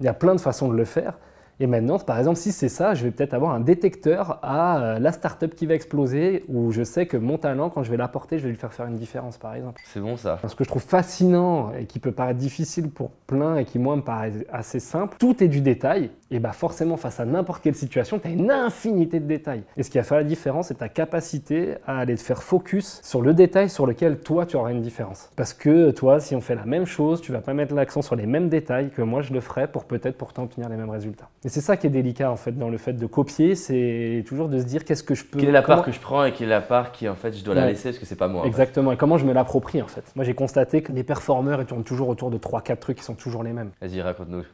Il 0.00 0.06
y 0.06 0.08
a 0.08 0.14
plein 0.14 0.34
de 0.34 0.40
façons 0.40 0.68
de 0.68 0.76
le 0.76 0.84
faire. 0.84 1.18
Et 1.62 1.68
maintenant, 1.68 1.96
par 2.00 2.18
exemple, 2.18 2.38
si 2.38 2.50
c'est 2.50 2.68
ça, 2.68 2.94
je 2.94 3.04
vais 3.04 3.12
peut-être 3.12 3.34
avoir 3.34 3.52
un 3.52 3.60
détecteur 3.60 4.40
à 4.42 4.80
euh, 4.80 4.98
la 4.98 5.12
startup 5.12 5.54
qui 5.54 5.66
va 5.66 5.74
exploser, 5.74 6.44
où 6.48 6.72
je 6.72 6.82
sais 6.82 7.06
que 7.06 7.16
mon 7.16 7.38
talent, 7.38 7.70
quand 7.70 7.84
je 7.84 7.90
vais 7.92 7.96
l'apporter, 7.96 8.38
je 8.38 8.42
vais 8.42 8.50
lui 8.50 8.56
faire 8.56 8.72
faire 8.72 8.86
une 8.86 8.96
différence, 8.96 9.38
par 9.38 9.54
exemple. 9.54 9.80
C'est 9.84 10.00
bon 10.00 10.16
ça. 10.16 10.40
Ce 10.44 10.56
que 10.56 10.64
je 10.64 10.68
trouve 10.68 10.82
fascinant 10.82 11.72
et 11.78 11.84
qui 11.84 12.00
peut 12.00 12.10
paraître 12.10 12.40
difficile 12.40 12.90
pour 12.90 13.12
plein 13.28 13.58
et 13.58 13.64
qui, 13.64 13.78
moi, 13.78 13.94
me 13.94 14.02
paraît 14.02 14.32
assez 14.52 14.80
simple, 14.80 15.16
tout 15.20 15.40
est 15.40 15.46
du 15.46 15.60
détail. 15.60 16.10
Et 16.34 16.38
bah 16.38 16.52
forcément, 16.52 16.96
face 16.96 17.20
à 17.20 17.26
n'importe 17.26 17.62
quelle 17.62 17.74
situation, 17.74 18.18
tu 18.18 18.26
as 18.26 18.30
une 18.30 18.50
infinité 18.50 19.20
de 19.20 19.26
détails. 19.26 19.64
Et 19.76 19.82
ce 19.82 19.90
qui 19.90 19.98
a 19.98 20.02
fait 20.02 20.14
la 20.14 20.24
différence, 20.24 20.68
c'est 20.68 20.78
ta 20.78 20.88
capacité 20.88 21.74
à 21.86 21.98
aller 21.98 22.14
te 22.14 22.22
faire 22.22 22.42
focus 22.42 23.00
sur 23.04 23.20
le 23.20 23.34
détail 23.34 23.68
sur 23.68 23.86
lequel 23.86 24.18
toi, 24.18 24.46
tu 24.46 24.56
auras 24.56 24.70
une 24.70 24.80
différence. 24.80 25.28
Parce 25.36 25.52
que 25.52 25.90
toi, 25.90 26.20
si 26.20 26.34
on 26.34 26.40
fait 26.40 26.54
la 26.54 26.64
même 26.64 26.86
chose, 26.86 27.20
tu 27.20 27.32
vas 27.32 27.42
pas 27.42 27.52
mettre 27.52 27.74
l'accent 27.74 28.00
sur 28.00 28.16
les 28.16 28.24
mêmes 28.24 28.48
détails 28.48 28.88
que 28.88 29.02
moi, 29.02 29.20
je 29.20 29.34
le 29.34 29.42
ferais 29.42 29.68
pour 29.68 29.84
peut-être 29.84 30.16
pourtant 30.16 30.44
obtenir 30.44 30.70
les 30.70 30.76
mêmes 30.76 30.88
résultats. 30.88 31.28
Et 31.44 31.50
c'est 31.50 31.60
ça 31.60 31.76
qui 31.76 31.86
est 31.86 31.90
délicat, 31.90 32.30
en 32.30 32.36
fait, 32.36 32.52
dans 32.52 32.70
le 32.70 32.78
fait 32.78 32.94
de 32.94 33.06
copier, 33.06 33.54
c'est 33.54 34.24
toujours 34.26 34.48
de 34.48 34.58
se 34.58 34.64
dire 34.64 34.86
qu'est-ce 34.86 35.02
que 35.02 35.14
je 35.14 35.26
peux... 35.26 35.38
Quelle 35.38 35.50
est 35.50 35.52
la 35.52 35.60
part 35.60 35.82
que 35.82 35.92
je 35.92 36.00
prends 36.00 36.24
et 36.24 36.32
quelle 36.32 36.46
est 36.46 36.50
la 36.50 36.62
part 36.62 36.92
qui, 36.92 37.10
en 37.10 37.14
fait, 37.14 37.36
je 37.36 37.44
dois 37.44 37.54
la 37.54 37.66
laisser 37.66 37.90
parce 37.90 37.98
que 37.98 38.06
c'est 38.06 38.16
pas 38.16 38.28
moi. 38.28 38.46
Exactement. 38.46 38.92
Et 38.92 38.96
comment 38.96 39.18
je 39.18 39.26
me 39.26 39.34
l'approprie, 39.34 39.82
en 39.82 39.86
fait. 39.86 40.04
Moi, 40.16 40.24
j'ai 40.24 40.34
constaté 40.34 40.80
que 40.80 40.92
les 40.92 41.04
performeurs, 41.04 41.60
ils 41.60 41.66
tournent 41.66 41.84
toujours 41.84 42.08
autour 42.08 42.30
de 42.30 42.38
3-4 42.38 42.78
trucs 42.78 42.96
qui 42.96 43.04
sont 43.04 43.16
toujours 43.16 43.42
les 43.42 43.52
mêmes. 43.52 43.72
Vas-y, 43.82 44.00
raconte-nous. 44.00 44.44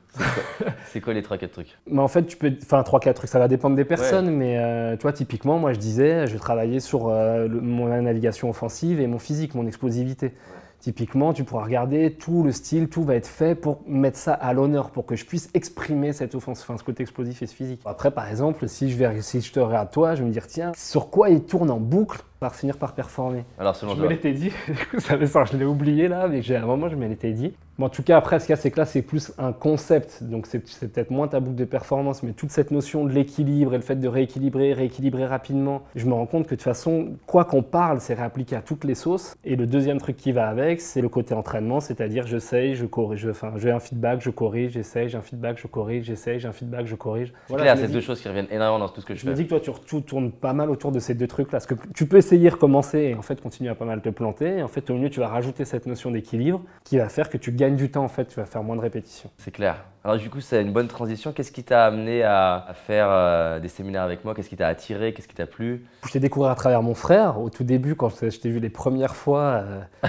C'est 0.86 1.00
quoi, 1.00 1.14
les 1.14 1.22
3-4 1.22 1.50
trucs 1.50 1.67
Mais 1.90 2.00
En 2.00 2.08
fait, 2.08 2.24
tu 2.24 2.36
peux. 2.36 2.52
Enfin, 2.62 2.82
3-4 2.82 3.14
trucs, 3.14 3.30
ça 3.30 3.38
va 3.38 3.48
dépendre 3.48 3.76
des 3.76 3.84
personnes, 3.84 4.30
mais 4.30 4.58
euh, 4.58 4.96
tu 4.96 5.02
vois, 5.02 5.12
typiquement, 5.12 5.58
moi, 5.58 5.72
je 5.72 5.78
disais, 5.78 6.26
je 6.26 6.32
vais 6.32 6.38
travailler 6.38 6.80
sur 6.80 7.08
euh, 7.08 7.48
mon 7.48 7.88
navigation 8.02 8.50
offensive 8.50 9.00
et 9.00 9.06
mon 9.06 9.18
physique, 9.18 9.54
mon 9.54 9.66
explosivité. 9.66 10.34
Typiquement, 10.80 11.32
tu 11.32 11.42
pourras 11.42 11.64
regarder 11.64 12.12
tout 12.12 12.44
le 12.44 12.52
style, 12.52 12.88
tout 12.88 13.02
va 13.02 13.16
être 13.16 13.26
fait 13.26 13.56
pour 13.56 13.80
mettre 13.88 14.16
ça 14.16 14.32
à 14.32 14.52
l'honneur, 14.52 14.90
pour 14.90 15.06
que 15.06 15.16
je 15.16 15.24
puisse 15.24 15.50
exprimer 15.52 16.12
cette 16.12 16.36
offense, 16.36 16.62
enfin, 16.62 16.76
ce 16.76 16.84
côté 16.84 17.02
explosif 17.02 17.42
et 17.42 17.46
ce 17.46 17.54
physique. 17.54 17.80
Après, 17.84 18.12
par 18.12 18.28
exemple, 18.28 18.68
si 18.68 18.88
je, 18.88 18.96
vais, 18.96 19.20
si 19.20 19.40
je 19.40 19.52
te 19.52 19.58
regarde 19.58 19.90
toi, 19.90 20.14
je 20.14 20.20
vais 20.22 20.28
me 20.28 20.32
dire, 20.32 20.46
tiens, 20.46 20.70
sur 20.76 21.10
quoi 21.10 21.30
il 21.30 21.42
tourne 21.42 21.70
en 21.70 21.80
boucle 21.80 22.20
par 22.40 22.54
finir 22.54 22.76
par 22.76 22.94
performer 22.94 23.44
Alors, 23.58 23.74
selon 23.74 23.94
je 23.94 24.02
me 24.02 24.08
l'étais 24.08 24.32
dit, 24.32 24.52
ça, 24.98 25.16
je 25.44 25.56
l'ai 25.56 25.64
oublié 25.64 26.08
là, 26.08 26.28
mais 26.28 26.40
à 26.52 26.62
un 26.62 26.66
moment, 26.66 26.88
je 26.88 26.96
me 26.96 27.06
l'étais 27.06 27.32
dit 27.32 27.52
en 27.84 27.88
tout 27.88 28.02
cas, 28.02 28.16
après, 28.16 28.40
ce 28.40 28.46
qu'il 28.46 28.52
y 28.52 28.58
a, 28.58 28.60
c'est 28.60 28.70
que 28.72 28.78
là, 28.80 28.84
c'est 28.84 29.02
plus 29.02 29.32
un 29.38 29.52
concept. 29.52 30.24
Donc, 30.24 30.46
c'est 30.46 30.58
peut-être 30.58 31.10
moins 31.10 31.28
ta 31.28 31.38
boucle 31.38 31.56
de 31.56 31.64
performance, 31.64 32.22
mais 32.22 32.32
toute 32.32 32.50
cette 32.50 32.72
notion 32.72 33.04
de 33.04 33.12
l'équilibre 33.12 33.72
et 33.74 33.76
le 33.76 33.82
fait 33.82 33.96
de 33.96 34.08
rééquilibrer, 34.08 34.72
rééquilibrer 34.72 35.26
rapidement, 35.26 35.82
je 35.94 36.06
me 36.06 36.12
rends 36.12 36.26
compte 36.26 36.44
que 36.44 36.50
de 36.50 36.56
toute 36.56 36.62
façon, 36.62 37.10
quoi 37.26 37.44
qu'on 37.44 37.62
parle, 37.62 38.00
c'est 38.00 38.14
réappliqué 38.14 38.56
à 38.56 38.62
toutes 38.62 38.82
les 38.82 38.96
sauces. 38.96 39.36
Et 39.44 39.54
le 39.54 39.66
deuxième 39.66 39.98
truc 39.98 40.16
qui 40.16 40.32
va 40.32 40.48
avec, 40.48 40.80
c'est 40.80 41.00
le 41.00 41.08
côté 41.08 41.34
entraînement, 41.34 41.78
c'est-à-dire 41.78 42.26
j'essaye, 42.26 42.74
je 42.74 42.84
corrige, 42.84 43.28
enfin, 43.30 43.52
j'ai 43.56 43.70
un 43.70 43.80
feedback, 43.80 44.20
je 44.22 44.30
corrige, 44.30 44.72
j'essaye, 44.72 45.08
j'ai 45.08 45.18
un 45.18 45.22
feedback, 45.22 45.58
je 45.58 45.68
corrige, 45.68 46.04
j'essaye, 46.04 46.40
j'ai 46.40 46.48
un 46.48 46.52
feedback, 46.52 46.86
je 46.86 46.96
corrige. 46.96 47.32
Clair, 47.48 47.76
c'est 47.78 47.88
deux 47.88 48.00
choses 48.00 48.20
qui 48.20 48.28
reviennent 48.28 48.48
énormément 48.50 48.86
dans 48.86 48.92
tout 48.92 49.00
ce 49.00 49.06
que 49.06 49.14
je, 49.14 49.20
fais. 49.20 49.26
Je 49.26 49.30
me 49.30 49.36
dis 49.36 49.46
que 49.46 49.54
toi, 49.54 49.74
tu 49.86 50.02
tournes 50.02 50.32
pas 50.32 50.52
mal 50.52 50.70
autour 50.70 50.90
de 50.90 50.98
ces 50.98 51.14
deux 51.14 51.28
trucs-là. 51.28 51.58
Parce 51.58 51.66
que 51.66 51.74
tu 51.94 52.06
peux 52.06 52.20
essayer, 52.28 52.48
recommencer 52.50 52.98
et 52.98 53.14
en 53.14 53.22
fait 53.22 53.40
continuer 53.40 53.70
à 53.70 53.74
pas 53.74 53.84
mal 53.84 54.02
te 54.02 54.10
planter. 54.10 54.58
Et 54.58 54.62
en 54.62 54.68
fait, 54.68 54.90
au 54.90 54.94
mieux, 54.94 55.08
tu 55.08 55.20
vas 55.20 55.28
rajouter 55.28 55.64
cette 55.64 55.86
notion 55.86 56.10
d'équilibre 56.10 56.60
qui 56.84 56.98
va 56.98 57.08
faire 57.08 57.30
que 57.30 57.38
tu 57.38 57.52
gagnes 57.52 57.76
du 57.76 57.90
temps. 57.90 58.04
En 58.04 58.08
fait, 58.08 58.26
tu 58.26 58.36
vas 58.36 58.46
faire 58.46 58.62
moins 58.62 58.76
de 58.76 58.80
répétitions. 58.80 59.30
C'est 59.38 59.50
clair. 59.50 59.84
Alors 60.04 60.16
du 60.16 60.30
coup, 60.30 60.40
c'est 60.40 60.62
une 60.62 60.72
bonne 60.72 60.88
transition. 60.88 61.32
Qu'est-ce 61.32 61.52
qui 61.52 61.64
t'a 61.64 61.84
amené 61.84 62.22
à, 62.22 62.68
faire 62.86 63.08
euh, 63.10 63.60
des 63.60 63.68
séminaires 63.68 64.02
avec 64.02 64.24
moi? 64.24 64.34
Qu'est-ce 64.34 64.48
qui 64.48 64.56
t'a 64.56 64.68
attiré? 64.68 65.12
Qu'est-ce 65.12 65.28
qui 65.28 65.34
t'a 65.34 65.46
plu? 65.46 65.84
Je 66.06 66.12
t'ai 66.12 66.20
découvert 66.20 66.50
à 66.50 66.54
travers 66.54 66.82
mon 66.82 66.94
frère. 66.94 67.40
Au 67.40 67.50
tout 67.50 67.64
début, 67.64 67.94
quand 67.94 68.10
je 68.10 68.38
t'ai 68.38 68.50
vu 68.50 68.60
les 68.60 68.70
premières 68.70 69.16
fois. 69.16 69.64
Euh... 69.64 69.80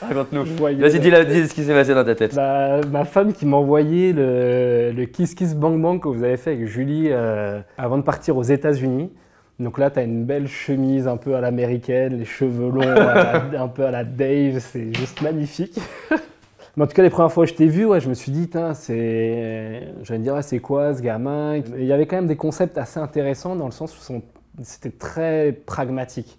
Raconte-nous. 0.00 0.44
Vas-y, 0.44 1.00
dis, 1.00 1.48
ce 1.48 1.54
qui 1.54 1.64
s'est 1.64 1.74
passé 1.74 1.94
dans 1.94 2.04
ta 2.04 2.14
tête. 2.14 2.34
Bah, 2.34 2.80
ma 2.90 3.04
femme 3.04 3.32
qui 3.32 3.46
m'a 3.46 3.56
envoyé 3.56 4.12
le, 4.12 5.04
Kiss 5.12 5.34
Kiss 5.34 5.54
Bang 5.54 5.80
Bang 5.80 6.00
que 6.00 6.08
vous 6.08 6.22
avez 6.22 6.36
fait 6.36 6.52
avec 6.52 6.66
Julie 6.66 7.08
euh, 7.10 7.60
avant 7.76 7.98
de 7.98 8.02
partir 8.02 8.36
aux 8.36 8.42
États-Unis. 8.42 9.10
Donc 9.62 9.78
là, 9.78 9.90
tu 9.90 9.98
as 9.98 10.02
une 10.02 10.24
belle 10.24 10.48
chemise 10.48 11.06
un 11.08 11.16
peu 11.16 11.34
à 11.36 11.40
l'américaine, 11.40 12.18
les 12.18 12.24
cheveux 12.24 12.70
longs, 12.70 12.82
un 13.58 13.68
peu 13.68 13.86
à 13.86 13.90
la 13.90 14.04
Dave, 14.04 14.58
c'est 14.58 14.94
juste 14.94 15.22
magnifique. 15.22 15.78
Mais 16.76 16.84
en 16.84 16.86
tout 16.86 16.94
cas, 16.94 17.02
les 17.02 17.10
premières 17.10 17.32
fois 17.32 17.44
que 17.44 17.50
je 17.50 17.56
t'ai 17.56 17.66
vu, 17.66 17.84
ouais, 17.84 18.00
je 18.00 18.08
me 18.08 18.14
suis 18.14 18.32
dit, 18.32 18.48
c'est. 18.74 19.88
Je 20.02 20.12
vais 20.12 20.18
me 20.18 20.24
dire, 20.24 20.42
c'est 20.42 20.58
quoi 20.58 20.94
ce 20.94 21.02
gamin? 21.02 21.56
Il 21.56 21.84
y 21.84 21.92
avait 21.92 22.06
quand 22.06 22.16
même 22.16 22.26
des 22.26 22.36
concepts 22.36 22.78
assez 22.78 22.98
intéressants 22.98 23.56
dans 23.56 23.66
le 23.66 23.72
sens 23.72 23.94
où 24.10 24.22
c'était 24.62 24.90
très 24.90 25.52
pragmatique 25.52 26.38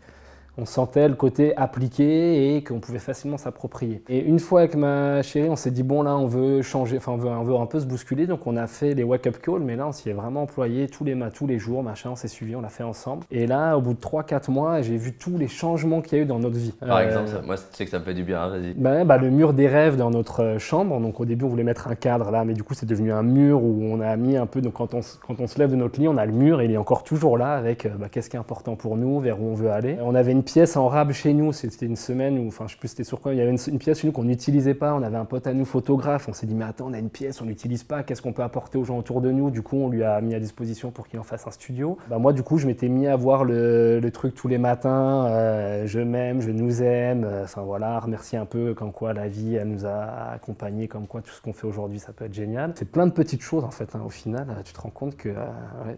on 0.57 0.65
sentait 0.65 1.07
le 1.07 1.15
côté 1.15 1.55
appliqué 1.57 2.55
et 2.55 2.63
qu'on 2.63 2.79
pouvait 2.79 2.99
facilement 2.99 3.37
s'approprier. 3.37 4.03
Et 4.07 4.19
une 4.19 4.39
fois 4.39 4.61
avec 4.61 4.75
ma 4.75 5.21
chérie, 5.23 5.49
on 5.49 5.55
s'est 5.55 5.71
dit 5.71 5.83
bon 5.83 6.03
là 6.03 6.15
on 6.15 6.27
veut 6.27 6.61
changer, 6.61 6.97
enfin 6.97 7.13
on 7.13 7.43
veut, 7.43 7.55
un 7.55 7.65
peu 7.65 7.79
se 7.79 7.85
bousculer, 7.85 8.27
donc 8.27 8.45
on 8.45 8.55
a 8.55 8.67
fait 8.67 8.93
les 8.93 9.03
wake 9.03 9.25
up 9.27 9.37
calls, 9.41 9.61
mais 9.61 9.75
là 9.75 9.87
on 9.87 9.91
s'y 9.91 10.09
est 10.09 10.13
vraiment 10.13 10.43
employé 10.43 10.87
tous 10.87 11.03
les, 11.03 11.17
tous 11.33 11.47
les 11.47 11.57
jours, 11.57 11.81
machin, 11.83 12.11
on 12.11 12.15
s'est 12.15 12.27
suivi, 12.27 12.55
on 12.55 12.61
l'a 12.61 12.69
fait 12.69 12.83
ensemble. 12.83 13.25
Et 13.31 13.47
là 13.47 13.77
au 13.77 13.81
bout 13.81 13.93
de 13.93 13.99
3-4 13.99 14.51
mois, 14.51 14.81
j'ai 14.81 14.97
vu 14.97 15.13
tous 15.13 15.37
les 15.37 15.47
changements 15.47 16.01
qu'il 16.01 16.17
y 16.17 16.21
a 16.21 16.23
eu 16.23 16.27
dans 16.27 16.39
notre 16.39 16.57
vie. 16.57 16.73
Par 16.79 16.97
euh, 16.97 17.05
exemple, 17.07 17.45
moi 17.45 17.55
tu 17.57 17.63
sais 17.71 17.85
que 17.85 17.91
ça 17.91 17.99
me 17.99 18.03
fait 18.03 18.13
du 18.13 18.23
bien, 18.23 18.41
hein, 18.41 18.49
vas-y. 18.49 18.73
Bah, 18.75 19.03
bah, 19.05 19.17
le 19.17 19.31
mur 19.31 19.53
des 19.53 19.67
rêves 19.67 19.97
dans 19.97 20.11
notre 20.11 20.43
euh, 20.43 20.59
chambre, 20.59 20.99
donc 20.99 21.19
au 21.19 21.25
début 21.25 21.45
on 21.45 21.49
voulait 21.49 21.63
mettre 21.63 21.87
un 21.87 21.95
cadre 21.95 22.29
là, 22.29 22.45
mais 22.45 22.53
du 22.53 22.63
coup 22.63 22.75
c'est 22.75 22.85
devenu 22.85 23.11
un 23.11 23.23
mur 23.23 23.63
où 23.63 23.81
on 23.83 23.99
a 24.01 24.15
mis 24.17 24.37
un 24.37 24.45
peu, 24.45 24.61
donc 24.61 24.73
quand 24.73 24.93
on, 24.93 25.01
quand 25.27 25.39
on 25.39 25.47
se 25.47 25.57
lève 25.57 25.71
de 25.71 25.75
notre 25.75 25.99
lit, 25.99 26.07
on 26.07 26.17
a 26.17 26.25
le 26.25 26.31
mur 26.31 26.61
et 26.61 26.65
il 26.65 26.71
est 26.71 26.77
encore 26.77 27.03
toujours 27.03 27.37
là 27.37 27.53
avec 27.53 27.85
euh, 27.85 27.89
bah, 27.97 28.07
qu'est-ce 28.11 28.29
qui 28.29 28.35
est 28.35 28.39
important 28.39 28.75
pour 28.75 28.97
nous, 28.97 29.19
vers 29.19 29.41
où 29.41 29.47
on 29.47 29.55
veut 29.55 29.71
aller. 29.71 29.97
On 30.01 30.13
avait 30.13 30.31
une 30.31 30.42
pièce 30.43 30.77
en 30.77 30.87
rab 30.87 31.11
chez 31.11 31.33
nous, 31.33 31.51
c'était 31.51 31.85
une 31.85 31.95
semaine 31.95 32.37
où, 32.39 32.47
enfin, 32.47 32.65
je 32.67 32.73
sais 32.73 32.79
plus 32.79 32.89
c'était 32.89 33.03
sur 33.03 33.21
quoi, 33.21 33.33
il 33.33 33.37
y 33.37 33.41
avait 33.41 33.51
une, 33.51 33.79
pièce 33.79 33.99
chez 33.99 34.07
nous 34.07 34.13
qu'on 34.13 34.23
n'utilisait 34.23 34.73
pas. 34.73 34.93
On 34.93 35.01
avait 35.01 35.17
un 35.17 35.25
pote 35.25 35.47
à 35.47 35.53
nous 35.53 35.65
photographe. 35.65 36.27
On 36.29 36.33
s'est 36.33 36.45
dit, 36.45 36.55
mais 36.55 36.65
attends, 36.65 36.87
on 36.89 36.93
a 36.93 36.99
une 36.99 37.09
pièce, 37.09 37.41
on 37.41 37.45
l'utilise 37.45 37.83
pas. 37.83 38.03
Qu'est-ce 38.03 38.21
qu'on 38.21 38.33
peut 38.33 38.43
apporter 38.43 38.77
aux 38.77 38.83
gens 38.83 38.97
autour 38.97 39.21
de 39.21 39.31
nous? 39.31 39.49
Du 39.49 39.61
coup, 39.61 39.77
on 39.77 39.89
lui 39.89 40.03
a 40.03 40.19
mis 40.21 40.35
à 40.35 40.39
disposition 40.39 40.91
pour 40.91 41.07
qu'il 41.07 41.19
en 41.19 41.23
fasse 41.23 41.47
un 41.47 41.51
studio. 41.51 41.97
Bah, 42.09 42.19
moi, 42.19 42.33
du 42.33 42.43
coup, 42.43 42.57
je 42.57 42.67
m'étais 42.67 42.89
mis 42.89 43.07
à 43.07 43.15
voir 43.15 43.43
le, 43.43 44.01
truc 44.13 44.35
tous 44.35 44.47
les 44.47 44.57
matins. 44.57 45.25
Euh, 45.27 45.87
je 45.87 45.99
m'aime, 45.99 46.41
je 46.41 46.51
nous 46.51 46.83
aime. 46.83 47.23
Euh, 47.23 47.43
enfin 47.43 47.61
voilà, 47.61 47.99
remercier 47.99 48.37
un 48.37 48.45
peu 48.45 48.73
comme 48.73 48.91
quoi 48.91 49.13
la 49.13 49.27
vie, 49.27 49.55
elle 49.55 49.69
nous 49.69 49.85
a 49.85 50.31
accompagnés, 50.33 50.87
comme 50.87 51.07
quoi 51.07 51.21
tout 51.21 51.31
ce 51.31 51.41
qu'on 51.41 51.53
fait 51.53 51.65
aujourd'hui, 51.67 51.99
ça 51.99 52.13
peut 52.13 52.25
être 52.25 52.33
génial. 52.33 52.73
C'est 52.75 52.89
plein 52.89 53.07
de 53.07 53.11
petites 53.11 53.41
choses 53.41 53.63
en 53.63 53.71
fait. 53.71 53.95
Hein, 53.95 54.01
au 54.05 54.09
final, 54.09 54.47
tu 54.63 54.73
te 54.73 54.79
rends 54.79 54.89
compte 54.89 55.15
que 55.15 55.29
euh, 55.29 55.35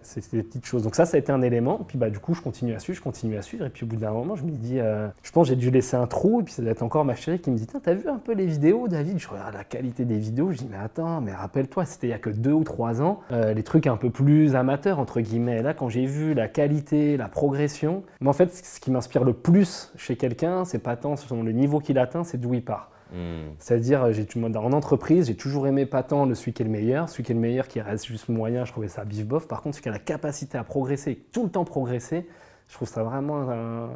c'est 0.01 0.31
des 0.33 0.43
petites 0.43 0.65
choses. 0.65 0.83
Donc 0.83 0.95
ça, 0.95 1.05
ça 1.05 1.17
a 1.17 1.19
été 1.19 1.31
un 1.31 1.41
élément. 1.41 1.79
Puis 1.87 1.97
bah, 1.97 2.09
du 2.09 2.19
coup, 2.19 2.33
je 2.33 2.41
continue 2.41 2.73
à 2.73 2.79
suivre, 2.79 2.97
je 2.97 3.03
continue 3.03 3.37
à 3.37 3.41
suivre. 3.41 3.65
Et 3.65 3.69
puis 3.69 3.83
au 3.83 3.87
bout 3.87 3.97
d'un 3.97 4.11
moment, 4.11 4.34
je 4.35 4.43
me 4.43 4.51
dis, 4.51 4.77
je 4.77 5.31
pense 5.31 5.47
que 5.47 5.53
j'ai 5.53 5.55
dû 5.55 5.71
laisser 5.71 5.95
un 5.95 6.07
trou, 6.07 6.41
et 6.41 6.43
puis 6.43 6.53
ça 6.53 6.61
doit 6.61 6.71
être 6.71 6.83
encore 6.83 7.05
ma 7.05 7.15
chérie 7.15 7.39
qui 7.39 7.51
me 7.51 7.57
dit 7.57 7.67
T'as 7.67 7.93
vu 7.93 8.07
un 8.09 8.17
peu 8.17 8.33
les 8.33 8.45
vidéos, 8.45 8.87
David? 8.87 9.19
Je 9.19 9.27
regarde 9.27 9.53
la 9.53 9.63
qualité 9.63 10.05
des 10.05 10.17
vidéos, 10.17 10.51
je 10.51 10.57
dis 10.57 10.67
Mais 10.69 10.77
attends, 10.77 11.21
mais 11.21 11.33
rappelle-toi, 11.33 11.85
c'était 11.85 12.07
il 12.07 12.11
y 12.11 12.13
a 12.13 12.19
que 12.19 12.29
deux 12.29 12.51
ou 12.51 12.63
trois 12.63 13.01
ans, 13.01 13.21
euh, 13.31 13.53
les 13.53 13.63
trucs 13.63 13.87
un 13.87 13.97
peu 13.97 14.09
plus 14.09 14.55
amateurs, 14.55 14.99
entre 14.99 15.21
guillemets. 15.21 15.61
là, 15.61 15.73
quand 15.73 15.89
j'ai 15.89 16.05
vu 16.05 16.33
la 16.33 16.47
qualité, 16.47 17.17
la 17.17 17.27
progression, 17.27 18.03
mais 18.21 18.29
en 18.29 18.33
fait, 18.33 18.53
ce 18.53 18.79
qui 18.79 18.91
m'inspire 18.91 19.23
le 19.23 19.33
plus 19.33 19.91
chez 19.95 20.15
quelqu'un, 20.15 20.65
c'est 20.65 20.79
pas 20.79 20.95
tant 20.95 21.15
le 21.31 21.51
niveau 21.51 21.79
qu'il 21.79 21.97
atteint, 21.97 22.23
c'est 22.23 22.37
d'où 22.37 22.53
il 22.53 22.63
part. 22.63 22.91
Hmm. 23.13 23.51
C'est-à-dire, 23.59 24.03
en 24.03 24.73
entreprise, 24.73 25.27
j'ai 25.27 25.35
toujours 25.35 25.67
aimé 25.67 25.85
pas 25.85 26.03
tant 26.03 26.25
le 26.25 26.35
celui 26.35 26.53
qui 26.53 26.63
est 26.63 26.65
le 26.65 26.71
meilleur, 26.71 27.09
celui 27.09 27.23
qui 27.23 27.31
est 27.31 27.35
le 27.35 27.41
meilleur 27.41 27.67
qui 27.67 27.79
reste 27.81 28.05
juste 28.05 28.29
moyen, 28.29 28.65
je 28.65 28.71
trouvais 28.71 28.87
ça 28.87 29.05
bif 29.05 29.25
bof. 29.25 29.47
Par 29.47 29.61
contre, 29.61 29.75
celui 29.75 29.83
qui 29.83 29.89
a 29.89 29.93
la 29.93 29.99
capacité 29.99 30.57
à 30.57 30.63
progresser, 30.63 31.23
tout 31.31 31.43
le 31.43 31.49
temps 31.49 31.65
progresser, 31.65 32.27
je 32.67 32.73
trouve 32.73 32.87
ça 32.87 33.03
vraiment, 33.03 33.41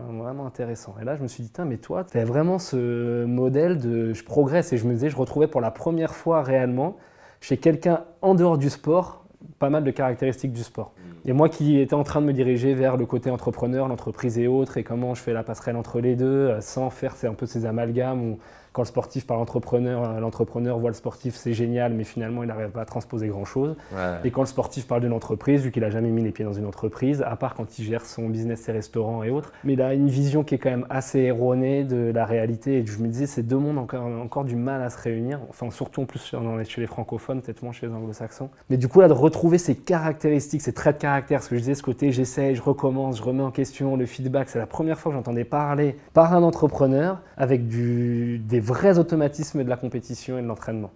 vraiment 0.09 0.45
intéressant. 0.45 0.95
Et 1.01 1.05
là, 1.05 1.15
je 1.15 1.21
me 1.21 1.27
suis 1.27 1.43
dit, 1.43 1.51
mais 1.65 1.77
toi, 1.77 2.03
tu 2.03 2.17
as 2.17 2.25
vraiment 2.25 2.59
ce 2.59 3.25
modèle 3.25 3.77
de 3.77 4.13
je 4.13 4.23
progresse. 4.23 4.71
Et 4.73 4.77
je 4.77 4.85
me 4.87 4.93
disais, 4.93 5.09
je 5.09 5.17
retrouvais 5.17 5.47
pour 5.47 5.59
la 5.59 5.71
première 5.71 6.13
fois 6.13 6.43
réellement 6.43 6.95
chez 7.41 7.57
quelqu'un 7.57 8.03
en 8.21 8.35
dehors 8.35 8.57
du 8.57 8.69
sport 8.69 9.19
pas 9.57 9.69
mal 9.69 9.83
de 9.83 9.91
caractéristiques 9.91 10.53
du 10.53 10.63
sport. 10.63 10.93
Et 11.25 11.33
moi 11.33 11.49
qui 11.49 11.79
étais 11.79 11.93
en 11.93 12.03
train 12.03 12.21
de 12.21 12.25
me 12.25 12.33
diriger 12.33 12.73
vers 12.73 12.97
le 12.97 13.05
côté 13.05 13.29
entrepreneur, 13.29 13.87
l'entreprise 13.87 14.37
et 14.37 14.47
autres, 14.47 14.77
et 14.77 14.83
comment 14.83 15.15
je 15.15 15.21
fais 15.21 15.33
la 15.33 15.43
passerelle 15.43 15.75
entre 15.75 15.99
les 15.99 16.15
deux, 16.15 16.25
euh, 16.25 16.61
sans 16.61 16.89
faire 16.89 17.15
un 17.23 17.33
peu 17.33 17.45
ces 17.45 17.65
amalgames 17.65 18.21
où 18.21 18.39
quand 18.79 18.83
le 18.83 18.87
sportif 18.87 19.27
parle 19.27 19.41
entrepreneur, 19.41 20.05
euh, 20.05 20.19
l'entrepreneur 20.21 20.79
voit 20.79 20.89
le 20.89 20.95
sportif, 20.95 21.35
c'est 21.35 21.51
génial, 21.51 21.93
mais 21.93 22.05
finalement, 22.05 22.43
il 22.43 22.47
n'arrive 22.47 22.69
pas 22.69 22.83
à 22.83 22.85
transposer 22.85 23.27
grand-chose. 23.27 23.75
Et 24.23 24.31
quand 24.31 24.39
le 24.39 24.47
sportif 24.47 24.87
parle 24.87 25.01
d'une 25.01 25.11
entreprise, 25.11 25.63
vu 25.63 25.71
qu'il 25.71 25.81
n'a 25.81 25.89
jamais 25.89 26.11
mis 26.11 26.23
les 26.23 26.31
pieds 26.31 26.45
dans 26.45 26.53
une 26.53 26.65
entreprise, 26.65 27.21
à 27.27 27.35
part 27.35 27.55
quand 27.55 27.77
il 27.77 27.83
gère 27.83 28.05
son 28.05 28.29
business, 28.29 28.61
ses 28.61 28.71
restaurants 28.71 29.21
et 29.23 29.31
autres, 29.31 29.51
mais 29.65 29.73
il 29.73 29.81
a 29.81 29.93
une 29.93 30.07
vision 30.07 30.45
qui 30.45 30.55
est 30.55 30.59
quand 30.59 30.69
même 30.69 30.85
assez 30.89 31.19
erronée 31.19 31.83
de 31.83 32.13
la 32.13 32.23
réalité. 32.23 32.77
Et 32.77 32.85
je 32.85 32.99
me 32.99 33.09
disais, 33.09 33.27
ces 33.27 33.43
deux 33.43 33.57
mondes 33.57 33.79
ont 33.79 33.81
encore, 33.81 34.05
encore 34.05 34.45
du 34.45 34.55
mal 34.55 34.81
à 34.81 34.89
se 34.89 34.97
réunir, 34.97 35.41
enfin 35.49 35.69
surtout 35.71 36.03
en 36.03 36.05
plus 36.05 36.33
chez 36.63 36.79
les 36.79 36.87
francophones, 36.87 37.41
peut-être 37.41 37.61
moins 37.63 37.73
chez 37.73 37.85
les 37.85 37.93
anglo-saxons. 37.93 38.49
Mais 38.69 38.77
du 38.77 38.87
coup, 38.87 39.01
là, 39.01 39.09
de 39.09 39.13
retrouver 39.13 39.57
ces 39.57 39.75
caractéristiques, 39.75 40.61
ces 40.61 40.71
traits 40.71 40.95
de 40.95 41.01
caractère, 41.01 41.43
ce 41.43 41.49
que 41.49 41.55
je 41.55 41.61
disais, 41.61 41.75
ce 41.75 41.83
côté, 41.83 42.13
j'essaye, 42.13 42.55
je 42.55 42.61
recommence, 42.61 43.17
je 43.17 43.23
remets 43.23 43.43
en 43.43 43.51
question, 43.51 43.97
le 43.97 44.05
feedback, 44.05 44.47
c'est 44.47 44.59
la 44.59 44.67
première 44.67 44.97
fois 44.97 45.11
que 45.11 45.17
j'entendais 45.17 45.43
parler 45.43 45.97
par 46.13 46.33
un 46.33 46.43
entrepreneur 46.43 47.19
avec 47.35 47.67
du, 47.67 48.39
des 48.39 48.61
vrais 48.69 48.99
automatismes 48.99 49.63
de 49.63 49.69
la 49.69 49.77
compétition 49.77 50.37
et 50.37 50.41
de 50.41 50.47
l'entraînement. 50.47 50.91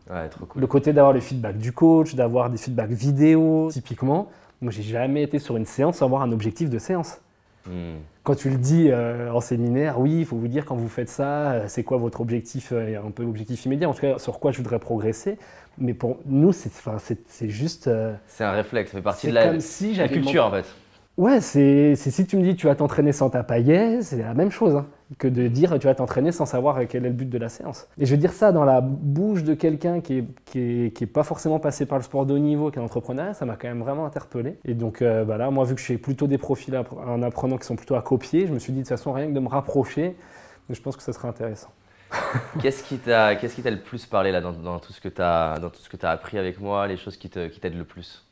Le 0.55 0.67
côté 0.67 0.93
d'avoir 0.93 1.13
le 1.13 1.19
feedback 1.19 1.57
du 1.57 1.71
coach, 1.71 2.15
d'avoir 2.15 2.49
des 2.49 2.57
feedbacks 2.57 2.91
vidéo, 2.91 3.69
typiquement. 3.71 4.29
Moi, 4.61 4.71
j'ai 4.71 4.83
jamais 4.83 5.23
été 5.23 5.39
sur 5.39 5.57
une 5.57 5.65
séance 5.65 5.97
sans 5.97 6.05
avoir 6.05 6.21
un 6.21 6.31
objectif 6.31 6.69
de 6.69 6.79
séance. 6.79 7.19
Hmm. 7.65 7.95
Quand 8.23 8.35
tu 8.35 8.49
le 8.49 8.57
dis 8.57 8.89
euh, 8.89 9.31
en 9.31 9.41
séminaire, 9.41 9.99
oui, 9.99 10.19
il 10.19 10.25
faut 10.25 10.35
vous 10.35 10.47
dire 10.47 10.65
quand 10.65 10.75
vous 10.75 10.89
faites 10.89 11.09
ça, 11.09 11.51
euh, 11.51 11.65
c'est 11.67 11.83
quoi 11.83 11.97
votre 11.97 12.21
objectif, 12.21 12.71
euh, 12.71 12.99
un 13.05 13.11
peu 13.11 13.23
l'objectif 13.23 13.65
immédiat, 13.65 13.89
en 13.89 13.93
tout 13.93 14.01
cas 14.01 14.19
sur 14.19 14.39
quoi 14.39 14.51
je 14.51 14.57
voudrais 14.57 14.79
progresser. 14.79 15.37
Mais 15.77 15.93
pour 15.93 16.19
nous, 16.25 16.51
c'est 16.51 17.49
juste. 17.49 17.89
c'est 18.27 18.43
un 18.43 18.51
réflexe, 18.51 18.91
ça 18.91 18.97
fait 18.97 19.03
partie 19.03 19.27
de 19.27 19.33
la, 19.33 19.53
la 19.53 20.07
culture 20.07 20.45
en 20.45 20.51
fait. 20.51 20.65
Ouais, 21.17 21.41
c'est 21.41 21.95
si 21.95 22.25
tu 22.25 22.37
me 22.37 22.43
dis 22.43 22.55
tu 22.55 22.67
vas 22.67 22.75
t'entraîner 22.75 23.11
sans 23.11 23.29
ta 23.29 23.43
paillet, 23.43 24.01
c'est 24.01 24.17
la 24.17 24.33
même 24.33 24.51
chose 24.51 24.75
hein, 24.75 24.87
que 25.17 25.27
de 25.27 25.47
dire 25.47 25.77
tu 25.79 25.87
vas 25.87 25.95
t'entraîner 25.95 26.31
sans 26.31 26.45
savoir 26.45 26.79
quel 26.87 27.05
est 27.05 27.09
le 27.09 27.13
but 27.13 27.29
de 27.29 27.37
la 27.37 27.49
séance. 27.49 27.87
Et 27.97 28.05
je 28.05 28.11
veux 28.11 28.17
dire 28.17 28.33
ça 28.33 28.51
dans 28.51 28.63
la 28.63 28.81
bouche 28.81 29.43
de 29.43 29.53
quelqu'un 29.53 30.01
qui 30.01 30.15
n'est 30.55 30.91
qui 30.91 31.03
est, 31.03 31.05
pas 31.05 31.23
forcément 31.23 31.59
passé 31.59 31.85
par 31.85 31.97
le 31.97 32.03
sport 32.03 32.25
de 32.25 32.33
haut 32.33 32.39
niveau, 32.39 32.71
qui 32.71 32.79
est 32.79 32.81
entrepreneur, 32.81 33.35
ça 33.35 33.45
m'a 33.45 33.55
quand 33.55 33.67
même 33.67 33.81
vraiment 33.81 34.05
interpellé. 34.05 34.57
Et 34.65 34.73
donc 34.73 35.01
euh, 35.01 35.23
bah 35.25 35.37
là, 35.37 35.49
moi, 35.51 35.65
vu 35.65 35.75
que 35.75 35.81
je 35.81 35.85
fais 35.85 35.97
plutôt 35.97 36.27
des 36.27 36.37
profils 36.37 36.75
en 36.75 37.21
apprenant 37.21 37.57
qui 37.57 37.65
sont 37.65 37.75
plutôt 37.75 37.95
à 37.95 38.01
copier, 38.01 38.47
je 38.47 38.53
me 38.53 38.59
suis 38.59 38.73
dit 38.73 38.79
de 38.79 38.83
toute 38.83 38.89
façon, 38.89 39.11
rien 39.13 39.27
que 39.27 39.33
de 39.33 39.39
me 39.39 39.49
rapprocher, 39.49 40.15
je 40.69 40.81
pense 40.81 40.95
que 40.95 41.03
ça 41.03 41.13
serait 41.13 41.27
intéressant. 41.27 41.69
qu'est-ce 42.61 42.83
qui 42.83 42.97
t'a 42.97 43.33
le 43.33 43.81
plus 43.81 44.05
parlé 44.05 44.31
là, 44.31 44.41
dans, 44.41 44.79
tout 44.79 44.93
ce 44.93 45.01
que 45.01 45.09
tu 45.09 45.21
as, 45.21 45.53
as 45.53 46.09
appris 46.11 46.37
avec 46.37 46.59
moi, 46.59 46.87
les 46.87 46.97
choses 46.97 47.17
qui 47.17 47.29
t'aident 47.29 47.51
qui 47.51 47.69
le 47.69 47.83
plus 47.83 48.23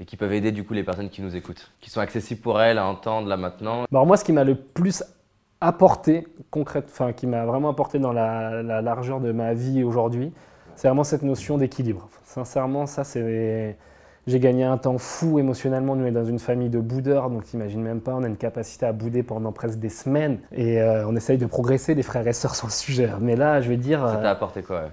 et 0.00 0.04
qui 0.04 0.16
peuvent 0.16 0.32
aider 0.32 0.52
du 0.52 0.64
coup 0.64 0.74
les 0.74 0.84
personnes 0.84 1.10
qui 1.10 1.22
nous 1.22 1.34
écoutent, 1.34 1.70
qui 1.80 1.90
sont 1.90 2.00
accessibles 2.00 2.40
pour 2.40 2.60
elles 2.60 2.78
à 2.78 2.86
entendre 2.86 3.28
là 3.28 3.36
maintenant? 3.36 3.84
Alors 3.90 4.06
moi, 4.06 4.16
ce 4.16 4.24
qui 4.24 4.32
m'a 4.32 4.44
le 4.44 4.54
plus 4.54 5.02
apporté, 5.60 6.26
concrètement, 6.50 6.90
enfin 6.92 7.12
qui 7.12 7.26
m'a 7.26 7.44
vraiment 7.44 7.70
apporté 7.70 7.98
dans 7.98 8.12
la, 8.12 8.62
la 8.62 8.82
largeur 8.82 9.20
de 9.20 9.32
ma 9.32 9.54
vie 9.54 9.82
aujourd'hui, 9.82 10.32
c'est 10.76 10.88
vraiment 10.88 11.04
cette 11.04 11.22
notion 11.22 11.58
d'équilibre. 11.58 12.08
Sincèrement, 12.24 12.86
ça 12.86 13.04
c'est 13.04 13.76
j'ai 14.28 14.40
gagné 14.40 14.64
un 14.64 14.76
temps 14.76 14.98
fou 14.98 15.38
émotionnellement. 15.38 15.96
Nous, 15.96 16.04
on 16.04 16.06
est 16.06 16.12
dans 16.12 16.24
une 16.24 16.38
famille 16.38 16.68
de 16.68 16.78
boudeurs, 16.78 17.30
donc 17.30 17.44
t'imagines 17.44 17.80
même 17.80 18.00
pas, 18.00 18.14
on 18.14 18.22
a 18.22 18.28
une 18.28 18.36
capacité 18.36 18.84
à 18.84 18.92
bouder 18.92 19.22
pendant 19.22 19.52
presque 19.52 19.78
des 19.78 19.88
semaines. 19.88 20.38
Et 20.52 20.80
euh, 20.82 21.08
on 21.08 21.16
essaye 21.16 21.38
de 21.38 21.46
progresser, 21.46 21.94
les 21.94 22.02
frères 22.02 22.26
et 22.28 22.34
sœurs, 22.34 22.54
sur 22.54 22.66
le 22.66 22.72
sujet. 22.72 23.08
Mais 23.20 23.36
là, 23.36 23.62
je 23.62 23.70
vais 23.70 23.78
dire. 23.78 24.06
Ça 24.06 24.16
t'a 24.16 24.28
euh, 24.28 24.32
apporté 24.32 24.62
quoi 24.62 24.90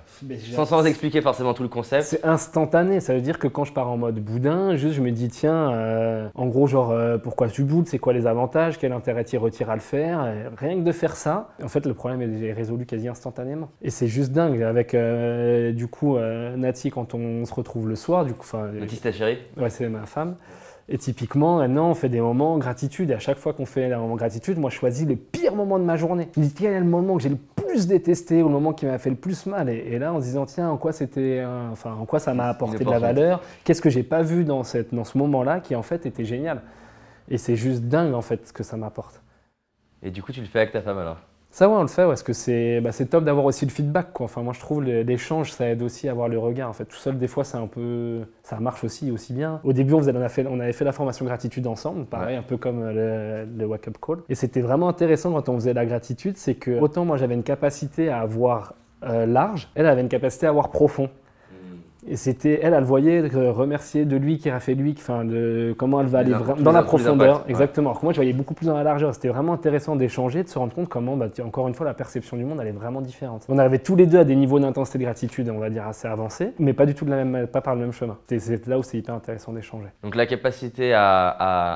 sans, 0.54 0.66
sans, 0.66 0.86
expliquer 0.86 1.22
forcément 1.22 1.54
tout 1.54 1.64
le 1.64 1.70
concept 1.70 2.04
C'est 2.04 2.26
instantané. 2.26 3.02
Ça 3.02 3.14
veut 3.14 3.20
dire 3.20 3.38
que 3.38 3.48
quand 3.48 3.66
je 3.66 3.74
pars 3.74 3.90
en 3.90 3.98
mode 3.98 4.20
boudin, 4.20 4.78
juste 4.78 4.96
je 4.96 5.02
me 5.02 5.12
dis, 5.12 5.28
tiens, 5.28 5.74
euh, 5.74 6.30
en 6.34 6.48
gros, 6.48 6.68
genre, 6.68 6.96
pourquoi 7.22 7.50
tu 7.50 7.64
boudes? 7.64 7.88
C'est 7.88 8.00
quoi 8.00 8.14
les 8.14 8.28
avantages? 8.28 8.78
Quel 8.80 8.94
intérêt 8.94 9.26
tu 9.26 9.38
retires 9.38 9.70
à 9.70 9.76
le 9.76 9.82
faire? 9.82 10.34
Rien 10.58 10.78
que 10.78 10.84
de 10.84 10.92
faire 10.94 11.18
ça, 11.18 11.50
en 11.62 11.68
fait, 11.68 11.86
le 11.86 11.94
problème 11.94 12.22
est 12.22 12.54
résolu 12.54 12.86
quasi 12.86 13.10
instantanément. 13.10 13.70
Et 13.82 13.90
c'est 13.90 14.08
juste 14.08 14.32
dingue. 14.32 14.64
Avec, 14.64 14.96
du 15.76 15.88
coup, 15.88 16.18
Nati, 16.56 16.90
quand 16.90 17.14
on 17.14 17.44
se 17.44 17.54
retrouve 17.54 17.90
le 17.90 17.96
soir, 17.96 18.24
du 18.24 18.34
coup. 18.34 18.46
Ouais, 19.58 19.70
c'est 19.70 19.88
ma 19.90 20.06
femme. 20.06 20.36
Et 20.88 21.00
typiquement, 21.00 21.58
maintenant, 21.58 21.90
on 21.90 21.96
fait 21.96 22.10
des 22.10 22.22
moments 22.22 22.58
gratitude. 22.58 23.10
Et 23.10 23.14
à 23.14 23.20
chaque 23.20 23.38
fois 23.38 23.54
qu'on 23.54 23.66
fait 23.66 23.92
un 23.92 24.00
moment 24.00 24.16
gratitude, 24.16 24.60
moi, 24.60 24.70
je 24.70 24.76
choisis 24.76 25.08
le 25.08 25.16
pire 25.16 25.56
moment 25.56 25.80
de 25.80 25.84
ma 25.84 25.98
journée. 25.98 26.30
Je 26.36 26.40
me 26.40 26.46
dis, 26.46 26.54
quel 26.54 26.74
est 26.74 26.80
le 26.80 26.86
moment 26.86 27.18
que 27.18 27.24
j'ai 27.24 27.30
le 27.30 27.38
plus 27.38 27.88
détesté 27.88 28.44
ou 28.44 28.48
le 28.48 28.54
moment 28.54 28.72
qui 28.72 28.86
m'a 28.86 29.00
fait 29.00 29.10
le 29.10 29.16
plus 29.16 29.48
mal 29.48 29.70
et, 29.70 29.98
là, 29.98 30.14
en 30.14 30.20
se 30.20 30.26
disant, 30.26 30.46
tiens, 30.46 30.70
en 30.70 30.78
quoi, 30.78 30.92
c'était, 30.92 31.44
enfin, 31.72 31.94
en 31.94 32.06
quoi 32.06 32.20
ça 32.20 32.34
m'a 32.36 32.48
apporté 32.50 32.84
de 32.84 32.90
la 32.90 33.00
valeur 33.00 33.42
Qu'est-ce 33.64 33.82
que 33.82 33.90
j'ai 33.90 34.04
pas 34.04 34.22
vu 34.22 34.44
dans, 34.44 34.64
cette, 34.64 34.94
dans 34.94 35.04
ce 35.04 35.18
moment-là 35.18 35.60
qui, 35.60 35.76
en 35.76 35.82
fait, 35.82 36.06
était 36.06 36.26
génial 36.26 36.62
Et 37.30 37.40
c'est 37.40 37.56
juste 37.56 37.84
dingue, 37.84 38.14
en 38.14 38.22
fait, 38.22 38.48
ce 38.48 38.54
que 38.54 38.64
ça 38.64 38.78
m'apporte. 38.78 39.22
Et 40.04 40.12
du 40.12 40.22
coup, 40.22 40.32
tu 40.32 40.42
le 40.42 40.46
fais 40.46 40.60
avec 40.60 40.72
ta 40.72 40.82
femme 40.82 41.00
alors? 41.00 41.18
Ça, 41.56 41.70
ouais, 41.70 41.76
on 41.78 41.84
le 41.84 41.88
fait, 41.88 42.06
parce 42.06 42.22
que 42.22 42.34
c'est 42.34 42.82
bah, 42.82 42.92
top 43.10 43.24
d'avoir 43.24 43.46
aussi 43.46 43.66
le 43.66 43.72
feedback. 43.72 44.12
Quoi. 44.12 44.26
Enfin, 44.26 44.44
moi, 44.44 44.52
je 44.52 44.60
trouve 44.60 44.84
l'échange, 44.84 45.54
ça 45.54 45.70
aide 45.70 45.82
aussi 45.84 46.10
à 46.10 46.12
avoir 46.12 46.28
le 46.28 46.38
regard. 46.38 46.70
En 46.70 46.74
fait, 46.74 46.84
tout 46.84 46.98
seul, 46.98 47.18
des 47.18 47.28
fois, 47.28 47.46
c'est 47.46 47.56
un 47.56 47.68
peu, 47.68 48.24
ça 48.44 48.60
marche 48.60 48.84
aussi 48.84 49.10
aussi 49.10 49.32
bien. 49.32 49.62
Au 49.64 49.72
début, 49.72 49.94
on, 49.94 50.00
faisait, 50.00 50.14
on, 50.14 50.28
fait, 50.28 50.46
on 50.50 50.60
avait 50.60 50.74
fait 50.74 50.84
la 50.84 50.92
formation 50.92 51.24
gratitude 51.24 51.66
ensemble, 51.66 52.08
pareil, 52.08 52.36
un 52.36 52.42
peu 52.42 52.58
comme 52.58 52.84
le, 52.90 53.46
le 53.46 53.66
wake 53.66 53.88
up 53.88 53.98
call. 54.06 54.18
Et 54.28 54.36
c'était 54.36 54.60
vraiment 54.60 54.90
intéressant 54.90 55.32
quand 55.32 55.48
on 55.48 55.56
faisait 55.56 55.74
la 55.74 55.86
gratitude, 55.86 56.36
c'est 56.36 56.56
que 56.56 56.78
autant 56.78 57.06
moi, 57.06 57.16
j'avais 57.16 57.36
une 57.36 57.44
capacité 57.44 58.10
à 58.10 58.20
avoir 58.20 58.74
euh, 59.04 59.26
large, 59.26 59.70
elle 59.76 59.86
avait 59.86 60.02
une 60.02 60.10
capacité 60.10 60.48
à 60.48 60.50
avoir 60.50 60.72
profond. 60.72 61.10
Et 62.08 62.16
c'était, 62.16 62.60
elle, 62.62 62.74
elle 62.74 62.84
voyait 62.84 63.22
remercier 63.22 64.06
de 64.06 64.16
lui 64.16 64.38
qui 64.38 64.50
a 64.50 64.60
fait 64.60 64.76
lui, 64.76 64.96
enfin 64.98 65.26
de 65.26 65.74
comment 65.78 66.02
elle 66.02 66.08
va 66.08 66.20
aller 66.20 66.34
dans 66.60 66.72
la 66.72 66.84
profondeur. 66.84 67.44
exactement. 67.48 67.90
Alors 67.90 68.00
que 68.00 68.06
moi, 68.06 68.14
je 68.14 68.18
voyais 68.18 68.34
beaucoup 68.34 68.54
plus 68.54 68.68
dans 68.68 68.76
la 68.76 68.84
largeur. 68.84 69.14
C'était 69.14 69.30
vraiment 69.30 69.54
intéressant 69.54 69.96
d'échanger, 69.96 70.44
de 70.44 70.50
se 70.50 70.60
rendre 70.60 70.74
compte 70.74 70.90
comment, 70.90 71.18
bah, 71.18 71.28
encore 71.44 71.68
une 71.68 71.74
fois, 71.74 71.86
la 71.86 71.94
perception 71.94 72.38
du 72.38 72.46
monde, 72.46 72.60
elle 72.62 72.68
est 72.68 72.72
vraiment 72.72 73.02
différente. 73.02 73.46
On 73.50 73.58
arrivait 73.58 73.80
tous 73.80 73.96
les 73.96 74.06
deux 74.06 74.20
à 74.20 74.24
des 74.24 74.36
niveaux 74.36 74.60
d'intensité 74.60 75.00
de 75.00 75.04
gratitude, 75.04 75.50
on 75.50 75.60
va 75.60 75.70
dire, 75.70 75.88
assez 75.88 76.08
avancés, 76.08 76.54
mais 76.60 76.74
pas 76.74 76.86
du 76.86 76.94
tout 76.94 77.06
de 77.06 77.10
la 77.10 77.24
même, 77.24 77.48
pas 77.48 77.62
par 77.62 77.76
le 77.76 77.82
même 77.82 77.92
chemin. 77.92 78.18
C'est 78.28 78.68
là 78.68 78.78
où 78.78 78.84
c'est 78.84 78.98
hyper 78.98 79.16
intéressant 79.16 79.54
d'échanger. 79.54 79.88
Donc 80.04 80.16
la 80.16 80.26
capacité 80.26 80.94
à, 80.94 81.30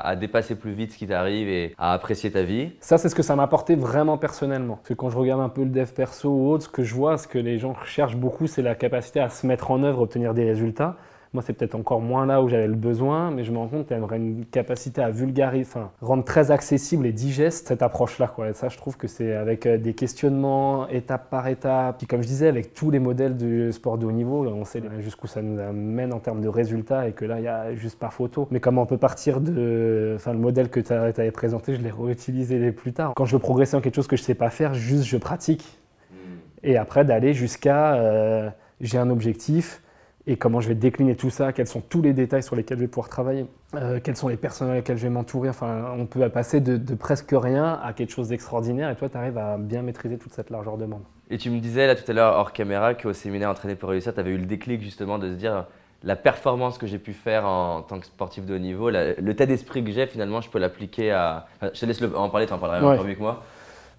à, 0.04 0.16
dépasser 0.16 0.54
plus 0.54 0.72
vite 0.72 0.92
ce 0.92 0.98
qui 0.98 1.06
t'arrive 1.06 1.48
et 1.48 1.74
à 1.78 1.92
apprécier 1.92 2.30
ta 2.30 2.42
vie. 2.42 2.70
Ça, 2.80 2.98
c'est 2.98 3.08
ce 3.08 3.14
que 3.14 3.22
ça 3.22 3.36
m'a 3.36 3.44
apporté 3.44 3.74
vraiment 3.74 4.18
personnellement. 4.18 4.76
Parce 4.76 4.88
que 4.88 4.94
quand 4.94 5.10
je 5.10 5.18
regarde 5.18 5.40
un 5.40 5.48
peu 5.48 5.62
le 5.62 5.70
dev 5.70 5.90
perso 5.90 6.28
ou 6.28 6.50
autre, 6.50 6.64
ce 6.64 6.68
que 6.68 6.82
je 6.82 6.94
vois, 6.94 7.18
ce 7.18 7.26
que 7.26 7.38
les 7.38 7.58
gens 7.58 7.74
cherchent 7.84 8.16
beaucoup, 8.16 8.46
c'est 8.46 8.62
la 8.62 8.74
capacité 8.74 9.20
à 9.20 9.28
se 9.28 9.46
mettre 9.46 9.70
en 9.70 9.82
œuvre, 9.82 10.02
obtenir 10.02 10.19
des 10.34 10.44
résultats. 10.44 10.96
Moi, 11.32 11.44
c'est 11.46 11.52
peut-être 11.52 11.76
encore 11.76 12.00
moins 12.00 12.26
là 12.26 12.42
où 12.42 12.48
j'avais 12.48 12.66
le 12.66 12.74
besoin, 12.74 13.30
mais 13.30 13.44
je 13.44 13.52
me 13.52 13.58
rends 13.58 13.68
compte 13.68 13.86
qu'il 13.86 13.96
y 13.96 14.00
a 14.00 14.16
une 14.16 14.44
capacité 14.46 15.00
à 15.00 15.10
vulgariser, 15.10 15.64
enfin, 15.64 15.92
rendre 16.00 16.24
très 16.24 16.50
accessible 16.50 17.06
et 17.06 17.12
digeste 17.12 17.68
cette 17.68 17.82
approche-là. 17.82 18.26
Quoi. 18.26 18.48
Et 18.48 18.52
ça, 18.52 18.68
je 18.68 18.76
trouve 18.76 18.96
que 18.96 19.06
c'est 19.06 19.36
avec 19.36 19.64
euh, 19.64 19.78
des 19.78 19.94
questionnements 19.94 20.88
étape 20.88 21.30
par 21.30 21.46
étape. 21.46 21.98
Puis, 21.98 22.08
comme 22.08 22.20
je 22.22 22.26
disais, 22.26 22.48
avec 22.48 22.74
tous 22.74 22.90
les 22.90 22.98
modèles 22.98 23.36
du 23.36 23.70
sport 23.70 23.96
de 23.96 24.06
haut 24.06 24.12
niveau, 24.12 24.44
on 24.44 24.64
sait 24.64 24.82
jusqu'où 24.98 25.28
ça 25.28 25.40
nous 25.40 25.60
amène 25.60 26.12
en 26.12 26.18
termes 26.18 26.40
de 26.40 26.48
résultats 26.48 27.06
et 27.06 27.12
que 27.12 27.24
là, 27.24 27.38
il 27.38 27.44
y 27.44 27.48
a 27.48 27.76
juste 27.76 27.96
par 27.96 28.12
photo. 28.12 28.48
Mais 28.50 28.58
comment 28.58 28.82
on 28.82 28.86
peut 28.86 28.98
partir 28.98 29.40
de. 29.40 30.14
Enfin, 30.16 30.32
le 30.32 30.40
modèle 30.40 30.68
que 30.68 30.80
tu 30.80 30.92
avais 30.92 31.30
présenté, 31.30 31.76
je 31.76 31.80
l'ai 31.80 31.92
réutilisé 31.92 32.72
plus 32.72 32.92
tard. 32.92 33.12
Quand 33.14 33.24
je 33.24 33.36
veux 33.36 33.42
progresser 33.42 33.76
en 33.76 33.80
quelque 33.80 33.94
chose 33.94 34.08
que 34.08 34.16
je 34.16 34.22
ne 34.22 34.26
sais 34.26 34.34
pas 34.34 34.50
faire, 34.50 34.74
juste 34.74 35.04
je 35.04 35.16
pratique. 35.16 35.78
Hmm. 36.10 36.38
Et 36.64 36.76
après, 36.76 37.04
d'aller 37.04 37.34
jusqu'à. 37.34 37.94
Euh, 37.94 38.50
j'ai 38.80 38.98
un 38.98 39.10
objectif 39.10 39.82
et 40.30 40.36
comment 40.36 40.60
je 40.60 40.68
vais 40.68 40.76
décliner 40.76 41.16
tout 41.16 41.28
ça, 41.28 41.52
quels 41.52 41.66
sont 41.66 41.80
tous 41.80 42.02
les 42.02 42.12
détails 42.12 42.44
sur 42.44 42.54
lesquels 42.54 42.78
je 42.78 42.84
vais 42.84 42.88
pouvoir 42.88 43.08
travailler, 43.08 43.46
euh, 43.74 43.98
quelles 44.02 44.16
sont 44.16 44.28
les 44.28 44.36
personnes 44.36 44.70
avec 44.70 44.84
lesquelles 44.84 44.98
je 44.98 45.02
vais 45.02 45.10
m'entourer. 45.10 45.48
Enfin, 45.48 45.92
on 45.98 46.06
peut 46.06 46.28
passer 46.28 46.60
de, 46.60 46.94
presque 46.94 47.32
rien 47.32 47.80
à 47.82 47.92
quelque 47.92 48.12
chose 48.12 48.28
d'extraordinaire 48.28 48.90
et 48.90 48.94
toi, 48.94 49.08
tu 49.08 49.16
arrives 49.16 49.38
à 49.38 49.58
bien 49.58 49.82
maîtriser 49.82 50.18
toute 50.18 50.32
cette 50.32 50.50
largeur 50.50 50.78
de 50.78 50.86
monde. 50.86 51.02
Et 51.30 51.38
tu 51.38 51.50
me 51.50 51.58
disais 51.58 51.88
là 51.88 51.96
tout 51.96 52.08
à 52.08 52.14
l'heure 52.14 52.34
hors 52.34 52.52
caméra 52.52 52.94
qu'au 52.94 53.12
séminaire 53.12 53.50
Entraîner 53.50 53.74
pour 53.74 53.88
réussir, 53.88 54.14
tu 54.14 54.20
avais 54.20 54.30
eu 54.30 54.38
le 54.38 54.46
déclic 54.46 54.82
justement 54.82 55.18
de 55.18 55.28
se 55.30 55.34
dire 55.34 55.66
la 56.04 56.14
performance 56.14 56.78
que 56.78 56.86
j'ai 56.86 56.98
pu 56.98 57.12
faire 57.12 57.44
en, 57.44 57.82
tant 57.82 57.98
que 57.98 58.06
sportif 58.06 58.46
de 58.46 58.54
haut 58.54 58.58
niveau, 58.58 58.88
le 58.88 59.16
l'état 59.18 59.46
d'esprit 59.46 59.82
que 59.84 59.90
j'ai 59.90 60.06
finalement, 60.06 60.40
je 60.40 60.48
peux 60.48 60.60
l'appliquer 60.60 61.10
à. 61.10 61.46
je 61.60 61.68
te 61.80 61.86
laisse 61.86 62.00
en 62.14 62.28
parler, 62.28 62.46
tu 62.46 62.52
en 62.52 62.58
parleras 62.58 62.98
ouais. 62.98 63.04
mieux 63.04 63.14
que 63.14 63.20
moi. 63.20 63.42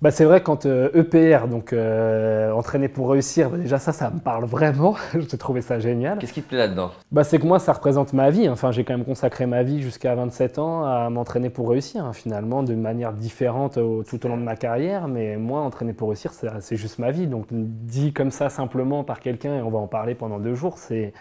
Bah, 0.02 0.10
c'est 0.10 0.26
vrai, 0.26 0.42
quand 0.42 0.66
EPR, 0.66 0.68
euh, 0.68 1.46
e 1.46 1.48
donc 1.48 1.74
euh, 1.74 2.52
entraîner 2.54 2.88
pour 2.88 3.12
réussir, 3.12 3.52
bah, 3.52 3.58
déjà 3.58 3.78
ça, 3.78 3.92
ça 3.92 4.10
me 4.10 4.20
parle 4.20 4.46
vraiment. 4.46 4.96
je 5.14 5.36
trouvais 5.36 5.62
ça 5.62 5.78
génial. 5.80 6.18
Qu'est-ce 6.18 6.34
qui 6.34 6.42
te 6.42 6.50
plaît 6.50 6.58
là-dedans? 6.58 6.90
Bah, 7.12 7.24
C'est 7.24 7.38
que 7.38 7.46
moi, 7.46 7.60
ça 7.60 7.74
représente 7.74 8.12
ma 8.14 8.32
vie. 8.32 8.50
Enfin, 8.50 8.72
j'ai 8.72 8.84
quand 8.84 8.98
même 8.98 9.06
consacré 9.06 9.46
ma 9.46 9.62
vie 9.62 9.80
jusqu'à 9.80 10.16
27 10.16 10.58
ans 10.58 10.86
à 10.86 11.08
m'entraîner 11.12 11.52
pour 11.52 11.70
réussir, 11.70 12.04
hein, 12.04 12.14
finalement, 12.14 12.64
de 12.64 12.74
manière 12.74 13.14
différente 13.14 13.74
tout 13.74 14.26
au 14.26 14.28
long 14.28 14.38
de 14.38 14.44
ma 14.44 14.56
carrière. 14.56 15.08
Mais 15.08 15.38
moi, 15.38 15.62
entraîner 15.62 15.94
pour 15.94 16.10
réussir, 16.10 16.32
c'est 16.34 16.78
juste 16.78 16.98
ma 16.98 17.12
vie. 17.12 17.28
Donc, 17.28 17.46
dit 17.52 18.12
comme 18.12 18.32
ça 18.32 18.50
simplement 18.50 19.04
par 19.04 19.20
quelqu'un, 19.20 19.58
et 19.58 19.62
on 19.62 19.70
va 19.70 19.78
en 19.78 19.88
parler 19.88 20.16
pendant 20.16 20.40
deux 20.40 20.56
jours, 20.56 20.80
c'est. 20.80 21.14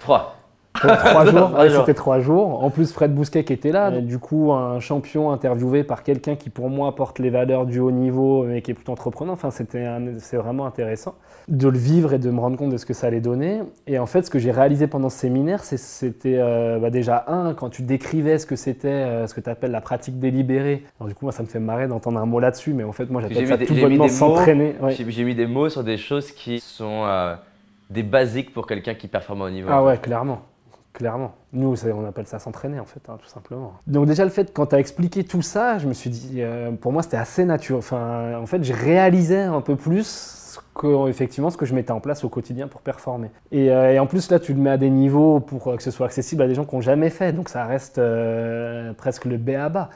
Trois 0.00 0.37
trois 0.98 1.26
jours, 1.26 1.50
c'était 1.80 1.94
trois 1.94 2.20
jours. 2.20 2.62
En 2.62 2.70
plus, 2.70 2.92
Fred 2.92 3.14
Bousquet 3.14 3.44
qui 3.44 3.52
était 3.52 3.72
là, 3.72 3.90
du 4.00 4.18
coup, 4.18 4.52
un 4.52 4.80
champion 4.80 5.30
interviewé 5.30 5.84
par 5.84 6.02
quelqu'un 6.02 6.36
qui, 6.36 6.50
pour 6.50 6.70
moi, 6.70 6.94
porte 6.94 7.18
les 7.18 7.30
valeurs 7.30 7.66
du 7.66 7.80
haut 7.80 7.90
niveau, 7.90 8.44
mais 8.44 8.62
qui 8.62 8.70
est 8.70 8.74
plutôt 8.74 8.92
entreprenant. 8.92 9.32
Enfin, 9.32 9.50
c'était 9.50 9.86
c'est 10.18 10.36
vraiment 10.36 10.66
intéressant 10.66 11.14
de 11.48 11.68
le 11.68 11.78
vivre 11.78 12.12
et 12.12 12.18
de 12.18 12.30
me 12.30 12.40
rendre 12.40 12.56
compte 12.56 12.70
de 12.70 12.76
ce 12.76 12.84
que 12.84 12.92
ça 12.92 13.06
allait 13.06 13.20
donner. 13.20 13.62
Et 13.86 13.98
en 13.98 14.06
fait, 14.06 14.22
ce 14.22 14.30
que 14.30 14.38
j'ai 14.38 14.50
réalisé 14.50 14.86
pendant 14.86 15.08
ce 15.08 15.18
séminaire, 15.18 15.64
c'était 15.64 16.36
euh, 16.38 16.78
bah, 16.78 16.90
déjà 16.90 17.24
un, 17.26 17.54
quand 17.54 17.70
tu 17.70 17.82
décrivais 17.82 18.38
ce 18.38 18.46
que 18.46 18.56
c'était, 18.56 18.88
euh, 18.88 19.26
ce 19.26 19.34
que 19.34 19.40
tu 19.40 19.48
appelles 19.48 19.70
la 19.70 19.80
pratique 19.80 20.18
délibérée. 20.18 20.84
Alors, 21.00 21.08
du 21.08 21.14
coup, 21.14 21.24
moi, 21.24 21.32
ça 21.32 21.42
me 21.42 21.48
fait 21.48 21.58
marrer 21.58 21.88
d'entendre 21.88 22.18
un 22.20 22.26
mot 22.26 22.38
là-dessus, 22.38 22.74
mais 22.74 22.84
en 22.84 22.92
fait, 22.92 23.10
moi, 23.10 23.22
j'appelle 23.22 23.46
ça 23.46 23.58
tout 23.58 23.74
bonnement 23.74 24.08
s'entraîner. 24.08 24.74
J'ai 25.08 25.24
mis 25.24 25.34
des 25.34 25.46
mots 25.46 25.70
sur 25.70 25.84
des 25.84 25.96
choses 25.96 26.30
qui 26.32 26.60
sont 26.60 27.04
euh, 27.06 27.34
des 27.88 28.02
basiques 28.02 28.52
pour 28.52 28.66
quelqu'un 28.66 28.94
qui 28.94 29.08
performe 29.08 29.42
au 29.42 29.50
niveau. 29.50 29.68
Ah 29.72 29.82
ouais, 29.82 29.96
clairement 29.96 30.42
clairement. 30.98 31.36
Nous, 31.52 31.74
on 31.86 32.04
appelle 32.04 32.26
ça 32.26 32.40
s'entraîner, 32.40 32.80
en 32.80 32.84
fait, 32.84 33.00
hein, 33.08 33.16
tout 33.22 33.28
simplement. 33.28 33.74
Donc 33.86 34.06
déjà, 34.06 34.24
le 34.24 34.30
fait, 34.30 34.52
quand 34.52 34.66
tu 34.66 34.74
as 34.74 34.80
expliqué 34.80 35.22
tout 35.22 35.42
ça, 35.42 35.78
je 35.78 35.86
me 35.86 35.94
suis 35.94 36.10
dit, 36.10 36.42
euh, 36.42 36.72
pour 36.72 36.92
moi, 36.92 37.04
c'était 37.04 37.16
assez 37.16 37.44
naturel. 37.44 37.78
Enfin, 37.78 38.34
en 38.36 38.46
fait, 38.46 38.64
je 38.64 38.72
réalisais 38.72 39.42
un 39.42 39.60
peu 39.60 39.76
plus 39.76 40.58
que, 40.74 41.12
ce 41.12 41.56
que 41.56 41.66
je 41.66 41.74
mettais 41.74 41.92
en 41.92 42.00
place 42.00 42.24
au 42.24 42.28
quotidien 42.28 42.66
pour 42.66 42.80
performer. 42.80 43.30
Et, 43.52 43.70
euh, 43.70 44.02
en 44.02 44.06
plus, 44.06 44.28
là, 44.28 44.40
tu 44.40 44.52
le 44.52 44.60
mets 44.60 44.70
à 44.70 44.76
des 44.76 44.90
niveaux 44.90 45.38
pour 45.38 45.76
que 45.76 45.82
ce 45.82 45.92
soit 45.92 46.06
accessible 46.06 46.42
à 46.42 46.48
des 46.48 46.56
gens 46.56 46.64
qui 46.64 46.74
n'ont 46.74 46.80
jamais 46.80 47.10
fait. 47.10 47.32
Donc 47.32 47.48
ça 47.48 47.64
reste 47.64 47.98
euh, 47.98 48.92
presque 48.94 49.24
le 49.24 49.36
B 49.36 49.50
à 49.50 49.68
bas. 49.68 49.90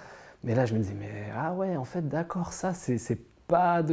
Mais 0.45 0.55
là, 0.55 0.67
je 0.67 0.75
me 0.75 0.79
disais, 0.79 0.95
mais 0.99 1.11
ah 1.37 1.53
ouais, 1.53 1.77
en 1.77 1.85
fait, 1.85 2.09
d'accord, 2.09 2.53
ça, 2.53 2.75
c'est 2.75 3.19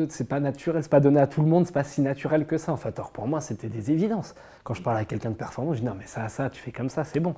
c'est 0.10 0.28
pas 0.28 0.40
naturel, 0.40 0.84
c'est 0.84 0.90
pas 0.90 1.00
donné 1.00 1.20
à 1.20 1.28
tout 1.28 1.42
le 1.42 1.48
monde, 1.48 1.66
c'est 1.66 1.74
pas 1.74 1.84
si 1.84 2.02
naturel 2.02 2.46
que 2.46 2.58
ça. 2.58 2.72
En 2.72 2.78
fait, 2.78 2.98
alors 2.98 3.12
pour 3.12 3.28
moi, 3.28 3.42
c'était 3.42 3.68
des 3.68 3.92
évidences. 3.92 4.36
Quand 4.64 4.74
je 4.74 4.82
parle 4.82 4.98
à 4.98 5.06
quelqu'un 5.06 5.30
de 5.30 5.36
performant, 5.36 5.74
je 5.74 5.80
dis 5.80 5.86
non, 5.86 5.96
mais 5.98 6.06
ça, 6.06 6.28
ça, 6.30 6.50
tu 6.50 6.62
fais 6.62 6.72
comme 6.72 6.90
ça, 6.90 7.04
c'est 7.04 7.20
bon. 7.20 7.36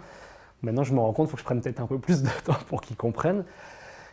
Maintenant, 0.62 0.84
je 0.84 0.94
me 0.94 1.00
rends 1.00 1.14
compte, 1.14 1.28
il 1.28 1.32
faut 1.32 1.36
que 1.36 1.42
je 1.42 1.46
prenne 1.46 1.62
peut-être 1.62 1.82
un 1.82 1.88
peu 1.88 2.00
plus 2.00 2.22
de 2.24 2.30
temps 2.46 2.58
pour 2.68 2.82
qu'ils 2.82 2.98
comprennent. 2.98 3.44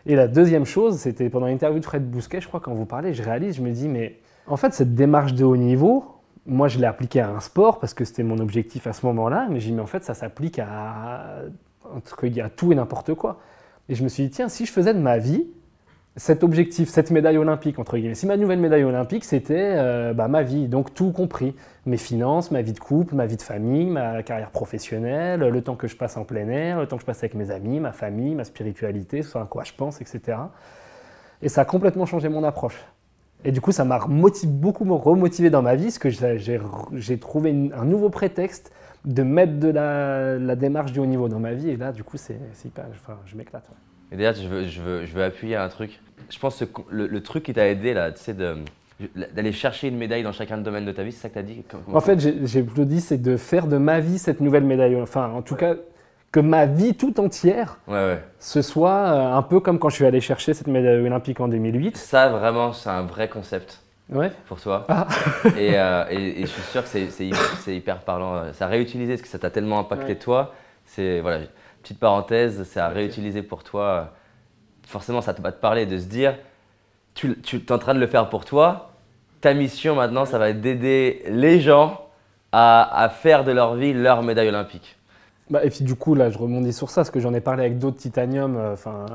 Et 0.06 0.14
la 0.14 0.28
deuxième 0.28 0.64
chose, 0.64 0.98
c'était 0.98 1.28
pendant 1.28 1.46
l'interview 1.46 1.80
de 1.80 1.84
Fred 1.84 2.08
Bousquet, 2.08 2.40
je 2.40 2.48
crois, 2.48 2.60
quand 2.60 2.72
vous 2.72 2.86
parlez, 2.86 3.12
je 3.12 3.22
réalise, 3.22 3.56
je 3.56 3.62
me 3.62 3.70
dis, 3.70 3.88
mais 3.88 4.18
en 4.46 4.56
fait, 4.56 4.72
cette 4.72 4.94
démarche 4.94 5.34
de 5.34 5.44
haut 5.44 5.56
niveau, 5.56 6.14
moi, 6.46 6.68
je 6.68 6.78
l'ai 6.78 6.86
appliquée 6.86 7.20
à 7.20 7.28
un 7.28 7.40
sport 7.40 7.78
parce 7.78 7.92
que 7.92 8.04
c'était 8.04 8.22
mon 8.22 8.38
objectif 8.38 8.86
à 8.86 8.94
ce 8.94 9.04
moment-là, 9.06 9.48
mais 9.50 9.60
j'ai 9.60 9.68
dit, 9.68 9.74
mais 9.74 9.82
en 9.82 9.86
fait, 9.86 10.04
ça 10.04 10.14
s'applique 10.14 10.58
à, 10.58 11.42
à 11.84 12.50
tout 12.50 12.72
et 12.72 12.74
n'importe 12.74 13.14
quoi. 13.14 13.40
Et 13.90 13.94
je 13.94 14.02
me 14.02 14.08
suis 14.08 14.24
dit, 14.24 14.30
tiens, 14.30 14.48
si 14.48 14.64
je 14.64 14.72
faisais 14.72 14.94
de 14.94 14.98
ma 14.98 15.18
vie 15.18 15.46
cet 16.18 16.42
objectif, 16.42 16.88
cette 16.88 17.12
médaille 17.12 17.38
olympique, 17.38 17.78
entre 17.78 17.96
guillemets. 17.96 18.16
Si 18.16 18.26
ma 18.26 18.36
nouvelle 18.36 18.58
médaille 18.58 18.82
olympique, 18.82 19.24
c'était 19.24 19.74
euh, 19.76 20.12
bah, 20.12 20.26
ma 20.26 20.42
vie, 20.42 20.66
donc 20.66 20.92
tout 20.92 21.12
compris. 21.12 21.54
Mes 21.86 21.96
finances, 21.96 22.50
ma 22.50 22.60
vie 22.60 22.72
de 22.72 22.80
couple, 22.80 23.14
ma 23.14 23.26
vie 23.26 23.36
de 23.36 23.42
famille, 23.42 23.88
ma 23.88 24.22
carrière 24.24 24.50
professionnelle, 24.50 25.40
le 25.40 25.62
temps 25.62 25.76
que 25.76 25.86
je 25.86 25.96
passe 25.96 26.16
en 26.16 26.24
plein 26.24 26.48
air, 26.48 26.80
le 26.80 26.88
temps 26.88 26.96
que 26.96 27.02
je 27.02 27.06
passe 27.06 27.20
avec 27.20 27.34
mes 27.34 27.52
amis, 27.52 27.78
ma 27.78 27.92
famille, 27.92 28.34
ma 28.34 28.42
spiritualité, 28.42 29.22
ce 29.22 29.38
à 29.38 29.44
quoi 29.44 29.62
je 29.62 29.72
pense, 29.72 30.00
etc. 30.00 30.38
Et 31.40 31.48
ça 31.48 31.60
a 31.60 31.64
complètement 31.64 32.04
changé 32.04 32.28
mon 32.28 32.42
approche. 32.42 32.84
Et 33.44 33.52
du 33.52 33.60
coup, 33.60 33.70
ça 33.70 33.84
m'a 33.84 34.00
beaucoup 34.08 34.96
remotivé 34.96 35.50
dans 35.50 35.62
ma 35.62 35.76
vie, 35.76 35.84
parce 35.84 35.98
que 35.98 36.10
j'ai 36.10 37.18
trouvé 37.20 37.70
un 37.72 37.84
nouveau 37.84 38.10
prétexte 38.10 38.72
de 39.04 39.22
mettre 39.22 39.60
de 39.60 39.68
la, 39.68 40.56
démarche 40.56 40.90
du 40.90 40.98
haut 40.98 41.06
niveau 41.06 41.28
dans 41.28 41.38
ma 41.38 41.54
vie. 41.54 41.70
Et 41.70 41.76
là, 41.76 41.92
du 41.92 42.02
coup, 42.02 42.16
c'est 42.16 42.40
hyper, 42.64 42.86
je 43.24 43.36
m'éclate. 43.36 43.70
D'ailleurs, 44.12 44.34
je 44.34 44.48
veux, 44.48 44.68
je, 44.68 44.80
veux, 44.80 45.06
je 45.06 45.12
veux 45.12 45.24
appuyer 45.24 45.56
un 45.56 45.68
truc. 45.68 46.00
Je 46.30 46.38
pense 46.38 46.58
que 46.58 46.80
le, 46.90 47.22
truc 47.22 47.44
qui 47.44 47.52
t'a 47.52 47.68
aidé, 47.68 47.94
là, 47.94 48.12
tu 48.12 48.20
sais, 48.20 48.34
d'aller 48.34 49.52
chercher 49.52 49.88
une 49.88 49.96
médaille 49.96 50.22
dans 50.22 50.32
chacun 50.32 50.58
de 50.58 50.62
domaines 50.62 50.84
de 50.84 50.92
ta 50.92 51.02
vie, 51.02 51.12
c'est 51.12 51.22
ça 51.22 51.28
que 51.28 51.34
tu 51.34 51.38
as 51.38 51.42
dit 51.42 51.62
En 51.92 52.00
fait, 52.00 52.18
j'ai 52.18 52.62
plutôt 52.62 52.84
dit, 52.84 53.00
c'est 53.00 53.20
de 53.20 53.36
faire 53.36 53.66
de 53.66 53.76
ma 53.76 54.00
vie 54.00 54.18
cette 54.18 54.40
nouvelle 54.40 54.64
médaille. 54.64 55.00
Enfin, 55.00 55.30
en 55.30 55.42
tout 55.42 55.56
cas, 55.56 55.74
que 56.32 56.40
ma 56.40 56.66
vie 56.66 56.94
tout 56.94 57.20
entière, 57.20 57.78
ce 58.38 58.62
soit 58.62 58.90
euh, 58.90 59.32
un 59.32 59.42
peu 59.42 59.60
comme 59.60 59.78
quand 59.78 59.88
je 59.88 59.96
suis 59.96 60.06
allé 60.06 60.20
chercher 60.20 60.52
cette 60.52 60.66
médaille 60.66 61.00
olympique 61.00 61.40
en 61.40 61.48
2008. 61.48 61.96
Ça, 61.96 62.28
vraiment, 62.28 62.72
c'est 62.72 62.90
un 62.90 63.02
vrai 63.02 63.28
concept. 63.28 63.80
Ouais. 64.10 64.30
Pour 64.46 64.60
toi. 64.60 64.86
Ah. 64.88 65.06
Euh, 65.58 66.04
et, 66.10 66.40
je 66.42 66.46
suis 66.46 66.62
sûr 66.62 66.82
que 66.82 66.88
c'est 66.88 67.76
hyper, 67.76 68.00
parlant. 68.00 68.52
Ça 68.52 68.66
a 68.66 68.68
réutilisé 68.68 69.14
parce 69.14 69.22
que 69.22 69.28
ça 69.28 69.38
t'a 69.38 69.50
tellement 69.50 69.80
impacté 69.80 70.16
toi. 70.16 70.54
C'est 70.86 71.20
voilà, 71.20 71.40
petite 71.82 71.98
parenthèse, 71.98 72.64
c'est 72.64 72.80
à 72.80 72.88
réutiliser 72.88 73.42
pour 73.42 73.64
toi. 73.64 74.12
Forcément, 74.86 75.20
ça 75.20 75.32
va 75.32 75.52
te 75.52 75.60
parler 75.60 75.86
de 75.86 75.98
se 75.98 76.06
dire, 76.06 76.36
tu, 77.14 77.40
tu 77.40 77.56
es 77.56 77.72
en 77.72 77.78
train 77.78 77.94
de 77.94 78.00
le 78.00 78.06
faire 78.06 78.28
pour 78.28 78.44
toi. 78.44 78.92
Ta 79.40 79.54
mission 79.54 79.94
maintenant, 79.94 80.24
ça 80.24 80.38
va 80.38 80.50
être 80.50 80.60
d'aider 80.60 81.22
les 81.28 81.60
gens 81.60 82.06
à, 82.52 83.02
à 83.02 83.08
faire 83.08 83.44
de 83.44 83.52
leur 83.52 83.74
vie 83.74 83.92
leur 83.92 84.22
médaille 84.22 84.48
olympique. 84.48 84.97
Bah, 85.50 85.64
et 85.64 85.70
puis 85.70 85.82
du 85.82 85.94
coup, 85.94 86.14
là, 86.14 86.28
je 86.28 86.36
rebondis 86.36 86.72
sur 86.74 86.90
ça, 86.90 87.00
parce 87.00 87.10
que 87.10 87.20
j'en 87.20 87.32
ai 87.32 87.40
parlé 87.40 87.64
avec 87.64 87.78
d'autres 87.78 87.96
titanium. 87.96 88.56
Euh, 88.56 88.74
enfin, 88.74 89.06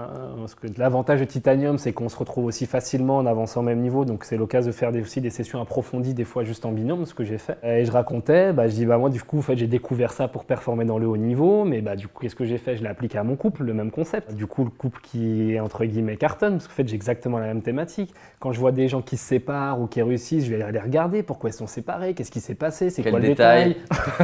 que 0.60 0.68
l'avantage 0.78 1.20
de 1.20 1.26
titanium, 1.26 1.78
c'est 1.78 1.94
qu'on 1.94 2.10
se 2.10 2.18
retrouve 2.18 2.46
aussi 2.46 2.66
facilement 2.66 3.18
en 3.18 3.26
avançant 3.26 3.60
au 3.60 3.64
même 3.64 3.82
niveau. 3.82 4.04
Donc 4.04 4.24
c'est 4.24 4.38
l'occasion 4.38 4.72
de 4.72 4.76
faire 4.76 4.92
des, 4.92 5.02
aussi 5.02 5.22
des 5.22 5.30
sessions 5.30 5.62
approfondies, 5.62 6.14
des 6.14 6.24
fois 6.24 6.44
juste 6.44 6.66
en 6.66 6.72
binôme, 6.72 7.06
ce 7.06 7.14
que 7.14 7.24
j'ai 7.24 7.38
fait. 7.38 7.58
Et 7.64 7.86
je 7.86 7.92
racontais, 7.92 8.52
bah, 8.52 8.68
je 8.68 8.74
dis, 8.74 8.86
bah 8.86 8.98
moi, 8.98 9.10
du 9.10 9.22
coup, 9.22 9.40
en 9.40 9.42
fait, 9.42 9.58
j'ai 9.58 9.68
découvert 9.68 10.12
ça 10.12 10.28
pour 10.28 10.46
performer 10.46 10.86
dans 10.86 10.98
le 10.98 11.08
haut 11.08 11.18
niveau. 11.18 11.66
Mais 11.66 11.82
bah, 11.82 11.96
du 11.96 12.08
coup, 12.08 12.22
qu'est-ce 12.22 12.36
que 12.36 12.46
j'ai 12.46 12.58
fait? 12.58 12.78
Je 12.78 12.82
l'ai 12.82 12.90
appliqué 12.90 13.18
à 13.20 13.24
mon 13.24 13.36
couple, 13.36 13.64
le 13.64 13.74
même 13.74 13.92
concept. 13.92 14.34
Du 14.34 14.48
coup, 14.48 14.64
le 14.64 14.72
couple 14.72 15.02
qui 15.04 15.54
est 15.54 15.60
entre 15.60 15.86
guillemets 15.86 16.18
cartonne, 16.18 16.54
parce 16.54 16.68
qu'en 16.68 16.74
fait, 16.74 16.88
j'ai 16.88 16.96
exactement 16.96 17.38
la 17.38 17.48
même 17.48 17.62
thématique. 17.62 18.14
Quand 18.40 18.52
je 18.52 18.60
vois 18.60 18.72
des 18.72 18.88
gens 18.88 19.02
qui 19.02 19.18
se 19.18 19.26
séparent 19.26 19.80
ou 19.80 19.86
qui 19.86 20.02
réussissent, 20.02 20.46
je 20.46 20.56
vais 20.56 20.62
aller 20.64 20.80
regarder 20.80 21.22
pourquoi 21.22 21.52
ils 21.52 21.54
sont 21.54 21.68
séparés, 21.68 22.16
qu'est-ce 22.16 22.32
qui 22.32 22.42
s'est 22.42 22.56
passé, 22.56 22.90
c'est 22.90 23.04
quoi 23.04 23.20
le 23.20 23.28
détail, 23.28 23.78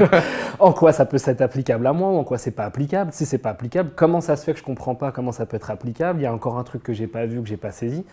en 0.60 0.74
quoi 0.74 0.92
ça 0.92 1.06
peut 1.06 1.18
être 1.24 1.42
applicable 1.42 1.86
à 1.86 1.94
moi? 1.94 1.99
Ou 2.08 2.18
en 2.18 2.24
quoi 2.24 2.38
c'est 2.38 2.52
pas 2.52 2.66
applicable. 2.66 3.12
Si 3.14 3.26
c'est 3.26 3.38
pas 3.38 3.50
applicable, 3.50 3.92
comment 3.96 4.22
ça 4.22 4.36
se 4.36 4.44
fait 4.44 4.54
que 4.54 4.60
je 4.60 4.64
comprends 4.64 4.96
pas 4.96 5.12
comment 5.12 5.32
ça 5.32 5.46
peut 5.46 5.58
être 5.58 5.72
applicable? 5.72 6.20
Il 6.20 6.24
y 6.24 6.26
a 6.26 6.34
encore 6.34 6.58
un 6.58 6.64
truc 6.64 6.84
que 6.84 6.94
j'ai 6.94 7.08
pas 7.08 7.26
vu, 7.26 7.42
que 7.42 7.48
j'ai 7.48 7.58
pas 7.58 7.72
saisi. 7.72 8.06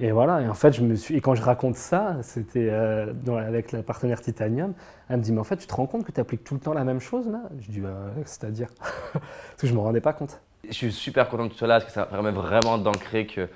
Et 0.00 0.12
voilà, 0.12 0.40
et 0.42 0.48
en 0.48 0.54
fait, 0.54 0.72
je 0.72 0.82
me 0.82 0.94
suis. 0.94 1.16
Et 1.16 1.20
quand 1.20 1.34
je 1.34 1.42
raconte 1.42 1.74
ça, 1.74 2.16
c'était 2.22 2.68
euh, 2.70 3.12
avec 3.36 3.72
la 3.72 3.82
partenaire 3.82 4.20
Titanium, 4.20 4.72
elle 5.08 5.16
me 5.16 5.22
dit 5.22 5.32
Mais 5.32 5.40
en 5.40 5.44
fait, 5.44 5.56
tu 5.56 5.66
te 5.66 5.74
rends 5.74 5.86
compte 5.86 6.04
que 6.04 6.12
tu 6.12 6.20
appliques 6.20 6.44
tout 6.44 6.54
le 6.54 6.60
temps 6.60 6.72
la 6.72 6.84
même 6.84 7.00
chose 7.00 7.26
là? 7.28 7.40
Je 7.60 7.70
dis 7.70 7.80
bah, 7.80 7.96
C'est-à-dire 8.24 8.68
Parce 9.12 9.56
que 9.58 9.66
je 9.66 9.74
me 9.74 9.80
rendais 9.80 10.00
pas 10.00 10.12
compte. 10.12 10.40
Je 10.64 10.72
suis 10.72 10.92
super 10.92 11.28
content 11.28 11.48
que 11.48 11.52
tu 11.52 11.58
sois 11.58 11.68
là 11.68 11.80
parce 11.80 11.86
que 11.86 11.92
ça 11.92 12.06
permet 12.06 12.30
vraiment 12.30 12.78
d'ancrer 12.78 13.26
que. 13.26 13.48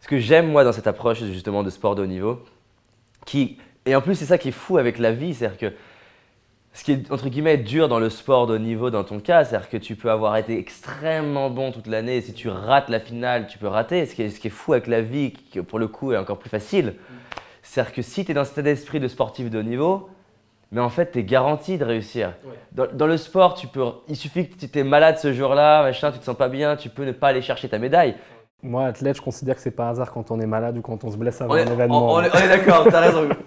Ce 0.00 0.08
que 0.08 0.18
j'aime 0.18 0.50
moi 0.50 0.64
dans 0.64 0.72
cette 0.72 0.86
approche 0.86 1.22
justement 1.24 1.62
de 1.62 1.70
sport 1.70 1.94
de 1.94 2.02
haut 2.02 2.06
niveau, 2.06 2.40
qui. 3.26 3.58
Et 3.84 3.96
en 3.96 4.00
plus, 4.00 4.14
c'est 4.14 4.26
ça 4.26 4.38
qui 4.38 4.48
est 4.48 4.52
fou 4.52 4.78
avec 4.78 4.98
la 4.98 5.10
vie, 5.10 5.34
c'est-à-dire 5.34 5.58
que 5.58 5.74
ce 6.72 6.84
qui 6.84 6.92
est 6.92 7.10
entre 7.10 7.28
guillemets 7.28 7.58
dur 7.58 7.88
dans 7.88 7.98
le 7.98 8.10
sport 8.10 8.46
de 8.46 8.54
haut 8.54 8.58
niveau 8.58 8.90
dans 8.90 9.04
ton 9.04 9.20
cas, 9.20 9.44
c'est-à-dire 9.44 9.68
que 9.68 9.76
tu 9.76 9.96
peux 9.96 10.10
avoir 10.10 10.36
été 10.36 10.58
extrêmement 10.58 11.50
bon 11.50 11.72
toute 11.72 11.86
l'année 11.86 12.18
et 12.18 12.20
si 12.20 12.32
tu 12.32 12.48
rates 12.48 12.88
la 12.88 13.00
finale, 13.00 13.46
tu 13.48 13.58
peux 13.58 13.66
rater. 13.66 14.06
Ce 14.06 14.14
qui 14.14 14.22
est, 14.22 14.30
ce 14.30 14.38
qui 14.38 14.46
est 14.48 14.50
fou 14.50 14.72
avec 14.72 14.86
la 14.86 15.00
vie, 15.00 15.32
qui 15.32 15.60
pour 15.62 15.78
le 15.78 15.88
coup 15.88 16.12
est 16.12 16.16
encore 16.16 16.38
plus 16.38 16.50
facile, 16.50 16.94
c'est-à-dire 17.62 17.92
que 17.92 18.02
si 18.02 18.24
tu 18.24 18.30
es 18.30 18.34
dans 18.34 18.44
cet 18.44 18.54
état 18.54 18.62
d'esprit 18.62 19.00
de 19.00 19.08
sportif 19.08 19.50
de 19.50 19.58
haut 19.58 19.62
niveau, 19.62 20.08
mais 20.72 20.80
en 20.80 20.88
fait, 20.88 21.10
tu 21.12 21.18
es 21.18 21.24
garanti 21.24 21.78
de 21.78 21.84
réussir. 21.84 22.34
Dans, 22.72 23.06
le 23.06 23.16
sport, 23.16 23.54
tu 23.54 23.66
peux, 23.66 23.84
il 24.08 24.16
suffit 24.16 24.48
que 24.48 24.66
tu 24.66 24.78
es 24.78 24.84
malade 24.84 25.18
ce 25.18 25.32
jour-là, 25.32 25.82
machin, 25.82 26.12
tu 26.12 26.20
te 26.20 26.24
sens 26.24 26.36
pas 26.36 26.48
bien, 26.48 26.76
tu 26.76 26.88
peux 26.88 27.04
ne 27.04 27.12
pas 27.12 27.28
aller 27.28 27.42
chercher 27.42 27.68
ta 27.68 27.78
médaille. 27.78 28.14
Moi, 28.62 28.86
athlète, 28.86 29.16
je 29.16 29.22
considère 29.22 29.56
que 29.56 29.60
c'est 29.60 29.70
pas 29.70 29.88
hasard 29.88 30.12
quand 30.12 30.30
on 30.30 30.38
est 30.38 30.46
malade 30.46 30.78
ou 30.78 30.82
quand 30.82 31.02
on 31.02 31.10
se 31.10 31.16
blesse 31.16 31.40
avant 31.40 31.54
un 31.54 31.66
événement. 31.66 32.12
On, 32.12 32.22
est, 32.22 32.30
d'accord, 32.30 32.86
tu 32.86 32.94
as 32.94 33.00
raison. 33.00 33.28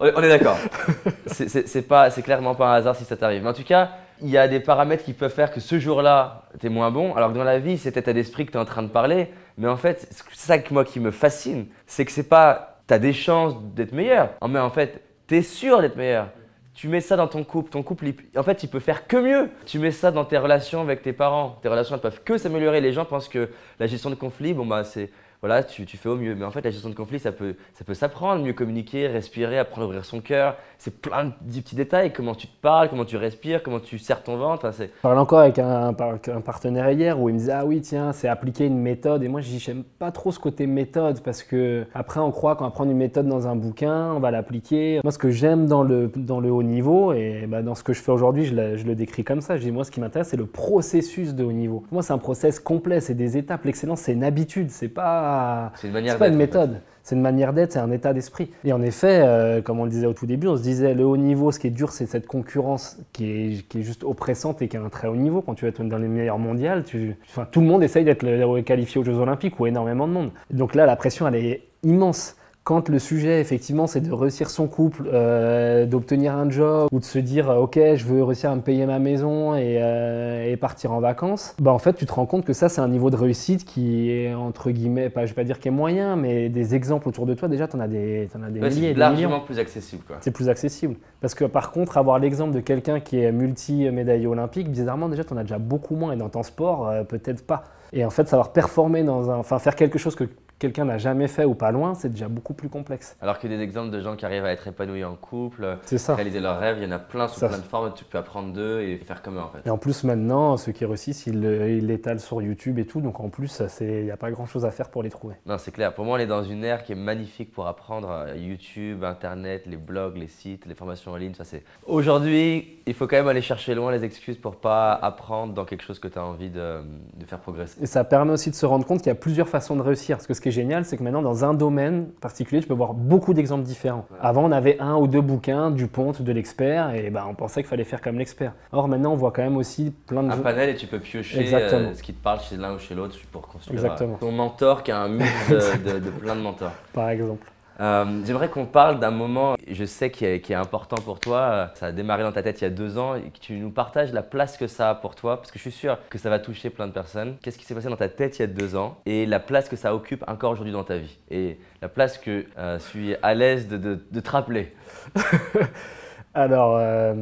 on 0.00 0.22
est, 0.22 0.28
d'accord. 0.28 0.58
C'est 1.26 1.88
pas, 1.88 2.10
c'est 2.10 2.22
clairement 2.22 2.54
pas 2.54 2.68
un 2.68 2.74
hasard 2.74 2.96
si 2.96 3.04
ça 3.04 3.16
t'arrive. 3.16 3.42
Mais 3.42 3.48
en 3.48 3.54
tout 3.54 3.64
cas, 3.64 3.90
il 4.22 4.28
y 4.28 4.38
a 4.38 4.48
des 4.48 4.60
paramètres 4.60 5.04
qui 5.04 5.12
peuvent 5.12 5.32
faire 5.32 5.52
que 5.52 5.60
ce 5.60 5.78
jour-là, 5.78 6.44
tu 6.60 6.66
es 6.66 6.68
moins 6.68 6.90
bon, 6.90 7.14
alors 7.14 7.32
que 7.32 7.38
dans 7.38 7.44
la 7.44 7.58
vie, 7.58 7.78
c'est 7.78 7.96
état 7.96 8.12
d'esprit 8.12 8.46
que 8.46 8.52
tu 8.52 8.56
es 8.56 8.60
en 8.60 8.64
train 8.64 8.82
de 8.82 8.88
parler. 8.88 9.28
Mais 9.58 9.68
en 9.68 9.76
fait, 9.76 10.06
c'est 10.10 10.46
ça 10.46 10.58
que 10.58 10.72
moi 10.72 10.84
qui 10.84 11.00
me 11.00 11.10
fascine, 11.10 11.66
c'est 11.86 12.04
que 12.04 12.12
c'est 12.12 12.28
pas, 12.28 12.80
tu 12.88 12.94
as 12.94 12.98
des 12.98 13.12
chances 13.12 13.54
d'être 13.74 13.92
meilleur. 13.92 14.30
Mais 14.48 14.58
en 14.58 14.70
fait, 14.70 15.02
tu 15.28 15.36
es 15.36 15.42
sûr 15.42 15.80
d'être 15.80 15.96
meilleur. 15.96 16.28
Tu 16.74 16.88
mets 16.88 17.00
ça 17.00 17.16
dans 17.16 17.28
ton 17.28 17.44
couple, 17.44 17.70
ton 17.70 17.84
couple, 17.84 18.06
en 18.36 18.42
fait, 18.42 18.64
il 18.64 18.68
peut 18.68 18.80
faire 18.80 19.06
que 19.06 19.16
mieux. 19.16 19.50
Tu 19.64 19.78
mets 19.78 19.92
ça 19.92 20.10
dans 20.10 20.24
tes 20.24 20.38
relations 20.38 20.80
avec 20.80 21.02
tes 21.02 21.12
parents. 21.12 21.58
Tes 21.62 21.68
relations, 21.68 21.94
elles 21.94 22.00
peuvent 22.00 22.22
que 22.24 22.36
s'améliorer. 22.36 22.80
Les 22.80 22.92
gens 22.92 23.04
pensent 23.04 23.28
que 23.28 23.48
la 23.78 23.86
gestion 23.86 24.10
de 24.10 24.16
conflit, 24.16 24.54
bon, 24.54 24.66
bah, 24.66 24.82
c'est 24.82 25.10
voilà, 25.44 25.62
tu, 25.62 25.84
fais 25.84 26.08
au 26.08 26.16
mieux. 26.16 26.34
Mais 26.34 26.46
en 26.46 26.50
fait, 26.50 26.62
la 26.62 26.70
gestion 26.70 26.88
de 26.88 26.94
conflit, 26.94 27.18
ça 27.18 27.30
peut, 27.30 27.56
ça 27.74 27.84
peut 27.84 27.92
s'apprendre, 27.92 28.42
mieux 28.42 28.54
communiquer, 28.54 29.08
respirer, 29.08 29.58
apprendre 29.58 29.82
à 29.82 29.86
ouvrir 29.88 30.06
son 30.06 30.22
cœur. 30.22 30.56
C'est 30.78 31.02
plein 31.02 31.26
de 31.26 31.32
petits 31.60 31.76
détails, 31.76 32.14
comment 32.14 32.34
tu 32.34 32.46
te 32.46 32.56
parles, 32.62 32.88
comment 32.88 33.04
tu 33.04 33.18
respires, 33.18 33.62
comment 33.62 33.78
tu 33.78 33.98
serres 33.98 34.22
ton 34.22 34.38
ventre. 34.38 34.72
je 34.72 34.86
parlais 35.02 35.20
encore 35.20 35.40
avec 35.40 35.58
un, 35.58 35.92
partenaire 35.92 36.90
hier 36.90 37.20
où 37.20 37.28
il 37.28 37.34
me 37.34 37.38
disait 37.40 37.52
Ah 37.52 37.66
oui, 37.66 37.82
tiens, 37.82 38.14
c'est 38.14 38.26
appliquer 38.26 38.64
une 38.64 38.78
méthode. 38.78 39.22
Et 39.22 39.28
moi, 39.28 39.42
je 39.42 39.48
dis 39.48 39.58
J'aime 39.58 39.84
pas 39.84 40.10
trop 40.12 40.32
ce 40.32 40.38
côté 40.38 40.66
méthode 40.66 41.20
parce 41.20 41.42
que 41.42 41.84
après, 41.92 42.20
on 42.20 42.30
croit 42.30 42.56
qu'on 42.56 42.64
va 42.64 42.70
prendre 42.70 42.90
une 42.90 42.96
méthode 42.96 43.28
dans 43.28 43.46
un 43.46 43.54
bouquin, 43.54 44.14
on 44.14 44.20
va 44.20 44.30
l'appliquer. 44.30 45.00
Moi, 45.04 45.12
ce 45.12 45.18
que 45.18 45.30
j'aime 45.30 45.66
dans 45.66 45.82
le, 45.82 46.10
dans 46.16 46.40
le 46.40 46.50
haut 46.50 46.62
niveau 46.62 47.12
et 47.12 47.44
bah, 47.46 47.60
dans 47.60 47.74
ce 47.74 47.84
que 47.84 47.92
je 47.92 48.00
fais 48.00 48.12
aujourd'hui, 48.12 48.46
je, 48.46 48.54
le 48.54 48.94
décris 48.94 49.24
comme 49.24 49.42
ça. 49.42 49.58
Je 49.58 49.62
dis 49.62 49.72
Moi, 49.72 49.84
ce 49.84 49.90
qui 49.90 50.00
m'intéresse, 50.00 50.28
c'est 50.28 50.38
le 50.38 50.46
processus 50.46 51.34
de 51.34 51.44
haut 51.44 51.52
niveau. 51.52 51.84
Moi, 51.92 52.02
c'est 52.02 52.14
un 52.14 52.18
process 52.18 52.58
complet, 52.58 53.00
c'est 53.00 53.12
des 53.12 53.36
étapes. 53.36 53.66
L'excellence, 53.66 54.00
c'est 54.00 54.14
une 54.14 54.24
habitude, 54.24 54.70
c'est 54.70 54.88
pas 54.88 55.33
c'est 55.76 55.88
une 55.88 55.92
manière 55.92 56.18
pas 56.18 56.28
une 56.28 56.36
méthode. 56.36 56.80
C'est 57.04 57.16
une 57.16 57.20
manière 57.20 57.52
d'être, 57.52 57.72
c'est 57.72 57.78
un 57.80 57.90
état 57.90 58.14
d'esprit. 58.14 58.50
Et 58.64 58.72
en 58.72 58.80
effet, 58.80 59.20
euh, 59.22 59.60
comme 59.60 59.78
on 59.78 59.84
le 59.84 59.90
disait 59.90 60.06
au 60.06 60.14
tout 60.14 60.24
début, 60.24 60.46
on 60.48 60.56
se 60.56 60.62
disait 60.62 60.94
le 60.94 61.04
haut 61.04 61.18
niveau, 61.18 61.52
ce 61.52 61.58
qui 61.58 61.66
est 61.66 61.70
dur, 61.70 61.92
c'est 61.92 62.06
cette 62.06 62.26
concurrence 62.26 62.96
qui 63.12 63.30
est, 63.30 63.68
qui 63.68 63.80
est, 63.80 63.82
juste 63.82 64.04
oppressante 64.04 64.62
et 64.62 64.68
qui 64.68 64.78
a 64.78 64.82
un 64.82 64.88
très 64.88 65.06
haut 65.06 65.14
niveau. 65.14 65.42
Quand 65.42 65.54
tu 65.54 65.66
vas 65.66 65.68
être 65.68 65.84
dans 65.84 65.98
les 65.98 66.08
meilleurs 66.08 66.38
mondiales, 66.38 66.82
tu, 66.82 67.14
enfin, 67.28 67.46
tout 67.50 67.60
le 67.60 67.66
monde 67.66 67.82
essaye 67.82 68.06
d'être 68.06 68.24
qualifié 68.62 69.02
aux 69.02 69.04
Jeux 69.04 69.18
Olympiques 69.18 69.60
ou 69.60 69.66
énormément 69.66 70.08
de 70.08 70.14
monde. 70.14 70.30
Donc 70.50 70.74
là, 70.74 70.86
la 70.86 70.96
pression, 70.96 71.28
elle 71.28 71.34
est 71.34 71.64
immense. 71.82 72.36
Quand 72.64 72.88
le 72.88 72.98
sujet, 72.98 73.42
effectivement, 73.42 73.86
c'est 73.86 74.00
de 74.00 74.10
réussir 74.10 74.48
son 74.48 74.68
couple, 74.68 75.02
euh, 75.12 75.84
d'obtenir 75.84 76.34
un 76.34 76.48
job 76.48 76.88
ou 76.92 76.98
de 76.98 77.04
se 77.04 77.18
dire, 77.18 77.50
euh, 77.50 77.58
OK, 77.58 77.74
je 77.74 78.04
veux 78.06 78.24
réussir 78.24 78.50
à 78.50 78.56
me 78.56 78.62
payer 78.62 78.86
ma 78.86 78.98
maison 78.98 79.54
et, 79.54 79.76
euh, 79.82 80.50
et, 80.50 80.56
partir 80.56 80.92
en 80.92 81.00
vacances, 81.00 81.54
bah 81.60 81.72
en 81.72 81.78
fait, 81.78 81.92
tu 81.92 82.06
te 82.06 82.12
rends 82.14 82.24
compte 82.24 82.46
que 82.46 82.54
ça, 82.54 82.70
c'est 82.70 82.80
un 82.80 82.88
niveau 82.88 83.10
de 83.10 83.16
réussite 83.16 83.66
qui 83.66 84.10
est, 84.10 84.32
entre 84.32 84.70
guillemets, 84.70 85.10
pas, 85.10 85.26
je 85.26 85.32
vais 85.32 85.34
pas 85.34 85.44
dire 85.44 85.58
qu'il 85.58 85.72
est 85.72 85.74
moyen, 85.74 86.16
mais 86.16 86.48
des 86.48 86.74
exemples 86.74 87.06
autour 87.06 87.26
de 87.26 87.34
toi, 87.34 87.48
déjà, 87.48 87.68
tu 87.68 87.76
en 87.76 87.80
as 87.80 87.88
des, 87.88 88.30
en 88.34 88.42
as 88.42 88.48
des 88.48 88.60
milliers. 88.60 88.92
C'est 88.94 88.98
largement 88.98 89.40
plus 89.40 89.58
accessible. 89.58 90.02
C'est 90.22 90.30
plus 90.30 90.48
accessible. 90.48 90.94
Parce 91.20 91.34
que 91.34 91.44
par 91.44 91.70
contre, 91.70 91.98
avoir 91.98 92.18
l'exemple 92.18 92.54
de 92.54 92.60
quelqu'un 92.60 92.98
qui 92.98 93.18
est 93.18 93.30
multi-médaillé 93.30 94.26
olympique, 94.26 94.70
bizarrement, 94.70 95.10
déjà, 95.10 95.22
tu 95.22 95.34
en 95.34 95.36
as 95.36 95.42
déjà 95.42 95.58
beaucoup 95.58 95.96
moins 95.96 96.12
et 96.12 96.16
dans 96.16 96.30
ton 96.30 96.42
sport, 96.42 96.90
peut-être 97.10 97.46
pas. 97.46 97.64
Et 97.92 98.06
en 98.06 98.10
fait, 98.10 98.26
savoir 98.26 98.52
performer 98.52 99.04
dans 99.04 99.30
un. 99.30 99.36
Enfin, 99.36 99.58
faire 99.58 99.76
quelque 99.76 99.98
chose 99.98 100.16
que 100.16 100.24
quelqu'un 100.64 100.86
n'a 100.86 100.96
jamais 100.96 101.28
fait 101.28 101.44
ou 101.44 101.54
pas 101.54 101.72
loin, 101.72 101.94
c'est 101.94 102.08
déjà 102.08 102.26
beaucoup 102.26 102.54
plus 102.54 102.70
complexe. 102.70 103.16
Alors 103.20 103.38
que 103.38 103.46
des 103.46 103.60
exemples 103.60 103.90
de 103.90 104.00
gens 104.00 104.16
qui 104.16 104.24
arrivent 104.24 104.46
à 104.46 104.52
être 104.52 104.66
épanouis 104.66 105.04
en 105.04 105.14
couple, 105.14 105.76
ça. 105.84 106.14
réaliser 106.14 106.40
leurs 106.40 106.58
rêves, 106.58 106.78
il 106.80 106.84
y 106.84 106.86
en 106.86 106.96
a 106.96 106.98
plein 106.98 107.28
sous 107.28 107.38
Ça. 107.38 107.48
plein 107.48 107.58
de 107.58 107.64
formes, 107.64 107.92
tu 107.94 108.04
peux 108.06 108.16
apprendre 108.16 108.54
d'eux 108.54 108.80
et 108.80 108.96
faire 108.96 109.20
comme 109.20 109.36
eux 109.36 109.42
en 109.42 109.50
fait. 109.50 109.58
Et 109.66 109.70
en 109.70 109.76
plus, 109.76 110.04
maintenant, 110.04 110.56
ceux 110.56 110.72
qui 110.72 110.86
réussissent, 110.86 111.26
ils 111.26 111.44
ils 111.44 111.86
l'étalent 111.86 112.18
sur 112.18 112.40
YouTube 112.40 112.78
et 112.78 112.86
tout. 112.86 113.02
Donc 113.02 113.20
en 113.20 113.28
plus, 113.28 113.62
il 113.82 114.04
n'y 114.04 114.10
a 114.10 114.16
pas 114.16 114.30
grand 114.30 114.46
chose 114.46 114.64
à 114.64 114.70
faire 114.70 114.88
pour 114.88 115.02
les 115.02 115.10
trouver. 115.10 115.34
Non, 115.44 115.58
c'est 115.58 115.70
clair. 115.70 115.92
Pour 115.92 116.06
moi, 116.06 116.16
on 116.16 116.20
est 116.20 116.26
dans 116.26 116.42
une 116.42 116.64
ère 116.64 116.82
qui 116.82 116.92
est 116.92 116.96
magnifique 116.96 117.52
pour 117.52 117.66
apprendre 117.66 118.08
euh, 118.10 118.34
YouTube, 118.36 119.04
Internet, 119.04 119.64
les 119.66 119.76
blogs, 119.76 120.16
les 120.16 120.28
sites, 120.28 120.64
les 120.64 120.74
formations 120.74 121.12
en 121.12 121.16
ligne. 121.16 121.34
Ça, 121.34 121.44
c'est. 121.44 121.62
Aujourd'hui, 121.86 122.78
il 122.86 122.94
faut 122.94 123.06
quand 123.06 123.16
même 123.16 123.28
aller 123.28 123.42
chercher 123.42 123.74
loin 123.74 123.92
les 123.92 124.04
excuses 124.04 124.38
pour 124.38 124.56
pas 124.56 124.94
apprendre 124.94 125.52
dans 125.52 125.66
quelque 125.66 125.82
chose 125.82 125.98
que 125.98 126.08
tu 126.08 126.18
as 126.18 126.24
envie 126.24 126.48
de, 126.48 126.80
de 127.18 127.26
faire 127.26 127.38
progresser. 127.40 127.82
Et 127.82 127.86
ça 127.86 128.02
permet 128.02 128.32
aussi 128.32 128.48
de 128.50 128.54
se 128.54 128.64
rendre 128.64 128.86
compte 128.86 129.00
qu'il 129.00 129.08
y 129.08 129.10
a 129.10 129.14
plusieurs 129.14 129.48
façons 129.48 129.76
de 129.76 129.82
réussir. 129.82 130.16
Parce 130.16 130.26
que 130.26 130.32
ce 130.34 130.40
qui 130.40 130.48
est 130.48 130.52
génial, 130.54 130.84
c'est 130.84 130.96
que 130.96 131.02
maintenant, 131.02 131.20
dans 131.22 131.44
un 131.44 131.52
domaine 131.52 132.06
particulier, 132.20 132.60
tu 132.62 132.68
peux 132.68 132.74
voir 132.74 132.94
beaucoup 132.94 133.34
d'exemples 133.34 133.64
différents. 133.64 134.06
Avant, 134.20 134.44
on 134.44 134.52
avait 134.52 134.78
un 134.80 134.96
ou 134.96 135.06
deux 135.06 135.20
bouquins, 135.20 135.70
du 135.70 135.86
ponte, 135.86 136.22
de 136.22 136.32
l'expert, 136.32 136.94
et 136.94 137.10
ben, 137.10 137.24
on 137.28 137.34
pensait 137.34 137.60
qu'il 137.62 137.68
fallait 137.68 137.84
faire 137.84 138.00
comme 138.00 138.18
l'expert. 138.18 138.52
Or, 138.72 138.88
maintenant, 138.88 139.12
on 139.12 139.16
voit 139.16 139.32
quand 139.32 139.42
même 139.42 139.56
aussi 139.56 139.92
plein 140.06 140.22
de 140.22 140.30
Un 140.30 140.38
panel 140.38 140.70
et 140.70 140.76
tu 140.76 140.86
peux 140.86 141.00
piocher 141.00 141.40
Exactement. 141.40 141.88
euh, 141.90 141.94
ce 141.94 142.02
qui 142.02 142.14
te 142.14 142.22
parle 142.22 142.40
chez 142.40 142.56
l'un 142.56 142.74
ou 142.74 142.78
chez 142.78 142.94
l'autre 142.94 143.16
pour 143.32 143.42
construire 143.48 143.78
euh, 143.80 143.82
Exactement. 143.84 144.16
ton 144.16 144.32
mentor 144.32 144.82
qui 144.82 144.92
a 144.92 145.00
un 145.00 145.08
mix 145.08 145.50
de, 145.50 145.56
de- 145.94 145.98
de 145.98 146.10
plein 146.10 146.36
de 146.36 146.40
mentors. 146.40 146.72
par 146.92 147.10
exemple. 147.10 147.46
Euh, 147.80 148.04
J'aimerais 148.24 148.48
qu'on 148.48 148.66
parle 148.66 149.00
d'un 149.00 149.10
moment, 149.10 149.56
je 149.68 149.84
sais, 149.84 150.10
qui 150.10 150.24
est, 150.24 150.40
qui 150.40 150.52
est 150.52 150.56
important 150.56 150.96
pour 150.96 151.18
toi. 151.18 151.38
Euh, 151.38 151.66
Ça 151.74 151.86
a 151.86 151.92
démarré 151.92 152.22
dans 152.22 152.30
ta 152.32 152.42
tête 152.42 152.60
il 152.60 152.64
y 152.64 152.66
a 152.66 152.70
deux 152.70 152.98
ans 152.98 153.16
et 153.16 153.22
que 153.22 153.38
tu 153.40 153.54
nous 153.54 153.70
partages 153.70 154.12
la 154.12 154.22
place 154.22 154.56
que 154.56 154.66
ça 154.68 154.90
a 154.90 154.94
pour 154.94 155.16
toi, 155.16 155.38
parce 155.38 155.50
que 155.50 155.58
je 155.58 155.62
suis 155.62 155.72
sûr 155.72 155.98
que 156.08 156.16
ça 156.18 156.30
va 156.30 156.38
toucher 156.38 156.70
plein 156.70 156.86
de 156.86 156.92
personnes. 156.92 157.36
Qu'est-ce 157.42 157.58
qui 157.58 157.64
s'est 157.64 157.74
passé 157.74 157.88
dans 157.88 157.96
ta 157.96 158.08
tête 158.08 158.38
il 158.38 158.42
y 158.42 158.44
a 158.44 158.48
deux 158.48 158.76
ans 158.76 158.98
et 159.06 159.26
la 159.26 159.40
place 159.40 159.68
que 159.68 159.76
ça 159.76 159.94
occupe 159.94 160.24
encore 160.28 160.52
aujourd'hui 160.52 160.72
dans 160.72 160.84
ta 160.84 160.98
vie? 160.98 161.18
Et 161.30 161.58
la 161.82 161.88
place 161.88 162.16
que 162.18 162.44
euh, 162.58 162.78
je 162.78 162.84
suis 162.84 163.16
à 163.22 163.34
l'aise 163.34 163.66
de, 163.66 163.76
de- 163.76 164.04
de 164.10 164.20
te 164.20 164.30
rappeler. 164.30 164.72
Alors, 166.34 166.76
euh, 166.78 167.14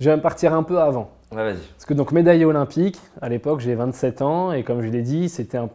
je 0.00 0.10
vais 0.10 0.16
me 0.16 0.22
partir 0.22 0.52
un 0.54 0.62
peu 0.62 0.80
avant. 0.80 1.10
Ouais, 1.32 1.44
vas-y. 1.44 1.56
Parce 1.74 1.86
que 1.86 1.94
donc 1.94 2.12
médaillé 2.12 2.44
olympique, 2.44 3.00
à 3.20 3.28
l'époque 3.28 3.60
j'ai 3.60 3.74
27 3.74 4.20
ans 4.22 4.52
et 4.52 4.62
comme 4.64 4.82
je 4.82 4.88
l'ai 4.88 5.02
dit, 5.02 5.28
c'était 5.28 5.58
un- 5.58 5.70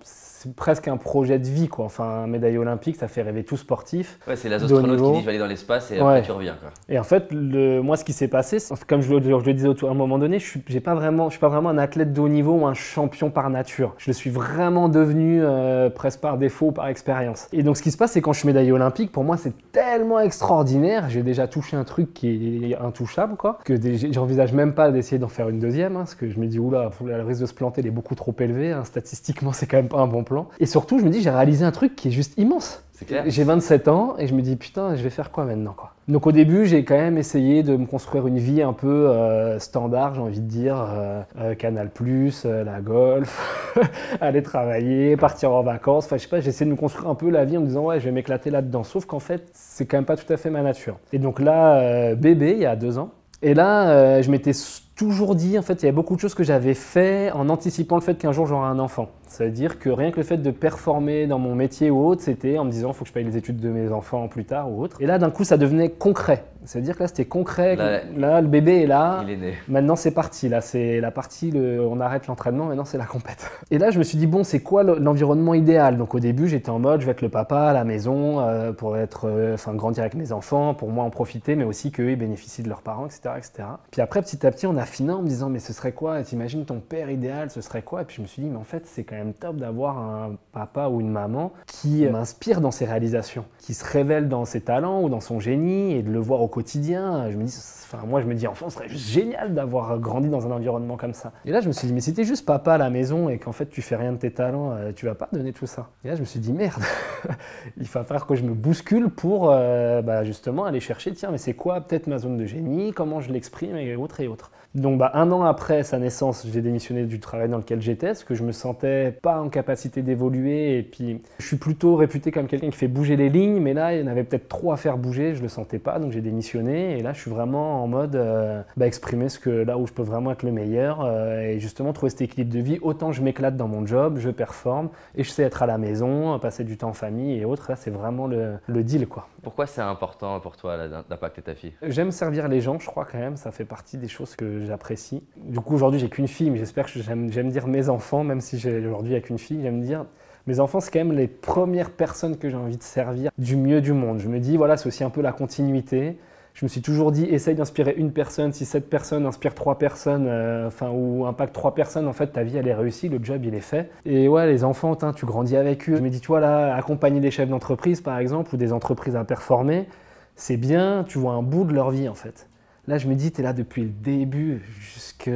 c'est 0.47 0.55
presque 0.55 0.87
un 0.87 0.97
projet 0.97 1.39
de 1.39 1.45
vie 1.47 1.67
quoi. 1.67 1.85
Enfin, 1.85 2.23
un 2.23 2.27
médaillé 2.27 2.57
olympique, 2.57 2.95
ça 2.97 3.07
fait 3.07 3.21
rêver 3.21 3.43
tout 3.43 3.57
sportif. 3.57 4.19
Ouais, 4.27 4.35
c'est 4.35 4.49
De 4.49 4.55
haut 4.55 4.59
l'astronaute 4.59 4.97
qui 5.01 5.11
dit 5.13 5.19
je 5.21 5.25
vais 5.25 5.29
aller 5.31 5.39
dans 5.39 5.47
l'espace 5.47 5.91
et 5.91 5.95
Ouais. 5.95 6.01
après 6.01 6.21
tu 6.23 6.31
reviens. 6.31 6.55
Quoi. 6.59 6.69
Et 6.89 6.99
en 6.99 7.03
fait, 7.03 7.25
le, 7.31 7.81
moi 7.81 7.97
ce 7.97 8.03
qui 8.05 8.13
s'est 8.13 8.27
passé, 8.27 8.57
comme 8.87 9.01
je 9.01 9.13
le, 9.13 9.21
je 9.39 9.45
le 9.45 9.53
disais 9.53 9.67
à 9.67 9.89
un 9.89 9.93
moment 9.93 10.17
donné, 10.17 10.39
je 10.39 10.79
pas 10.79 10.95
vraiment, 10.95 11.25
je 11.25 11.31
suis 11.31 11.39
pas 11.39 11.49
vraiment 11.49 11.69
un 11.69 11.77
athlète 11.77 12.13
de 12.13 12.21
haut 12.21 12.29
niveau 12.29 12.53
ou 12.53 12.65
un 12.65 12.73
champion 12.73 13.29
par 13.31 13.49
nature. 13.49 13.93
Je 13.97 14.09
le 14.09 14.13
suis 14.13 14.29
vraiment 14.29 14.89
devenu 14.89 15.39
euh, 15.43 15.89
presque 15.89 16.19
par 16.19 16.37
défaut 16.37 16.67
ou 16.67 16.71
par 16.71 16.87
expérience. 16.87 17.47
Et 17.51 17.63
donc 17.63 17.77
ce 17.77 17.81
qui 17.81 17.91
se 17.91 17.97
passe, 17.97 18.11
c'est 18.11 18.21
quand 18.21 18.33
je 18.33 18.39
suis 18.39 18.47
médaillé 18.47 18.71
olympique, 18.71 19.11
pour 19.11 19.23
moi 19.23 19.37
c'est 19.37 19.53
tellement 19.71 20.19
extraordinaire. 20.19 21.09
J'ai 21.09 21.23
déjà 21.23 21.47
touché 21.47 21.75
un 21.75 21.83
truc 21.83 22.13
qui 22.13 22.71
est 22.71 22.77
intouchable 22.77 23.35
quoi, 23.37 23.57
que 23.65 23.73
j'envisage 24.11 24.53
même 24.53 24.73
pas 24.73 24.91
d'essayer 24.91 25.17
d'en 25.17 25.27
faire 25.27 25.49
une 25.49 25.59
deuxième, 25.59 25.95
hein, 25.95 25.99
parce 25.99 26.15
que 26.15 26.29
je 26.29 26.39
me 26.39 26.45
dis 26.47 26.59
oula, 26.59 26.91
le 27.03 27.23
risque 27.23 27.41
de 27.41 27.45
se 27.47 27.53
planter 27.53 27.81
il 27.81 27.87
est 27.87 27.91
beaucoup 27.91 28.15
trop 28.15 28.35
élevé. 28.39 28.71
hein, 28.71 28.83
statistiquement, 28.83 29.51
c'est 29.51 29.65
quand 29.65 29.77
même 29.77 29.87
pas 29.89 29.99
un 29.99 30.07
bon 30.07 30.23
plan. 30.23 30.36
Et 30.59 30.65
surtout, 30.65 30.99
je 30.99 31.05
me 31.05 31.09
dis 31.09 31.21
j'ai 31.21 31.29
réalisé 31.29 31.65
un 31.65 31.71
truc 31.71 31.95
qui 31.95 32.09
est 32.09 32.11
juste 32.11 32.33
immense. 32.37 32.83
J'ai 33.27 33.43
27 33.43 33.87
ans 33.89 34.15
et 34.17 34.25
je 34.27 34.33
me 34.33 34.41
dis 34.41 34.55
putain, 34.55 34.95
je 34.95 35.03
vais 35.03 35.11
faire 35.11 35.29
quoi 35.29 35.45
maintenant 35.45 35.73
quoi? 35.77 35.91
Donc 36.07 36.25
au 36.25 36.31
début, 36.31 36.65
j'ai 36.65 36.83
quand 36.83 36.95
même 36.95 37.17
essayé 37.17 37.61
de 37.61 37.75
me 37.75 37.85
construire 37.85 38.25
une 38.25 38.39
vie 38.39 38.61
un 38.63 38.73
peu 38.73 38.87
euh, 38.87 39.59
standard, 39.59 40.15
j'ai 40.15 40.21
envie 40.21 40.39
de 40.39 40.47
dire 40.47 40.83
euh, 40.89 41.21
euh, 41.39 41.53
Canal+, 41.53 41.91
euh, 42.01 42.63
la 42.63 42.81
golf, 42.81 43.75
aller 44.21 44.41
travailler, 44.41 45.15
partir 45.15 45.51
en 45.51 45.61
vacances. 45.61 46.05
Enfin, 46.05 46.17
je 46.17 46.23
sais 46.23 46.29
pas, 46.29 46.39
j'ai 46.39 46.49
essayé 46.49 46.65
de 46.65 46.71
me 46.71 46.77
construire 46.77 47.07
un 47.09 47.15
peu 47.15 47.29
la 47.29 47.45
vie 47.45 47.57
en 47.57 47.61
me 47.61 47.67
disant 47.67 47.83
ouais, 47.83 47.99
je 47.99 48.05
vais 48.05 48.11
m'éclater 48.11 48.49
là-dedans. 48.49 48.83
Sauf 48.83 49.05
qu'en 49.05 49.19
fait, 49.19 49.47
c'est 49.53 49.85
quand 49.85 49.97
même 49.97 50.05
pas 50.05 50.17
tout 50.17 50.31
à 50.33 50.37
fait 50.37 50.49
ma 50.49 50.63
nature. 50.63 50.97
Et 51.13 51.19
donc 51.19 51.39
là, 51.39 51.75
euh, 51.75 52.15
bébé, 52.15 52.53
il 52.53 52.59
y 52.59 52.65
a 52.65 52.75
deux 52.75 52.97
ans. 52.97 53.11
Et 53.43 53.53
là, 53.53 54.19
je 54.23 54.31
m'étais 54.31 54.53
toujours 54.95 55.35
dit, 55.35 55.59
en 55.59 55.61
fait, 55.61 55.83
il 55.83 55.85
y 55.85 55.89
a 55.89 55.91
beaucoup 55.91 56.15
de 56.15 56.19
choses 56.19 56.33
que 56.33 56.43
j'avais 56.43 56.73
fait 56.73 57.31
en 57.33 57.49
anticipant 57.49 57.95
le 57.95 58.01
fait 58.01 58.15
qu'un 58.15 58.31
jour 58.31 58.47
j'aurai 58.47 58.65
un 58.65 58.79
enfant. 58.79 59.09
C'est-à-dire 59.37 59.77
que 59.77 59.89
rien 59.89 60.09
que 60.09 60.17
le 60.17 60.23
fait 60.23 60.37
de 60.37 60.49
performer 60.49 61.27
dans 61.27 61.37
mon 61.37 61.53
métier 61.53 61.91
ou 61.91 62.03
autre, 62.05 62.21
c'était 62.23 62.57
en 62.57 62.65
me 62.65 62.71
disant, 62.71 62.89
il 62.89 62.93
faut 62.95 63.03
que 63.03 63.09
je 63.09 63.13
paye 63.13 63.23
les 63.23 63.37
études 63.37 63.59
de 63.59 63.69
mes 63.69 63.91
enfants 63.91 64.27
plus 64.27 64.45
tard 64.45 64.71
ou 64.71 64.81
autre. 64.81 64.99
Et 64.99 65.05
là, 65.05 65.19
d'un 65.19 65.29
coup, 65.29 65.43
ça 65.43 65.57
devenait 65.57 65.89
concret. 65.89 66.43
C'est-à-dire 66.65 66.95
que 66.97 67.03
là, 67.03 67.07
c'était 67.07 67.25
concret. 67.25 67.75
Là- 67.75 68.01
Là, 68.17 68.41
le 68.41 68.47
bébé 68.47 68.81
est 68.81 68.87
là. 68.87 69.21
Il 69.23 69.29
est 69.29 69.37
né. 69.37 69.53
Maintenant, 69.69 69.95
c'est 69.95 70.11
parti. 70.11 70.49
Là, 70.49 70.59
c'est 70.59 70.99
la 70.99 71.11
partie, 71.11 71.51
le- 71.51 71.79
on 71.87 71.99
arrête 72.01 72.27
l'entraînement, 72.27 72.65
maintenant, 72.65 72.83
c'est 72.83 72.97
la 72.97 73.05
compète. 73.05 73.49
Et 73.71 73.77
là, 73.77 73.91
je 73.91 73.99
me 73.99 74.03
suis 74.03 74.17
dit, 74.17 74.27
bon, 74.27 74.43
c'est 74.43 74.59
quoi 74.59 74.83
le- 74.83 74.97
l'environnement 74.97 75.53
idéal? 75.53 75.97
Donc, 75.97 76.15
au 76.15 76.19
début, 76.19 76.47
j'étais 76.49 76.71
en 76.71 76.79
mode, 76.79 76.99
je 77.01 77.05
vais 77.05 77.11
être 77.11 77.21
le 77.21 77.29
papa 77.29 77.59
à 77.61 77.73
la 77.73 77.83
maison 77.83 78.39
euh, 78.41 78.73
pour 78.73 78.97
être, 78.97 79.25
euh, 79.29 79.53
enfin, 79.53 79.73
grandir 79.75 80.01
avec 80.01 80.15
mes 80.15 80.31
enfants, 80.31 80.73
pour 80.73 80.89
moi 80.89 81.05
en 81.05 81.09
profiter, 81.09 81.55
mais 81.55 81.63
aussi 81.63 81.91
qu'eux, 81.91 82.09
ils 82.11 82.15
bénéficient 82.17 82.63
de 82.63 82.69
leurs 82.69 82.81
parents, 82.81 83.05
etc., 83.05 83.21
etc. 83.37 83.67
Puis 83.91 84.01
après, 84.01 84.21
petit 84.21 84.45
à 84.45 84.51
petit, 84.51 84.65
en 84.67 84.75
affinant, 84.77 85.19
en 85.19 85.21
me 85.21 85.27
disant, 85.27 85.49
mais 85.49 85.59
ce 85.59 85.71
serait 85.73 85.91
quoi? 85.93 86.21
T'imagines 86.23 86.65
ton 86.65 86.79
père 86.79 87.09
idéal, 87.11 87.49
ce 87.51 87.61
serait 87.61 87.83
quoi? 87.83 88.01
Et 88.01 88.05
puis, 88.05 88.17
je 88.17 88.21
me 88.23 88.27
suis 88.27 88.41
dit, 88.41 88.49
mais 88.49 88.57
en 88.57 88.63
fait, 88.65 88.83
c'est 88.87 89.03
quand 89.03 89.15
même 89.15 89.26
top 89.33 89.57
d'avoir 89.57 89.97
un 89.97 90.35
papa 90.51 90.87
ou 90.87 91.01
une 91.01 91.09
maman 91.09 91.51
qui 91.65 92.05
m'inspire 92.07 92.61
dans 92.61 92.71
ses 92.71 92.85
réalisations, 92.85 93.45
qui 93.59 93.73
se 93.73 93.85
révèle 93.85 94.29
dans 94.29 94.45
ses 94.45 94.61
talents 94.61 95.01
ou 95.01 95.09
dans 95.09 95.19
son 95.19 95.39
génie 95.39 95.93
et 95.93 96.01
de 96.01 96.11
le 96.11 96.19
voir 96.19 96.41
au 96.41 96.47
quotidien. 96.47 97.29
Je 97.29 97.37
me 97.37 97.43
dis, 97.43 97.55
enfin, 97.91 98.05
moi, 98.05 98.21
je 98.21 98.27
me 98.27 98.35
dis, 98.35 98.47
enfant, 98.47 98.69
ce 98.69 98.77
serait 98.77 98.89
génial 98.89 99.53
d'avoir 99.53 99.99
grandi 99.99 100.29
dans 100.29 100.45
un 100.45 100.51
environnement 100.51 100.97
comme 100.97 101.13
ça. 101.13 101.31
Et 101.45 101.51
là, 101.51 101.61
je 101.61 101.67
me 101.67 101.73
suis 101.73 101.87
dit, 101.87 101.93
mais 101.93 102.01
si 102.01 102.13
t'es 102.13 102.23
juste 102.23 102.45
papa 102.45 102.73
à 102.73 102.77
la 102.77 102.89
maison 102.89 103.29
et 103.29 103.37
qu'en 103.37 103.51
fait, 103.51 103.67
tu 103.67 103.81
fais 103.81 103.95
rien 103.95 104.13
de 104.13 104.17
tes 104.17 104.31
talents, 104.31 104.71
euh, 104.71 104.91
tu 104.95 105.05
vas 105.05 105.15
pas 105.15 105.29
donner 105.31 105.53
tout 105.53 105.67
ça. 105.67 105.89
Et 106.03 106.09
là, 106.09 106.15
je 106.15 106.21
me 106.21 106.25
suis 106.25 106.39
dit, 106.39 106.53
merde, 106.53 106.81
il 107.77 107.87
va 107.87 108.03
falloir 108.03 108.25
que 108.25 108.35
je 108.35 108.43
me 108.43 108.53
bouscule 108.53 109.09
pour 109.09 109.51
euh, 109.51 110.01
bah, 110.01 110.23
justement 110.23 110.65
aller 110.65 110.79
chercher, 110.79 111.13
tiens, 111.13 111.29
mais 111.31 111.37
c'est 111.37 111.53
quoi 111.53 111.81
peut-être 111.81 112.07
ma 112.07 112.17
zone 112.17 112.37
de 112.37 112.45
génie, 112.45 112.93
comment 112.93 113.21
je 113.21 113.31
l'exprime 113.31 113.75
et 113.77 113.95
autres 113.95 114.19
et 114.19 114.27
autres. 114.27 114.51
Donc, 114.77 114.99
bah, 114.99 115.09
un 115.15 115.31
an 115.31 115.41
après 115.41 115.81
sa 115.81 115.97
naissance, 115.97 116.45
j'ai 116.53 116.61
démissionné 116.61 117.05
du 117.05 117.19
travail 117.19 117.49
dans 117.49 117.57
lequel 117.57 117.81
j'étais, 117.81 118.07
parce 118.07 118.23
que 118.23 118.35
je 118.35 118.43
me 118.43 118.51
sentais 118.51 119.11
pas 119.11 119.41
en 119.41 119.49
capacité 119.49 120.03
d'évoluer. 120.03 120.77
Et 120.77 120.83
puis, 120.83 121.19
je 121.39 121.47
suis 121.47 121.57
plutôt 121.57 121.95
réputé 121.95 122.31
comme 122.31 122.45
quelqu'un 122.45 122.69
qui 122.69 122.77
fait 122.77 122.87
bouger 122.87 123.15
les 123.15 123.29
lignes, 123.29 123.59
mais 123.59 123.73
là, 123.73 123.95
il 123.95 124.01
y 124.01 124.03
en 124.03 124.07
avait 124.07 124.23
peut-être 124.23 124.47
trop 124.47 124.71
à 124.71 124.77
faire 124.77 124.97
bouger, 124.97 125.33
je 125.33 125.41
le 125.41 125.47
sentais 125.47 125.79
pas, 125.79 125.97
donc 125.97 126.11
j'ai 126.11 126.21
démissionné. 126.21 126.99
Et 126.99 127.01
là, 127.01 127.13
je 127.13 127.21
suis 127.21 127.31
vraiment 127.31 127.83
en 127.83 127.87
mode 127.87 128.15
euh, 128.15 128.61
bah, 128.75 128.85
exprimer 128.85 129.29
ce 129.29 129.39
que 129.39 129.49
là 129.49 129.79
où 129.79 129.87
je 129.87 129.93
peux 129.93 130.03
vraiment 130.03 130.31
être 130.31 130.43
le 130.43 130.51
meilleur 130.51 131.01
euh, 131.03 131.41
et 131.41 131.59
justement 131.59 131.91
trouver 131.91 132.11
cet 132.11 132.21
équilibre 132.21 132.53
de 132.53 132.59
vie. 132.59 132.77
Autant 132.83 133.11
je 133.11 133.23
m'éclate 133.23 133.57
dans 133.57 133.67
mon 133.67 133.83
job, 133.87 134.17
je 134.19 134.29
performe 134.29 134.89
et 135.15 135.23
je 135.23 135.31
sais 135.31 135.41
être 135.41 135.63
à 135.63 135.65
la 135.65 135.79
maison, 135.79 136.37
passer 136.37 136.63
du 136.63 136.77
temps 136.77 136.89
en 136.89 136.93
famille 136.93 137.39
et 137.39 137.45
autres. 137.45 137.65
Là, 137.69 137.75
c'est 137.75 137.89
vraiment 137.89 138.27
le, 138.27 138.59
le 138.67 138.83
deal, 138.83 139.07
quoi. 139.07 139.27
Pourquoi 139.41 139.65
c'est 139.65 139.81
important 139.81 140.39
pour 140.39 140.55
toi 140.55 140.77
d'impacter 140.87 141.41
ta 141.41 141.55
fille? 141.55 141.73
J'aime 141.81 142.11
servir 142.11 142.47
les 142.47 142.61
gens, 142.61 142.77
je 142.77 142.85
crois 142.85 143.05
quand 143.05 143.17
même, 143.17 143.37
ça 143.37 143.51
fait 143.51 143.65
partie 143.65 143.97
des 143.97 144.07
choses 144.07 144.35
que 144.35 144.66
j'apprécie. 144.67 145.23
Du 145.37 145.59
coup, 145.59 145.73
aujourd'hui, 145.73 145.99
j'ai 145.99 146.09
qu'une 146.09 146.27
fille, 146.27 146.49
mais 146.49 146.57
j'espère 146.57 146.85
que 146.85 146.99
j'aime 147.01 147.49
dire 147.49 147.67
mes 147.67 147.89
enfants, 147.89 148.23
même 148.23 148.41
si 148.41 148.55
aujourd'hui 148.55 149.13
avec 149.13 149.29
une 149.29 149.39
fille, 149.39 149.61
j'aime 149.61 149.81
dire 149.81 150.05
mes 150.47 150.61
enfants, 150.61 150.79
c'est 150.79 150.91
quand 150.91 150.99
même 150.99 151.11
les 151.11 151.27
premières 151.27 151.91
personnes 151.91 152.37
que 152.37 152.49
j'ai 152.49 152.55
envie 152.55 152.77
de 152.77 152.83
servir 152.83 153.31
du 153.37 153.57
mieux 153.57 153.81
du 153.81 153.91
monde. 153.91 154.19
Je 154.19 154.29
me 154.29 154.39
dis, 154.39 154.55
voilà, 154.55 154.77
c'est 154.77 154.87
aussi 154.87 155.03
un 155.03 155.09
peu 155.09 155.21
la 155.21 155.33
continuité. 155.33 156.17
Je 156.53 156.65
me 156.65 156.69
suis 156.69 156.81
toujours 156.81 157.11
dit, 157.11 157.25
essaye 157.25 157.53
d'inspirer 157.53 157.93
une 157.97 158.11
personne. 158.11 158.53
Si 158.53 158.65
cette 158.65 158.89
personne 158.89 159.25
inspire 159.25 159.53
trois 159.53 159.77
personnes, 159.77 160.25
euh, 160.27 160.67
enfin, 160.67 160.89
ou 160.89 161.25
impacte 161.25 161.53
trois 161.53 161.75
personnes, 161.75 162.07
en 162.07 162.13
fait, 162.13 162.27
ta 162.27 162.43
vie, 162.43 162.57
elle 162.57 162.67
est 162.67 162.73
réussie, 162.73 163.09
le 163.09 163.19
job, 163.21 163.43
il 163.43 163.53
est 163.53 163.59
fait. 163.59 163.91
Et 164.05 164.29
ouais, 164.29 164.47
les 164.47 164.63
enfants, 164.63 164.95
tu 165.13 165.25
grandis 165.25 165.57
avec 165.57 165.87
eux. 165.89 165.97
Je 165.97 166.01
me 166.01 166.09
dis, 166.09 166.21
tu 166.21 166.31
là, 166.31 166.73
accompagner 166.75 167.19
des 167.19 167.29
chefs 167.29 167.49
d'entreprise, 167.49 167.99
par 167.99 168.17
exemple, 168.17 168.55
ou 168.55 168.57
des 168.57 168.71
entreprises 168.71 169.17
à 169.17 169.25
performer, 169.25 169.87
c'est 170.35 170.57
bien, 170.57 171.03
tu 171.07 171.19
vois 171.19 171.33
un 171.33 171.43
bout 171.43 171.65
de 171.65 171.73
leur 171.73 171.91
vie, 171.91 172.07
en 172.07 172.15
fait. 172.15 172.47
Là, 172.87 172.97
je 172.97 173.07
me 173.09 173.15
dis, 173.15 173.33
tu 173.33 173.41
es 173.41 173.43
là 173.43 173.51
depuis 173.51 173.83
le 173.83 173.89
début, 173.89 174.61
jusque 174.79 175.29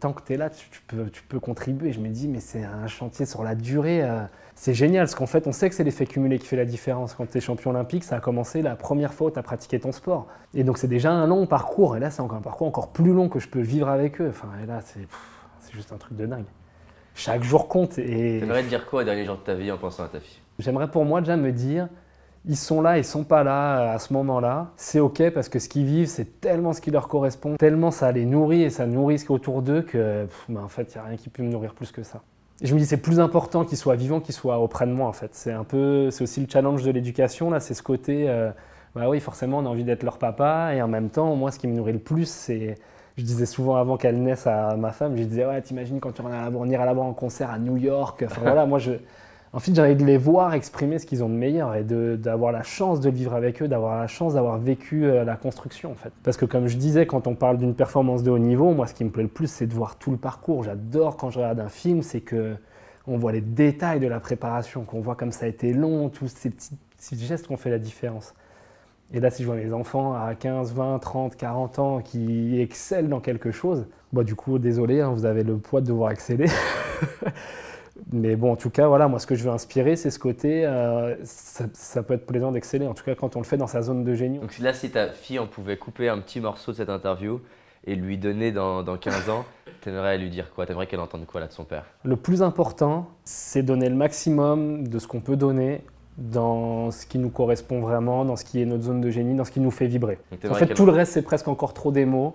tant 0.00 0.14
que 0.14 0.22
tu 0.22 0.32
es 0.32 0.36
là, 0.38 0.48
tu, 0.48 0.70
tu 0.70 0.80
peux, 0.86 1.10
tu 1.10 1.22
peux 1.22 1.38
contribuer. 1.38 1.92
Je 1.92 2.00
me 2.00 2.08
dis, 2.08 2.26
mais 2.26 2.40
c'est 2.40 2.64
un 2.64 2.86
chantier 2.86 3.26
sur 3.26 3.44
la 3.44 3.54
durée. 3.54 4.02
euh, 4.02 4.22
c'est 4.54 4.72
génial, 4.72 5.04
parce 5.04 5.14
qu'en 5.14 5.26
fait, 5.26 5.46
on 5.46 5.52
sait 5.52 5.68
que 5.68 5.74
c'est 5.74 5.84
l'effet 5.84 6.06
cumulé 6.06 6.38
qui 6.38 6.46
fait 6.46 6.56
la 6.56 6.64
différence. 6.64 7.12
Quand 7.14 7.26
tu 7.30 7.36
es 7.36 7.40
champion 7.42 7.72
olympique, 7.72 8.02
ça 8.02 8.16
a 8.16 8.20
commencé 8.20 8.62
la 8.62 8.76
première 8.76 9.12
fois 9.12 9.26
où 9.26 9.30
tu 9.30 9.38
as 9.38 9.42
pratiqué 9.42 9.78
ton 9.78 9.92
sport. 9.92 10.26
Et 10.54 10.64
donc, 10.64 10.78
c'est 10.78 10.88
déjà 10.88 11.12
un 11.12 11.26
long 11.26 11.46
parcours. 11.46 11.98
Et 11.98 12.00
là, 12.00 12.10
c'est 12.10 12.22
encore 12.22 12.38
un 12.38 12.42
parcours 12.42 12.66
encore 12.66 12.88
plus 12.92 13.12
long 13.12 13.28
que 13.28 13.40
je 13.40 13.48
peux 13.48 13.60
vivre 13.60 13.88
avec 13.88 14.18
eux. 14.22 14.28
Enfin, 14.30 14.48
et 14.62 14.66
là, 14.66 14.80
c'est 14.80 15.06
juste 15.74 15.92
un 15.92 15.98
truc 15.98 16.16
de 16.16 16.24
dingue. 16.24 16.46
Chaque 17.14 17.42
jour 17.42 17.68
compte. 17.68 17.98
Et 17.98 18.38
T'aimerais 18.40 18.62
te 18.62 18.68
dire 18.68 18.86
quoi 18.86 19.02
au 19.02 19.04
dernier 19.04 19.26
jour 19.26 19.36
de 19.36 19.42
ta 19.42 19.54
vie 19.54 19.70
en 19.70 19.76
pensant 19.76 20.04
à 20.04 20.08
ta 20.08 20.20
fille? 20.20 20.38
J'aimerais 20.58 20.90
pour 20.90 21.04
moi 21.04 21.20
déjà 21.20 21.36
me 21.36 21.52
dire, 21.52 21.88
ils 22.48 22.56
sont 22.56 22.80
là, 22.80 22.96
ils 22.98 23.04
sont 23.04 23.24
pas 23.24 23.42
là 23.42 23.80
euh, 23.80 23.94
à 23.94 23.98
ce 23.98 24.12
moment-là. 24.12 24.68
C'est 24.76 25.00
ok 25.00 25.30
parce 25.30 25.48
que 25.48 25.58
ce 25.58 25.68
qu'ils 25.68 25.84
vivent, 25.84 26.08
c'est 26.08 26.40
tellement 26.40 26.72
ce 26.72 26.80
qui 26.80 26.90
leur 26.90 27.08
correspond, 27.08 27.56
tellement 27.56 27.90
ça 27.90 28.12
les 28.12 28.24
nourrit 28.24 28.62
et 28.62 28.70
ça 28.70 28.86
nourrit 28.86 29.18
ce 29.18 29.24
qui 29.24 29.32
est 29.32 29.34
autour 29.34 29.62
d'eux 29.62 29.82
que, 29.82 30.24
pff, 30.24 30.44
bah, 30.48 30.60
en 30.64 30.68
fait, 30.68 30.94
il 30.94 30.98
n'y 30.98 31.04
a 31.04 31.08
rien 31.08 31.16
qui 31.16 31.28
peut 31.28 31.42
me 31.42 31.50
nourrir 31.50 31.74
plus 31.74 31.90
que 31.90 32.02
ça. 32.02 32.22
Et 32.62 32.66
je 32.66 32.74
me 32.74 32.78
dis, 32.78 32.86
c'est 32.86 32.96
plus 33.02 33.20
important 33.20 33.64
qu'ils 33.64 33.76
soient 33.76 33.96
vivants 33.96 34.20
qu'ils 34.20 34.34
soient 34.34 34.58
auprès 34.60 34.86
de 34.86 34.92
moi, 34.92 35.08
en 35.08 35.12
fait. 35.12 35.30
C'est 35.34 35.52
un 35.52 35.64
peu, 35.64 36.10
c'est 36.10 36.22
aussi 36.22 36.40
le 36.40 36.46
challenge 36.48 36.82
de 36.84 36.90
l'éducation, 36.90 37.50
là, 37.50 37.60
c'est 37.60 37.74
ce 37.74 37.82
côté, 37.82 38.28
euh, 38.28 38.50
bah 38.94 39.08
oui, 39.08 39.20
forcément, 39.20 39.58
on 39.58 39.66
a 39.66 39.68
envie 39.68 39.84
d'être 39.84 40.04
leur 40.04 40.18
papa, 40.18 40.72
et 40.74 40.80
en 40.80 40.88
même 40.88 41.10
temps, 41.10 41.34
moi, 41.34 41.50
ce 41.50 41.58
qui 41.58 41.66
me 41.66 41.74
nourrit 41.74 41.92
le 41.92 41.98
plus, 41.98 42.28
c'est, 42.28 42.76
je 43.18 43.24
disais 43.24 43.44
souvent 43.44 43.76
avant 43.76 43.96
qu'elle 43.96 44.22
naisse 44.22 44.46
à 44.46 44.76
ma 44.76 44.92
femme, 44.92 45.16
je 45.16 45.24
disais, 45.24 45.44
ouais, 45.44 45.60
t'imagines 45.60 46.00
quand 46.00 46.12
tu 46.12 46.22
la 46.22 46.48
on 46.54 46.68
ira 46.68 46.86
la 46.86 46.94
en 46.94 47.12
concert 47.12 47.50
à 47.50 47.58
New 47.58 47.76
York, 47.76 48.22
enfin 48.24 48.40
voilà, 48.44 48.64
moi, 48.64 48.78
je, 48.78 48.92
Ensuite, 49.56 49.74
j'ai 49.74 49.80
envie 49.80 49.96
de 49.96 50.04
les 50.04 50.18
voir 50.18 50.52
exprimer 50.52 50.98
ce 50.98 51.06
qu'ils 51.06 51.24
ont 51.24 51.30
de 51.30 51.34
meilleur 51.34 51.74
et 51.74 51.82
d'avoir 51.82 52.52
la 52.52 52.62
chance 52.62 53.00
de 53.00 53.08
vivre 53.08 53.32
avec 53.32 53.62
eux, 53.62 53.68
d'avoir 53.68 53.98
la 53.98 54.06
chance 54.06 54.34
d'avoir 54.34 54.58
vécu 54.58 55.06
euh, 55.06 55.24
la 55.24 55.36
construction 55.36 55.92
en 55.92 55.94
fait. 55.94 56.12
Parce 56.24 56.36
que 56.36 56.44
comme 56.44 56.66
je 56.66 56.76
disais, 56.76 57.06
quand 57.06 57.26
on 57.26 57.34
parle 57.34 57.56
d'une 57.56 57.74
performance 57.74 58.22
de 58.22 58.30
haut 58.30 58.38
niveau, 58.38 58.72
moi 58.72 58.86
ce 58.86 58.92
qui 58.92 59.02
me 59.02 59.08
plaît 59.08 59.22
le 59.22 59.30
plus, 59.30 59.50
c'est 59.50 59.66
de 59.66 59.72
voir 59.72 59.96
tout 59.96 60.10
le 60.10 60.18
parcours. 60.18 60.62
J'adore 60.62 61.16
quand 61.16 61.30
je 61.30 61.38
regarde 61.38 61.58
un 61.58 61.70
film, 61.70 62.02
c'est 62.02 62.20
que 62.20 62.54
on 63.06 63.16
voit 63.16 63.32
les 63.32 63.40
détails 63.40 63.98
de 63.98 64.06
la 64.06 64.20
préparation, 64.20 64.84
qu'on 64.84 65.00
voit 65.00 65.14
comme 65.14 65.32
ça 65.32 65.46
a 65.46 65.48
été 65.48 65.72
long, 65.72 66.10
tous 66.10 66.28
ces 66.28 66.50
petits, 66.50 66.76
gestes 67.18 67.46
qui 67.46 67.56
fait 67.56 67.70
la 67.70 67.78
différence. 67.78 68.34
Et 69.14 69.20
là, 69.20 69.30
si 69.30 69.42
je 69.42 69.46
vois 69.46 69.56
mes 69.56 69.72
enfants 69.72 70.12
à 70.12 70.34
15, 70.34 70.74
20, 70.74 70.98
30, 70.98 71.34
40 71.34 71.78
ans 71.78 72.00
qui 72.02 72.60
excellent 72.60 73.08
dans 73.08 73.20
quelque 73.20 73.52
chose, 73.52 73.86
bah, 74.12 74.22
du 74.22 74.34
coup, 74.34 74.58
désolé, 74.58 75.00
hein, 75.00 75.12
vous 75.14 75.24
avez 75.24 75.44
le 75.44 75.56
poids 75.56 75.80
de 75.80 75.86
devoir 75.86 76.10
exceller. 76.10 76.50
Mais 78.12 78.36
bon, 78.36 78.52
en 78.52 78.56
tout 78.56 78.70
cas, 78.70 78.88
voilà, 78.88 79.08
moi, 79.08 79.18
ce 79.18 79.26
que 79.26 79.34
je 79.34 79.44
veux 79.44 79.50
inspirer, 79.50 79.96
c'est 79.96 80.10
ce 80.10 80.18
côté, 80.18 80.66
euh, 80.66 81.16
ça, 81.24 82.02
peut 82.02 82.14
être 82.14 82.26
plaisant 82.26 82.52
d'exceller, 82.52 82.86
en 82.86 82.94
tout 82.94 83.04
cas 83.04 83.14
quand 83.14 83.36
on 83.36 83.40
le 83.40 83.44
fait 83.44 83.56
dans 83.56 83.66
sa 83.66 83.82
zone 83.82 84.04
de 84.04 84.14
génie. 84.14 84.38
Donc 84.38 84.58
là, 84.58 84.72
si 84.72 84.90
ta 84.90 85.08
fille, 85.08 85.38
on 85.38 85.46
pouvait 85.46 85.76
couper 85.76 86.08
un 86.08 86.18
petit 86.18 86.40
morceau 86.40 86.72
de 86.72 86.76
cette 86.76 86.90
interview 86.90 87.40
et 87.86 87.94
lui 87.94 88.18
donner 88.18 88.52
dans, 88.52 88.82
dans 88.82 88.96
15 88.96 89.30
ans, 89.30 89.44
t'aimerais 89.80 90.18
lui 90.18 90.30
dire 90.30 90.50
quoi? 90.54 90.66
T'aimerais 90.66 90.86
qu'elle 90.86 91.00
entende 91.00 91.26
quoi 91.26 91.40
là 91.40 91.46
de 91.46 91.52
son 91.52 91.64
père? 91.64 91.84
Le 92.04 92.16
plus 92.16 92.42
important, 92.42 93.08
c'est 93.24 93.62
donner 93.62 93.88
le 93.88 93.94
maximum 93.94 94.88
de 94.88 94.98
ce 94.98 95.06
qu'on 95.06 95.20
peut 95.20 95.36
donner 95.36 95.82
dans 96.18 96.90
ce 96.90 97.06
qui 97.06 97.18
nous 97.18 97.28
correspond 97.28 97.80
vraiment, 97.80 98.24
dans 98.24 98.36
ce 98.36 98.44
qui 98.44 98.60
est 98.60 98.64
notre 98.64 98.84
zone 98.84 99.00
de 99.00 99.10
génie, 99.10 99.34
dans 99.34 99.44
ce 99.44 99.50
qui 99.50 99.60
nous 99.60 99.70
fait 99.70 99.86
vibrer. 99.86 100.18
En 100.48 100.54
fait, 100.54 100.74
tout 100.74 100.86
le 100.86 100.92
reste, 100.92 101.12
c'est 101.12 101.22
presque 101.22 101.48
encore 101.48 101.74
trop 101.74 101.92
des 101.92 102.06
mots 102.06 102.34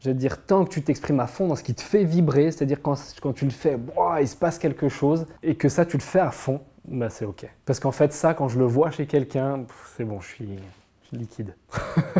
je 0.00 0.10
veux 0.10 0.14
dire, 0.14 0.44
tant 0.44 0.64
que 0.64 0.70
tu 0.70 0.82
t'exprimes 0.82 1.20
à 1.20 1.26
fond 1.26 1.48
dans 1.48 1.56
ce 1.56 1.62
qui 1.62 1.74
te 1.74 1.80
fait 1.82 2.04
vibrer, 2.04 2.50
c'est-à-dire 2.50 2.80
quand, 2.82 2.96
quand 3.20 3.32
tu 3.32 3.44
le 3.44 3.50
fais, 3.50 3.76
il 4.20 4.28
se 4.28 4.36
passe 4.36 4.58
quelque 4.58 4.88
chose, 4.88 5.26
et 5.42 5.56
que 5.56 5.68
ça, 5.68 5.84
tu 5.84 5.96
le 5.96 6.02
fais 6.02 6.20
à 6.20 6.30
fond, 6.30 6.60
bah 6.86 7.10
c'est 7.10 7.24
ok. 7.24 7.46
Parce 7.64 7.80
qu'en 7.80 7.92
fait, 7.92 8.12
ça, 8.12 8.34
quand 8.34 8.48
je 8.48 8.58
le 8.58 8.64
vois 8.64 8.90
chez 8.90 9.06
quelqu'un, 9.06 9.64
c'est 9.96 10.04
bon, 10.04 10.20
je 10.20 10.28
suis, 10.28 10.48
liquide. 11.12 11.54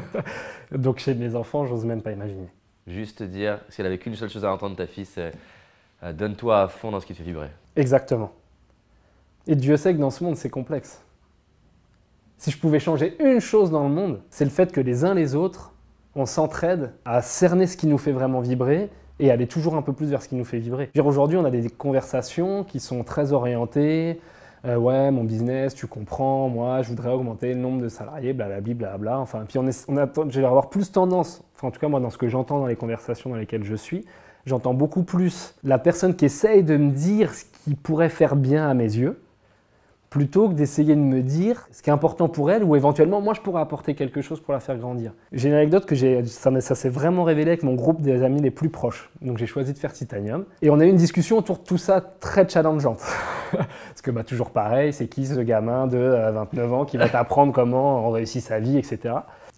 Donc 0.72 0.98
chez 0.98 1.14
mes 1.14 1.34
enfants, 1.34 1.66
j'ose 1.66 1.84
même 1.84 2.02
pas 2.02 2.12
imaginer. 2.12 2.48
Juste 2.86 3.22
dire, 3.22 3.60
si 3.68 3.80
elle 3.80 3.86
avait 3.86 3.98
qu'une 3.98 4.14
seule 4.14 4.30
chose 4.30 4.44
à 4.44 4.52
entendre 4.52 4.76
de 4.76 4.82
ta 4.82 4.86
fille, 4.86 5.04
c'est 5.04 5.32
euh, 6.02 6.12
donne-toi 6.12 6.62
à 6.62 6.68
fond 6.68 6.90
dans 6.90 7.00
ce 7.00 7.06
qui 7.06 7.12
te 7.12 7.18
fait 7.18 7.24
vibrer. 7.24 7.50
Exactement. 7.76 8.32
Et 9.46 9.56
Dieu 9.56 9.76
sait 9.76 9.94
que 9.94 9.98
dans 9.98 10.10
ce 10.10 10.24
monde, 10.24 10.36
c'est 10.36 10.50
complexe. 10.50 11.02
Si 12.38 12.50
je 12.50 12.58
pouvais 12.58 12.80
changer 12.80 13.16
une 13.22 13.40
chose 13.40 13.70
dans 13.70 13.82
le 13.82 13.94
monde, 13.94 14.20
c'est 14.30 14.44
le 14.44 14.50
fait 14.50 14.72
que 14.72 14.80
les 14.80 15.04
uns 15.04 15.14
les 15.14 15.34
autres, 15.34 15.72
on 16.18 16.26
s'entraide 16.26 16.90
à 17.04 17.22
cerner 17.22 17.66
ce 17.66 17.76
qui 17.76 17.86
nous 17.86 17.96
fait 17.96 18.12
vraiment 18.12 18.40
vibrer 18.40 18.90
et 19.20 19.30
aller 19.30 19.46
toujours 19.46 19.76
un 19.76 19.82
peu 19.82 19.92
plus 19.92 20.10
vers 20.10 20.20
ce 20.20 20.28
qui 20.28 20.34
nous 20.34 20.44
fait 20.44 20.58
vibrer. 20.58 20.90
Aujourd'hui, 21.02 21.38
on 21.38 21.44
a 21.44 21.50
des 21.50 21.70
conversations 21.70 22.64
qui 22.64 22.80
sont 22.80 23.04
très 23.04 23.32
orientées. 23.32 24.20
Euh, 24.64 24.76
ouais, 24.76 25.12
mon 25.12 25.22
business, 25.22 25.74
tu 25.74 25.86
comprends, 25.86 26.48
moi, 26.48 26.82
je 26.82 26.88
voudrais 26.88 27.12
augmenter 27.12 27.54
le 27.54 27.60
nombre 27.60 27.80
de 27.80 27.88
salariés, 27.88 28.32
blablabla, 28.32 28.98
bla. 28.98 29.18
Enfin, 29.20 29.44
puis 29.46 29.58
on, 29.58 29.66
est, 29.68 29.84
on 29.88 29.96
a, 29.96 30.08
je 30.28 30.40
avoir 30.40 30.68
plus 30.68 30.90
tendance, 30.90 31.44
enfin, 31.54 31.68
en 31.68 31.70
tout 31.70 31.78
cas, 31.78 31.86
moi, 31.86 32.00
dans 32.00 32.10
ce 32.10 32.18
que 32.18 32.28
j'entends 32.28 32.58
dans 32.58 32.66
les 32.66 32.74
conversations 32.74 33.30
dans 33.30 33.36
lesquelles 33.36 33.62
je 33.62 33.76
suis, 33.76 34.04
j'entends 34.44 34.74
beaucoup 34.74 35.04
plus 35.04 35.54
la 35.62 35.78
personne 35.78 36.16
qui 36.16 36.24
essaye 36.24 36.64
de 36.64 36.76
me 36.76 36.90
dire 36.90 37.32
ce 37.32 37.44
qui 37.64 37.76
pourrait 37.76 38.08
faire 38.08 38.34
bien 38.34 38.68
à 38.68 38.74
mes 38.74 38.82
yeux, 38.82 39.20
plutôt 40.10 40.48
que 40.48 40.54
d'essayer 40.54 40.94
de 40.94 41.00
me 41.00 41.20
dire 41.22 41.68
ce 41.70 41.82
qui 41.82 41.90
est 41.90 41.92
important 41.92 42.28
pour 42.28 42.50
elle 42.50 42.64
ou 42.64 42.76
éventuellement 42.76 43.20
moi 43.20 43.34
je 43.34 43.40
pourrais 43.40 43.60
apporter 43.60 43.94
quelque 43.94 44.22
chose 44.22 44.40
pour 44.40 44.54
la 44.54 44.60
faire 44.60 44.78
grandir. 44.78 45.12
J'ai 45.32 45.48
une 45.48 45.54
anecdote 45.54 45.86
que 45.86 45.94
j'ai, 45.94 46.24
ça, 46.24 46.58
ça 46.60 46.74
s'est 46.74 46.88
vraiment 46.88 47.24
révélé 47.24 47.50
avec 47.50 47.62
mon 47.62 47.74
groupe 47.74 48.00
des 48.00 48.22
amis 48.22 48.40
les 48.40 48.50
plus 48.50 48.70
proches. 48.70 49.10
Donc 49.20 49.38
j'ai 49.38 49.46
choisi 49.46 49.72
de 49.72 49.78
faire 49.78 49.92
Titanium 49.92 50.44
et 50.62 50.70
on 50.70 50.80
a 50.80 50.86
eu 50.86 50.88
une 50.88 50.96
discussion 50.96 51.38
autour 51.38 51.58
de 51.58 51.64
tout 51.64 51.78
ça 51.78 52.00
très 52.00 52.48
challengeante. 52.48 53.02
Parce 53.52 54.02
que 54.02 54.10
bah, 54.10 54.24
toujours 54.24 54.50
pareil, 54.50 54.92
c'est 54.92 55.08
qui 55.08 55.26
ce 55.26 55.40
gamin 55.40 55.86
de 55.86 55.98
29 55.98 56.52
euh, 56.58 56.74
ans 56.74 56.84
qui 56.84 56.96
va 56.96 57.08
t'apprendre 57.08 57.52
comment 57.52 58.06
on 58.06 58.10
réussit 58.10 58.42
sa 58.42 58.60
vie, 58.60 58.78
etc. 58.78 59.14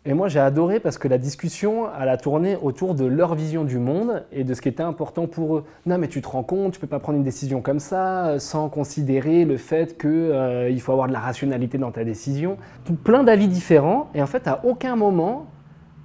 Et 0.07 0.15
moi, 0.15 0.29
j'ai 0.29 0.41
adoré 0.41 0.81
parce 0.81 0.97
que 0.97 1.09
la 1.09 1.19
discussion, 1.19 1.87
elle 2.01 2.09
a 2.09 2.17
tourné 2.17 2.57
autour 2.57 2.95
de 2.95 3.05
leur 3.05 3.35
vision 3.35 3.65
du 3.65 3.79
monde 3.79 4.25
et 4.33 4.45
de 4.45 4.55
ce 4.55 4.63
qui 4.63 4.71
était 4.71 4.83
important 4.83 5.27
pour 5.27 5.57
eux. 5.59 5.65
Non, 5.85 5.99
mais 5.99 6.09
tu 6.09 6.23
te 6.23 6.29
rends 6.29 6.43
compte, 6.43 6.73
tu 6.73 6.81
peux 6.81 6.87
pas 6.87 7.01
prendre 7.01 7.19
une 7.19 7.25
décision 7.25 7.61
comme 7.61 7.81
ça 7.81 8.29
euh, 8.29 8.39
sans 8.39 8.71
considérer 8.71 9.45
le 9.45 9.59
fait 9.59 9.99
qu'il 9.99 10.09
euh, 10.09 10.79
faut 10.79 10.93
avoir 10.93 11.07
de 11.07 11.13
la 11.13 11.21
rationalité 11.21 11.77
dans 11.77 11.91
ta 11.91 12.05
décision. 12.05 12.57
Plein 13.05 13.25
d'avis 13.25 13.47
différents 13.47 14.09
et 14.15 14.23
en 14.23 14.27
fait, 14.27 14.49
à 14.49 14.65
aucun 14.65 14.97
moment, 14.97 15.49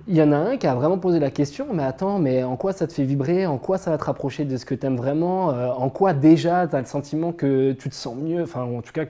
il 0.10 0.16
y 0.18 0.22
en 0.22 0.34
a 0.34 0.38
un 0.38 0.58
qui 0.58 0.68
a 0.68 0.76
vraiment 0.76 0.98
posé 0.98 1.20
la 1.20 1.32
question, 1.32 1.68
mais 1.74 1.84
attends, 1.84 2.20
mais 2.20 2.44
en 2.44 2.58
quoi 2.58 2.74
ça 2.74 2.88
te 2.88 2.92
fait 2.94 3.06
vibrer? 3.06 3.46
En 3.46 3.58
quoi 3.58 3.78
ça 3.78 3.92
va 3.92 3.98
te 3.98 4.04
rapprocher 4.04 4.44
de 4.44 4.58
ce 4.58 4.66
que 4.66 4.76
tu 4.76 4.86
aimes 4.86 4.98
vraiment? 4.98 5.52
Euh, 5.52 5.70
En 5.70 5.90
quoi 5.90 6.12
déjà 6.14 6.68
tu 6.68 6.76
as 6.76 6.80
le 6.82 6.86
sentiment 6.86 7.32
que 7.32 7.72
tu 7.72 7.90
te 7.90 7.96
sens 7.96 8.18
mieux? 8.18 8.44
Enfin, 8.44 8.64
en 8.64 8.82
tout 8.82 8.92
cas, 8.92 9.06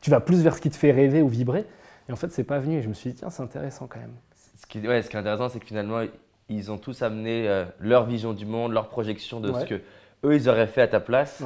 tu 0.00 0.10
vas 0.10 0.18
plus 0.18 0.42
vers 0.42 0.56
ce 0.56 0.60
qui 0.60 0.70
te 0.70 0.76
fait 0.76 0.90
rêver 0.90 1.22
ou 1.22 1.28
vibrer. 1.28 1.64
Et 2.08 2.12
en 2.12 2.16
fait, 2.16 2.30
c'est 2.30 2.44
pas 2.44 2.58
venu. 2.58 2.78
Et 2.78 2.82
je 2.82 2.88
me 2.88 2.94
suis 2.94 3.10
dit, 3.10 3.16
tiens, 3.16 3.30
c'est 3.30 3.42
intéressant 3.42 3.86
quand 3.86 3.98
même. 3.98 4.14
Ce 4.56 4.66
qui, 4.66 4.80
ouais, 4.86 5.02
ce 5.02 5.10
qui 5.10 5.16
est 5.16 5.20
intéressant, 5.20 5.48
c'est 5.48 5.60
que 5.60 5.66
finalement, 5.66 6.02
ils 6.48 6.70
ont 6.70 6.78
tous 6.78 7.02
amené 7.02 7.48
euh, 7.48 7.64
leur 7.80 8.06
vision 8.06 8.32
du 8.32 8.46
monde, 8.46 8.72
leur 8.72 8.88
projection 8.88 9.40
de 9.40 9.52
ce 9.52 9.64
que 9.64 9.80
eux, 10.24 10.34
ils 10.34 10.48
auraient 10.48 10.66
fait 10.66 10.82
à 10.82 10.88
ta 10.88 11.00
place. 11.00 11.42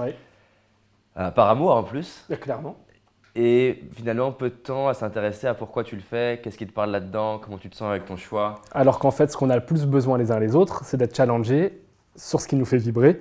Euh, 1.16 1.30
par 1.32 1.48
amour 1.48 1.74
en 1.74 1.82
plus. 1.82 2.24
clairement. 2.40 2.76
Et 3.34 3.84
finalement, 3.94 4.32
peu 4.32 4.50
de 4.50 4.54
temps 4.54 4.88
à 4.88 4.94
s'intéresser 4.94 5.46
à 5.46 5.54
pourquoi 5.54 5.84
tu 5.84 5.94
le 5.94 6.02
fais, 6.02 6.40
qu'est-ce 6.42 6.58
qui 6.58 6.66
te 6.66 6.72
parle 6.72 6.90
là-dedans, 6.90 7.38
comment 7.38 7.58
tu 7.58 7.70
te 7.70 7.76
sens 7.76 7.90
avec 7.90 8.04
ton 8.04 8.16
choix. 8.16 8.60
Alors 8.72 8.98
qu'en 8.98 9.10
fait, 9.10 9.30
ce 9.30 9.36
qu'on 9.36 9.50
a 9.50 9.56
le 9.56 9.64
plus 9.64 9.86
besoin 9.86 10.18
les 10.18 10.32
uns 10.32 10.40
les 10.40 10.56
autres, 10.56 10.84
c'est 10.84 10.96
d'être 10.96 11.16
challengé 11.16 11.80
sur 12.16 12.40
ce 12.40 12.48
qui 12.48 12.56
nous 12.56 12.64
fait 12.64 12.78
vibrer, 12.78 13.20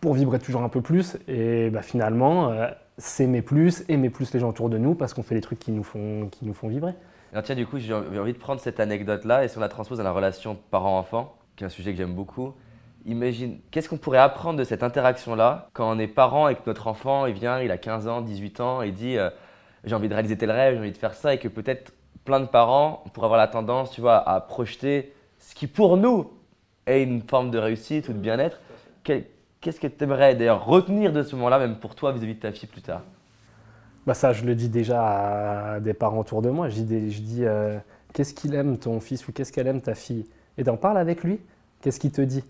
pour 0.00 0.14
vibrer 0.14 0.40
toujours 0.40 0.62
un 0.62 0.68
peu 0.68 0.80
plus. 0.80 1.16
Et 1.28 1.70
bah, 1.70 1.82
finalement, 1.82 2.50
euh, 2.50 2.68
s'aimer 3.00 3.42
plus, 3.42 3.84
aimer 3.88 4.10
plus 4.10 4.32
les 4.32 4.40
gens 4.40 4.50
autour 4.50 4.68
de 4.68 4.78
nous 4.78 4.94
parce 4.94 5.14
qu'on 5.14 5.22
fait 5.22 5.34
des 5.34 5.40
trucs 5.40 5.58
qui 5.58 5.72
nous 5.72 5.82
font, 5.82 6.28
qui 6.30 6.44
nous 6.44 6.54
font 6.54 6.68
vibrer. 6.68 6.94
Alors 7.32 7.42
tiens, 7.42 7.54
du 7.54 7.66
coup, 7.66 7.78
j'ai 7.78 7.94
envie 7.94 8.32
de 8.32 8.38
prendre 8.38 8.60
cette 8.60 8.80
anecdote-là 8.80 9.44
et 9.44 9.48
si 9.48 9.56
on 9.56 9.60
la 9.60 9.68
transpose 9.68 9.98
dans 9.98 10.04
la 10.04 10.12
relation 10.12 10.58
parent-enfant, 10.70 11.36
qui 11.56 11.64
est 11.64 11.66
un 11.66 11.70
sujet 11.70 11.92
que 11.92 11.98
j'aime 11.98 12.14
beaucoup. 12.14 12.54
Imagine, 13.06 13.58
qu'est-ce 13.70 13.88
qu'on 13.88 13.96
pourrait 13.96 14.18
apprendre 14.18 14.58
de 14.58 14.64
cette 14.64 14.82
interaction-là 14.82 15.68
quand 15.72 15.90
on 15.90 15.98
est 15.98 16.06
parent 16.06 16.48
et 16.48 16.54
que 16.54 16.60
notre 16.66 16.86
enfant, 16.86 17.26
il 17.26 17.34
vient, 17.34 17.60
il 17.60 17.70
a 17.70 17.78
15 17.78 18.08
ans, 18.08 18.20
18 18.20 18.60
ans, 18.60 18.82
et 18.82 18.90
dit 18.90 19.16
euh, 19.16 19.30
j'ai 19.84 19.94
envie 19.94 20.08
de 20.08 20.14
réaliser 20.14 20.36
tel 20.36 20.50
rêve, 20.50 20.74
j'ai 20.74 20.80
envie 20.80 20.92
de 20.92 20.98
faire 20.98 21.14
ça, 21.14 21.32
et 21.32 21.38
que 21.38 21.48
peut-être 21.48 21.94
plein 22.24 22.40
de 22.40 22.46
parents 22.46 23.04
pourraient 23.14 23.26
avoir 23.26 23.40
la 23.40 23.48
tendance, 23.48 23.90
tu 23.92 24.02
vois, 24.02 24.16
à 24.16 24.40
projeter 24.40 25.14
ce 25.38 25.54
qui 25.54 25.66
pour 25.66 25.96
nous 25.96 26.30
est 26.86 27.02
une 27.02 27.22
forme 27.22 27.50
de 27.50 27.58
réussite 27.58 28.08
ou 28.08 28.12
de 28.12 28.18
bien-être. 28.18 28.60
Qu'est-ce 29.60 29.80
que 29.80 29.86
tu 29.86 30.04
aimerais 30.04 30.34
d'ailleurs 30.34 30.64
retenir 30.66 31.12
de 31.12 31.22
ce 31.22 31.34
moment-là, 31.36 31.58
même 31.58 31.78
pour 31.78 31.94
toi 31.94 32.12
vis-à-vis 32.12 32.34
de 32.34 32.40
ta 32.40 32.52
fille 32.52 32.68
plus 32.68 32.82
tard? 32.82 33.02
Bah 34.06 34.14
Ça, 34.14 34.32
je 34.32 34.44
le 34.44 34.54
dis 34.54 34.68
déjà 34.68 35.74
à 35.74 35.80
des 35.80 35.94
parents 35.94 36.20
autour 36.20 36.42
de 36.42 36.50
moi. 36.50 36.68
Je 36.68 36.80
dis, 36.82 37.10
je 37.10 37.20
dis 37.20 37.44
euh, 37.44 37.78
qu'est-ce 38.14 38.34
qu'il 38.34 38.54
aime 38.54 38.78
ton 38.78 39.00
fils 39.00 39.26
ou 39.28 39.32
qu'est-ce 39.32 39.52
qu'elle 39.52 39.66
aime 39.66 39.82
ta 39.82 39.94
fille? 39.94 40.26
Et 40.58 40.64
d'en 40.64 40.76
parle 40.76 40.98
avec 40.98 41.22
lui? 41.22 41.40
Qu'est-ce 41.80 42.00
qu'il 42.00 42.12
te 42.12 42.22
dit? 42.22 42.44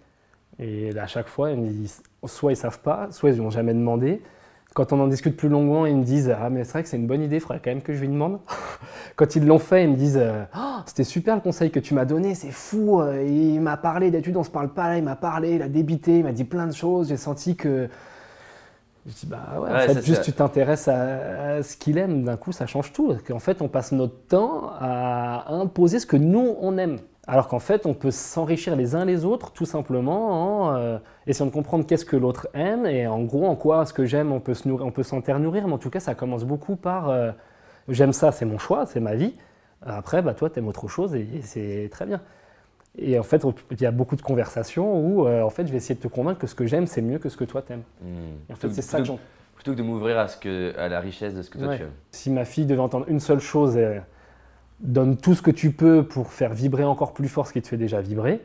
Et 0.58 0.96
à 0.98 1.06
chaque 1.06 1.28
fois, 1.28 1.50
ils 1.52 1.88
soit 2.26 2.52
ils 2.52 2.56
savent 2.56 2.80
pas, 2.80 3.10
soit 3.10 3.30
ils 3.30 3.38
n'ont 3.38 3.50
jamais 3.50 3.74
demandé. 3.74 4.22
Quand 4.74 4.92
on 4.92 5.00
en 5.00 5.08
discute 5.08 5.36
plus 5.36 5.48
longuement, 5.48 5.84
ils 5.84 5.96
me 5.96 6.04
disent 6.04 6.32
Ah, 6.40 6.48
mais 6.48 6.62
c'est 6.62 6.72
vrai 6.72 6.82
que 6.84 6.88
c'est 6.88 6.96
une 6.96 7.08
bonne 7.08 7.22
idée, 7.22 7.36
il 7.36 7.40
faudrait 7.40 7.60
quand 7.62 7.70
même 7.70 7.82
que 7.82 7.92
je 7.92 8.00
lui 8.00 8.08
demande. 8.08 8.38
Quand 9.16 9.34
ils 9.34 9.44
l'ont 9.44 9.58
fait, 9.58 9.84
ils 9.84 9.90
me 9.90 9.96
disent 9.96 10.20
oh, 10.56 10.76
C'était 10.86 11.04
super 11.04 11.34
le 11.34 11.40
conseil 11.40 11.70
que 11.72 11.80
tu 11.80 11.92
m'as 11.92 12.04
donné, 12.04 12.36
c'est 12.36 12.52
fou. 12.52 13.00
Euh, 13.00 13.24
il 13.24 13.60
m'a 13.60 13.76
parlé, 13.76 14.12
d'études, 14.12 14.36
on 14.36 14.44
se 14.44 14.50
parle 14.50 14.68
pas 14.68 14.88
là, 14.88 14.98
il 14.98 15.04
m'a 15.04 15.16
parlé, 15.16 15.56
il 15.56 15.62
a 15.62 15.68
débité, 15.68 16.18
il 16.18 16.24
m'a 16.24 16.32
dit 16.32 16.44
plein 16.44 16.68
de 16.68 16.72
choses. 16.72 17.08
J'ai 17.08 17.16
senti 17.16 17.56
que. 17.56 17.88
Je 19.06 19.12
dis 19.12 19.26
Bah 19.26 19.58
ouais, 19.58 19.70
en 19.70 19.94
fait, 19.94 20.04
juste 20.04 20.22
tu 20.22 20.32
t'intéresses 20.32 20.86
à, 20.86 21.64
ce 21.64 21.76
qu'il 21.76 21.98
aime, 21.98 22.22
d'un 22.22 22.36
coup, 22.36 22.52
ça 22.52 22.66
change 22.66 22.92
tout. 22.92 23.16
En 23.32 23.38
fait, 23.40 23.62
on 23.62 23.68
passe 23.68 23.90
notre 23.90 24.26
temps 24.28 24.70
à 24.78 25.52
imposer 25.52 25.98
ce 25.98 26.06
que 26.06 26.16
nous, 26.16 26.56
on 26.60 26.78
aime. 26.78 26.98
Alors 27.30 27.46
qu'en 27.46 27.60
fait, 27.60 27.86
on 27.86 27.94
peut 27.94 28.10
s'enrichir 28.10 28.74
les 28.74 28.96
uns 28.96 29.04
les 29.04 29.24
autres 29.24 29.52
tout 29.52 29.64
simplement 29.64 30.64
en 30.64 30.74
euh, 30.74 30.98
essayant 31.28 31.46
de 31.46 31.52
comprendre 31.52 31.86
qu'est-ce 31.86 32.04
que 32.04 32.16
l'autre 32.16 32.48
aime 32.54 32.86
et 32.86 33.06
en 33.06 33.20
gros 33.20 33.46
en 33.46 33.54
quoi 33.54 33.86
ce 33.86 33.92
que 33.92 34.04
j'aime 34.04 34.32
on 34.32 34.40
peut 34.40 34.52
se 34.52 34.68
on 34.68 34.90
peut 34.90 35.32
nourrir. 35.38 35.68
Mais 35.68 35.72
en 35.72 35.78
tout 35.78 35.90
cas, 35.90 36.00
ça 36.00 36.16
commence 36.16 36.42
beaucoup 36.42 36.74
par 36.74 37.08
euh, 37.08 37.30
j'aime 37.88 38.12
ça, 38.12 38.32
c'est 38.32 38.46
mon 38.46 38.58
choix, 38.58 38.84
c'est 38.84 38.98
ma 38.98 39.14
vie. 39.14 39.34
Après, 39.80 40.22
bah, 40.22 40.34
toi, 40.34 40.50
tu 40.50 40.58
aimes 40.58 40.66
autre 40.66 40.88
chose 40.88 41.14
et, 41.14 41.28
c'est 41.44 41.88
très 41.92 42.04
bien. 42.04 42.20
Et 42.98 43.16
en 43.16 43.22
fait, 43.22 43.46
il 43.70 43.80
y 43.80 43.86
a 43.86 43.92
beaucoup 43.92 44.16
de 44.16 44.22
conversations 44.22 44.98
où 44.98 45.28
euh, 45.28 45.42
en 45.42 45.50
fait, 45.50 45.68
je 45.68 45.70
vais 45.70 45.78
essayer 45.78 45.94
de 45.94 46.00
te 46.00 46.08
convaincre 46.08 46.40
que 46.40 46.48
ce 46.48 46.56
que 46.56 46.66
j'aime, 46.66 46.88
c'est 46.88 47.00
mieux 47.00 47.20
que 47.20 47.28
ce 47.28 47.36
que 47.36 47.44
toi 47.44 47.62
t'aimes. 47.62 47.84
Mmh. 48.02 48.52
en 48.52 48.56
fait, 48.56 48.70
c'est 48.70 48.82
ça 48.82 49.00
que 49.00 49.06
Plutôt 49.54 49.72
que 49.72 49.76
de 49.76 49.82
m'ouvrir 49.84 50.18
à, 50.18 50.26
à 50.82 50.88
la 50.88 50.98
richesse 50.98 51.34
de 51.34 51.42
ce 51.42 51.50
que 51.50 51.58
toi 51.58 51.76
tu 51.76 51.82
aimes. 51.84 51.92
Si 52.10 52.28
ma 52.30 52.44
fille 52.44 52.66
devait 52.66 52.80
entendre 52.80 53.04
une 53.08 53.20
seule 53.20 53.40
chose, 53.40 53.78
donne 54.80 55.16
tout 55.16 55.34
ce 55.34 55.42
que 55.42 55.50
tu 55.50 55.70
peux 55.72 56.04
pour 56.04 56.32
faire 56.32 56.54
vibrer 56.54 56.84
encore 56.84 57.12
plus 57.12 57.28
fort 57.28 57.46
ce 57.46 57.52
qui 57.52 57.62
te 57.62 57.68
fait 57.68 57.76
déjà 57.76 58.00
vibrer, 58.00 58.40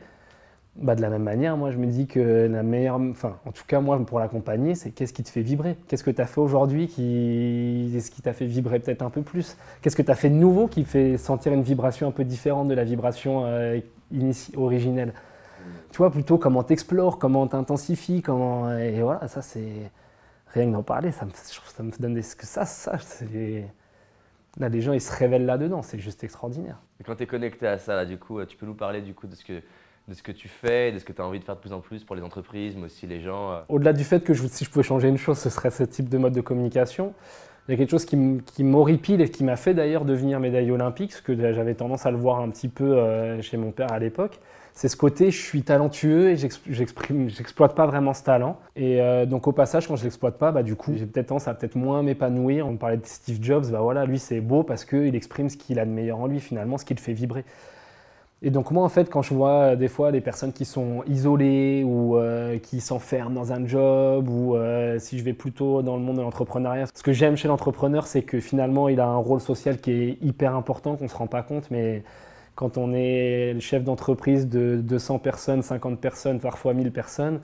bah 0.76 0.94
de 0.94 1.00
la 1.00 1.08
même 1.08 1.22
manière, 1.22 1.56
moi 1.56 1.70
je 1.70 1.78
me 1.78 1.86
dis 1.86 2.06
que 2.06 2.48
la 2.50 2.62
meilleure, 2.62 3.00
enfin 3.00 3.38
en 3.46 3.52
tout 3.52 3.64
cas 3.66 3.80
moi 3.80 3.98
pour 4.04 4.18
l'accompagner, 4.18 4.74
c'est 4.74 4.90
qu'est-ce 4.90 5.14
qui 5.14 5.22
te 5.22 5.30
fait 5.30 5.40
vibrer? 5.40 5.76
Qu'est-ce 5.88 6.04
que 6.04 6.10
tu 6.10 6.20
as 6.20 6.26
fait 6.26 6.40
aujourd'hui 6.40 6.88
qui, 6.88 7.98
ce 7.98 8.10
qui 8.10 8.20
t'a 8.20 8.34
fait 8.34 8.44
vibrer 8.44 8.78
peut-être 8.78 9.02
un 9.02 9.10
peu 9.10 9.22
plus? 9.22 9.56
Qu'est-ce 9.80 9.96
que 9.96 10.02
tu 10.02 10.10
as 10.10 10.14
fait 10.14 10.28
de 10.28 10.34
nouveau 10.34 10.66
qui 10.66 10.84
fait 10.84 11.16
sentir 11.16 11.54
une 11.54 11.62
vibration 11.62 12.08
un 12.08 12.10
peu 12.10 12.24
différente 12.24 12.68
de 12.68 12.74
la 12.74 12.84
vibration 12.84 13.44
euh, 13.46 13.80
originelle? 14.56 15.14
Tu 15.92 15.98
vois, 15.98 16.10
plutôt 16.10 16.36
comment 16.36 16.62
t'explores, 16.62 17.18
comment 17.18 17.46
t'intensifies, 17.46 18.20
comment... 18.20 18.70
Et 18.76 19.00
voilà, 19.00 19.26
ça 19.28 19.40
c'est... 19.40 19.90
rien 20.48 20.66
que 20.66 20.72
d'en 20.72 20.82
parler, 20.82 21.10
ça 21.10 21.24
me, 21.24 21.90
donne 21.98 22.14
des. 22.14 22.22
Là, 24.58 24.68
les 24.68 24.80
gens, 24.80 24.92
ils 24.92 25.00
se 25.00 25.14
révèlent 25.14 25.46
là-dedans, 25.46 25.82
c'est 25.82 25.98
juste 25.98 26.24
extraordinaire. 26.24 26.80
Et 27.00 27.04
quand 27.04 27.16
tu 27.16 27.24
es 27.24 27.26
connecté 27.26 27.66
à 27.66 27.78
ça, 27.78 27.94
là, 27.94 28.06
du 28.06 28.18
coup, 28.18 28.42
tu 28.44 28.56
peux 28.56 28.66
nous 28.66 28.74
parler 28.74 29.02
du 29.02 29.12
coup 29.12 29.26
de 29.26 29.34
ce 29.34 29.44
que, 29.44 29.62
de 30.08 30.14
ce 30.14 30.22
que 30.22 30.32
tu 30.32 30.48
fais, 30.48 30.92
de 30.92 30.98
ce 30.98 31.04
que 31.04 31.12
tu 31.12 31.20
as 31.20 31.26
envie 31.26 31.40
de 31.40 31.44
faire 31.44 31.56
de 31.56 31.60
plus 31.60 31.72
en 31.72 31.80
plus 31.80 32.04
pour 32.04 32.16
les 32.16 32.22
entreprises, 32.22 32.74
mais 32.76 32.84
aussi 32.84 33.06
les 33.06 33.20
gens 33.20 33.52
euh. 33.52 33.60
Au-delà 33.68 33.92
du 33.92 34.04
fait 34.04 34.24
que 34.24 34.32
je, 34.32 34.46
si 34.46 34.64
je 34.64 34.70
pouvais 34.70 34.82
changer 34.82 35.08
une 35.08 35.18
chose, 35.18 35.38
ce 35.38 35.50
serait 35.50 35.70
ce 35.70 35.82
type 35.82 36.08
de 36.08 36.16
mode 36.16 36.32
de 36.32 36.40
communication. 36.40 37.12
Il 37.68 37.72
y 37.72 37.74
a 37.74 37.78
quelque 37.78 37.90
chose 37.90 38.04
qui 38.04 38.64
m'horripile 38.64 39.20
et 39.20 39.28
qui 39.28 39.42
m'a 39.42 39.56
fait 39.56 39.74
d'ailleurs 39.74 40.04
devenir 40.04 40.38
médaille 40.38 40.70
olympique, 40.70 41.10
parce 41.10 41.20
que 41.20 41.52
j'avais 41.52 41.74
tendance 41.74 42.06
à 42.06 42.12
le 42.12 42.16
voir 42.16 42.40
un 42.40 42.48
petit 42.48 42.68
peu 42.68 42.96
euh, 42.96 43.42
chez 43.42 43.56
mon 43.56 43.72
père 43.72 43.92
à 43.92 43.98
l'époque. 43.98 44.38
C'est 44.76 44.88
ce 44.88 44.96
côté, 44.98 45.30
je 45.30 45.42
suis 45.42 45.62
talentueux 45.62 46.28
et 46.28 46.36
j'exploite 46.36 47.74
pas 47.74 47.86
vraiment 47.86 48.12
ce 48.12 48.22
talent. 48.22 48.58
Et 48.76 49.00
euh, 49.00 49.24
donc 49.24 49.48
au 49.48 49.52
passage, 49.52 49.88
quand 49.88 49.96
je 49.96 50.04
l'exploite 50.04 50.36
pas, 50.36 50.52
bah, 50.52 50.62
du 50.62 50.76
coup, 50.76 50.92
j'ai 50.94 51.06
peut-être 51.06 51.28
tendance 51.28 51.48
à 51.48 51.54
peut-être 51.54 51.76
moins 51.76 52.02
m'épanouir. 52.02 52.68
On 52.68 52.76
parlait 52.76 52.98
de 52.98 53.06
Steve 53.06 53.38
Jobs, 53.40 53.70
bah 53.70 53.80
voilà, 53.80 54.04
lui 54.04 54.18
c'est 54.18 54.42
beau 54.42 54.64
parce 54.64 54.84
qu'il 54.84 55.14
exprime 55.16 55.48
ce 55.48 55.56
qu'il 55.56 55.78
a 55.78 55.86
de 55.86 55.90
meilleur 55.90 56.20
en 56.20 56.26
lui 56.26 56.40
finalement, 56.40 56.76
ce 56.76 56.84
qui 56.84 56.92
le 56.92 57.00
fait 57.00 57.14
vibrer. 57.14 57.46
Et 58.42 58.50
donc 58.50 58.70
moi 58.70 58.84
en 58.84 58.90
fait 58.90 59.08
quand 59.08 59.22
je 59.22 59.32
vois 59.32 59.72
euh, 59.72 59.76
des 59.76 59.88
fois 59.88 60.12
des 60.12 60.20
personnes 60.20 60.52
qui 60.52 60.66
sont 60.66 61.02
isolées 61.06 61.82
ou 61.82 62.18
euh, 62.18 62.58
qui 62.58 62.82
s'enferment 62.82 63.34
dans 63.34 63.54
un 63.54 63.66
job 63.66 64.28
ou 64.28 64.56
si 64.98 65.18
je 65.18 65.24
vais 65.24 65.32
plutôt 65.32 65.80
dans 65.80 65.96
le 65.96 66.02
monde 66.02 66.18
de 66.18 66.20
l'entrepreneuriat, 66.20 66.84
ce 66.94 67.02
que 67.02 67.12
j'aime 67.12 67.38
chez 67.38 67.48
l'entrepreneur 67.48 68.06
c'est 68.06 68.24
que 68.24 68.40
finalement 68.40 68.90
il 68.90 69.00
a 69.00 69.06
un 69.06 69.16
rôle 69.16 69.40
social 69.40 69.78
qui 69.78 69.90
est 69.90 70.18
hyper 70.20 70.54
important 70.54 70.96
qu'on 70.96 71.04
ne 71.04 71.08
se 71.08 71.16
rend 71.16 71.28
pas 71.28 71.42
compte 71.42 71.70
mais 71.70 72.02
quand 72.56 72.76
on 72.78 72.92
est 72.92 73.56
chef 73.60 73.84
d'entreprise 73.84 74.48
de 74.48 74.80
200 74.82 75.20
personnes, 75.20 75.62
50 75.62 76.00
personnes, 76.00 76.40
parfois 76.40 76.74
1000 76.74 76.90
personnes, 76.90 77.40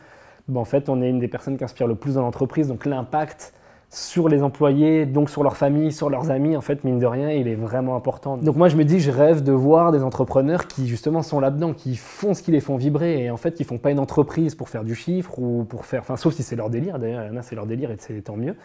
ben 0.49 0.61
en 0.61 0.65
fait 0.65 0.89
on 0.89 1.01
est 1.01 1.09
une 1.09 1.21
des 1.21 1.29
personnes 1.29 1.57
qui 1.57 1.63
inspire 1.63 1.87
le 1.87 1.95
plus 1.95 2.15
dans 2.15 2.23
l'entreprise 2.23 2.67
donc 2.67 2.85
l'impact 2.85 3.55
sur 3.93 4.31
les 4.31 4.43
employés, 4.43 5.05
donc 5.05 5.29
sur 5.29 5.43
leur 5.43 5.55
famille, 5.55 5.93
sur 5.93 6.09
leurs 6.09 6.31
amis, 6.31 6.57
en 6.57 6.63
fait, 6.63 6.83
mine 6.83 6.99
de 6.99 7.05
rien, 7.05 7.31
il 7.31 7.47
est 7.47 7.55
vraiment 7.55 7.95
important. 7.95 8.39
Donc 8.39 8.57
moi, 8.57 8.71
je 8.71 8.77
me 8.77 8.85
dis, 8.85 9.01
je 9.01 9.11
rêve 9.11 9.43
de 9.43 9.53
voir 9.53 9.93
des 9.93 10.03
entrepreneurs 10.03 10.67
qui, 10.67 10.89
justement, 10.89 11.21
sont 11.21 11.41
là-dedans, 11.41 11.75
qui 11.75 11.97
font 11.97 12.33
ce 12.33 12.43
qui 12.43 12.53
les 12.53 12.61
font 12.61 12.79
vibrer, 12.79 13.25
et 13.25 13.31
en 13.31 13.37
fait, 13.37 13.53
qui 13.53 13.65
font 13.65 13.77
pas 13.77 13.91
une 13.91 13.99
entreprise 13.99 14.55
pour 14.55 14.71
faire 14.71 14.85
du 14.85 14.95
chiffre, 14.95 15.39
ou 15.39 15.65
pour 15.65 15.85
faire, 15.85 16.01
enfin, 16.01 16.17
sauf 16.17 16.33
si 16.33 16.43
c'est 16.43 16.57
leur 16.57 16.71
délire, 16.71 16.99
d'ailleurs, 16.99 17.23
il 17.25 17.33
y 17.33 17.37
en 17.37 17.37
a, 17.37 17.43
c'est 17.43 17.55
leur 17.55 17.67
délire, 17.67 17.91
et 17.91 17.97
c'est 17.99 18.23
tant 18.23 18.37
mieux. 18.37 18.57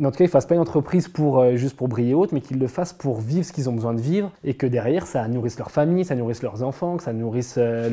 En 0.00 0.10
tout 0.12 0.18
cas, 0.18 0.24
ils 0.24 0.28
ne 0.28 0.30
fassent 0.30 0.46
pas 0.46 0.54
une 0.54 0.60
entreprise 0.60 1.08
pour, 1.08 1.40
euh, 1.40 1.56
juste 1.56 1.76
pour 1.76 1.88
briller 1.88 2.14
haute, 2.14 2.30
mais 2.32 2.40
qu'ils 2.40 2.58
le 2.58 2.68
fassent 2.68 2.92
pour 2.92 3.20
vivre 3.20 3.44
ce 3.44 3.52
qu'ils 3.52 3.68
ont 3.68 3.72
besoin 3.72 3.94
de 3.94 4.00
vivre, 4.00 4.30
et 4.44 4.54
que 4.54 4.66
derrière, 4.66 5.06
ça 5.06 5.26
nourrisse 5.26 5.58
leur 5.58 5.72
famille, 5.72 6.04
ça 6.04 6.14
nourrisse 6.14 6.42
leurs 6.42 6.62
enfants, 6.62 6.98
que 6.98 7.02
ça 7.02 7.12
nourrisse 7.12 7.56
euh, 7.58 7.90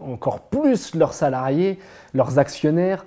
encore 0.00 0.40
plus 0.42 0.94
leurs 0.94 1.12
salariés, 1.12 1.78
leurs 2.14 2.38
actionnaires, 2.38 3.04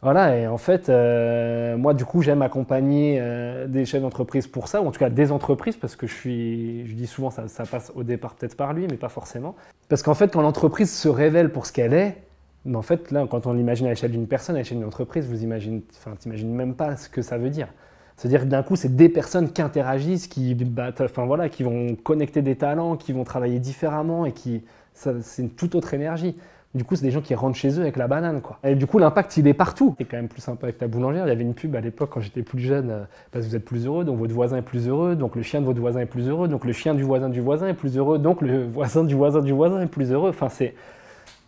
voilà, 0.00 0.36
et 0.36 0.48
en 0.48 0.58
fait, 0.58 0.88
euh, 0.88 1.76
moi, 1.76 1.94
du 1.94 2.04
coup, 2.04 2.22
j'aime 2.22 2.42
accompagner 2.42 3.22
des 3.68 3.84
chefs 3.84 4.02
d'entreprise 4.02 4.48
pour 4.48 4.66
ça, 4.66 4.82
ou 4.82 4.88
en 4.88 4.90
tout 4.90 4.98
cas 4.98 5.10
des 5.10 5.30
entreprises, 5.30 5.76
parce 5.76 5.94
que 5.94 6.08
je 6.08 6.14
suis, 6.14 6.86
je 6.88 6.94
dis 6.94 7.06
souvent, 7.06 7.30
ça, 7.30 7.46
ça 7.46 7.64
passe 7.64 7.92
au 7.94 8.02
départ 8.02 8.34
peut-être 8.34 8.56
par 8.56 8.72
lui, 8.72 8.88
mais 8.90 8.96
pas 8.96 9.08
forcément. 9.08 9.54
Parce 9.88 10.02
qu'en 10.02 10.14
fait, 10.14 10.32
quand 10.32 10.42
l'entreprise 10.42 10.92
se 10.92 11.08
révèle 11.08 11.50
pour 11.50 11.66
ce 11.66 11.72
qu'elle 11.72 11.94
est, 11.94 12.16
mais 12.64 12.76
en 12.76 12.82
fait, 12.82 13.10
là, 13.10 13.26
quand 13.28 13.46
on 13.46 13.52
l'imagine 13.52 13.86
à 13.86 13.90
l'échelle 13.90 14.12
d'une 14.12 14.26
personne, 14.26 14.56
à 14.56 14.60
l'échelle 14.60 14.78
d'une 14.78 14.86
entreprise, 14.86 15.26
vous 15.26 15.42
imaginez, 15.42 15.82
enfin, 15.96 16.16
t'imagines 16.18 16.52
même 16.52 16.74
pas 16.74 16.96
ce 16.96 17.08
que 17.08 17.22
ça 17.22 17.38
veut 17.38 17.50
dire. 17.50 17.68
C'est-à-dire 18.16 18.42
que 18.42 18.46
d'un 18.46 18.62
coup, 18.62 18.76
c'est 18.76 18.94
des 18.94 19.08
personnes 19.08 19.52
qui 19.52 19.62
interagissent, 19.62 20.28
qui 20.28 20.56
enfin 21.00 21.24
voilà, 21.26 21.48
qui 21.48 21.62
vont 21.62 21.96
connecter 21.96 22.42
des 22.42 22.56
talents, 22.56 22.96
qui 22.96 23.12
vont 23.12 23.24
travailler 23.24 23.58
différemment 23.58 24.26
et 24.26 24.32
qui, 24.32 24.62
c'est 24.94 25.42
une 25.42 25.50
toute 25.50 25.74
autre 25.74 25.94
énergie. 25.94 26.36
Du 26.74 26.84
coup, 26.84 26.96
c'est 26.96 27.02
des 27.02 27.10
gens 27.10 27.20
qui 27.20 27.34
rentrent 27.34 27.56
chez 27.56 27.78
eux 27.78 27.82
avec 27.82 27.98
la 27.98 28.08
banane, 28.08 28.40
quoi. 28.40 28.58
Et 28.64 28.74
du 28.74 28.86
coup, 28.86 28.98
l'impact, 28.98 29.36
il 29.36 29.46
est 29.46 29.52
partout. 29.54 29.94
C'est 29.98 30.06
quand 30.06 30.16
même 30.16 30.28
plus 30.28 30.40
sympa 30.40 30.66
avec 30.66 30.78
ta 30.78 30.86
boulangère. 30.86 31.26
Il 31.26 31.28
y 31.28 31.32
avait 31.32 31.42
une 31.42 31.52
pub 31.52 31.76
à 31.76 31.80
l'époque 31.80 32.10
quand 32.10 32.20
j'étais 32.20 32.42
plus 32.42 32.60
jeune, 32.60 32.90
euh, 32.90 33.04
parce 33.30 33.44
que 33.44 33.50
vous 33.50 33.56
êtes 33.56 33.64
plus 33.64 33.86
heureux, 33.86 34.04
donc 34.04 34.18
votre 34.18 34.32
voisin 34.32 34.56
est 34.56 34.62
plus 34.62 34.88
heureux, 34.88 35.14
donc 35.14 35.36
le 35.36 35.42
chien 35.42 35.60
de 35.60 35.66
votre 35.66 35.80
voisin 35.80 36.00
est 36.00 36.06
plus 36.06 36.28
heureux, 36.28 36.48
donc 36.48 36.64
le 36.64 36.72
chien 36.72 36.94
du 36.94 37.02
voisin 37.02 37.28
du 37.28 37.42
voisin 37.42 37.68
est 37.68 37.74
plus 37.74 37.98
heureux, 37.98 38.18
donc 38.18 38.40
le 38.40 38.64
voisin 38.66 39.04
du 39.04 39.14
voisin 39.14 39.40
du 39.42 39.52
voisin 39.52 39.82
est 39.82 39.86
plus 39.86 40.12
heureux. 40.12 40.30
Enfin, 40.30 40.48
c'est. 40.48 40.74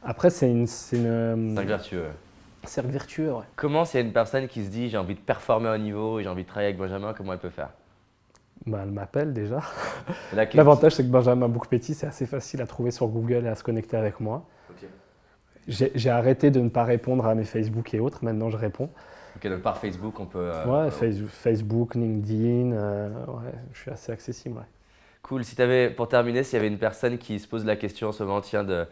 Après, 0.04 0.30
c'est 0.30 0.50
une. 0.50 0.66
C'est 0.66 0.96
une... 0.96 1.06
Euh, 1.06 1.54
cercle 1.54 1.68
vertueux. 1.68 2.06
Cercle 2.64 2.90
vertueux, 2.90 3.32
ouais. 3.32 3.44
Comment, 3.56 3.84
s'il 3.84 4.00
y 4.00 4.02
a 4.02 4.06
une 4.06 4.12
personne 4.12 4.48
qui 4.48 4.64
se 4.64 4.70
dit 4.70 4.88
j'ai 4.88 4.98
envie 4.98 5.14
de 5.14 5.20
performer 5.20 5.68
au 5.70 5.78
niveau, 5.78 6.20
j'ai 6.20 6.28
envie 6.28 6.42
de 6.42 6.48
travailler 6.48 6.68
avec 6.68 6.78
Benjamin, 6.78 7.12
comment 7.12 7.32
elle 7.32 7.38
peut 7.38 7.50
faire? 7.50 7.70
Bah, 8.66 8.80
elle 8.82 8.90
m'appelle 8.90 9.32
déjà. 9.32 9.60
L'avantage, 10.54 10.94
c'est 10.94 11.02
que 11.02 11.10
Benjamin 11.10 11.48
Boukpeti, 11.48 11.94
c'est 11.94 12.06
assez 12.06 12.26
facile 12.26 12.62
à 12.62 12.66
trouver 12.66 12.90
sur 12.90 13.08
Google 13.08 13.44
et 13.44 13.48
à 13.48 13.54
se 13.54 13.62
connecter 13.62 13.96
avec 13.96 14.20
moi. 14.20 14.46
J'ai 15.66 16.10
arrêté 16.10 16.50
de 16.50 16.60
ne 16.60 16.68
pas 16.68 16.84
répondre 16.84 17.26
à 17.26 17.34
mes 17.34 17.44
Facebook 17.44 17.94
et 17.94 18.00
autres. 18.00 18.22
Maintenant, 18.22 18.50
je 18.50 18.56
réponds. 18.58 18.90
Ok, 19.36 19.48
donc 19.48 19.62
par 19.62 19.78
Facebook, 19.78 20.20
on 20.20 20.26
peut. 20.26 20.50
Euh, 20.52 20.86
ouais, 20.86 20.90
Facebook, 21.26 21.94
LinkedIn. 21.94 22.72
Euh, 22.72 23.08
ouais, 23.08 23.52
je 23.72 23.80
suis 23.80 23.90
assez 23.90 24.12
accessible. 24.12 24.58
Ouais. 24.58 24.64
Cool. 25.22 25.42
Si 25.42 25.60
avais, 25.60 25.88
pour 25.88 26.08
terminer, 26.08 26.42
s'il 26.42 26.56
y 26.56 26.60
avait 26.60 26.68
une 26.68 26.78
personne 26.78 27.16
qui 27.16 27.38
se 27.38 27.48
pose 27.48 27.64
la 27.64 27.76
question 27.76 28.08
en 28.08 28.12
ce 28.12 28.22
moment, 28.22 28.42
tiens, 28.42 28.62
de 28.62 28.86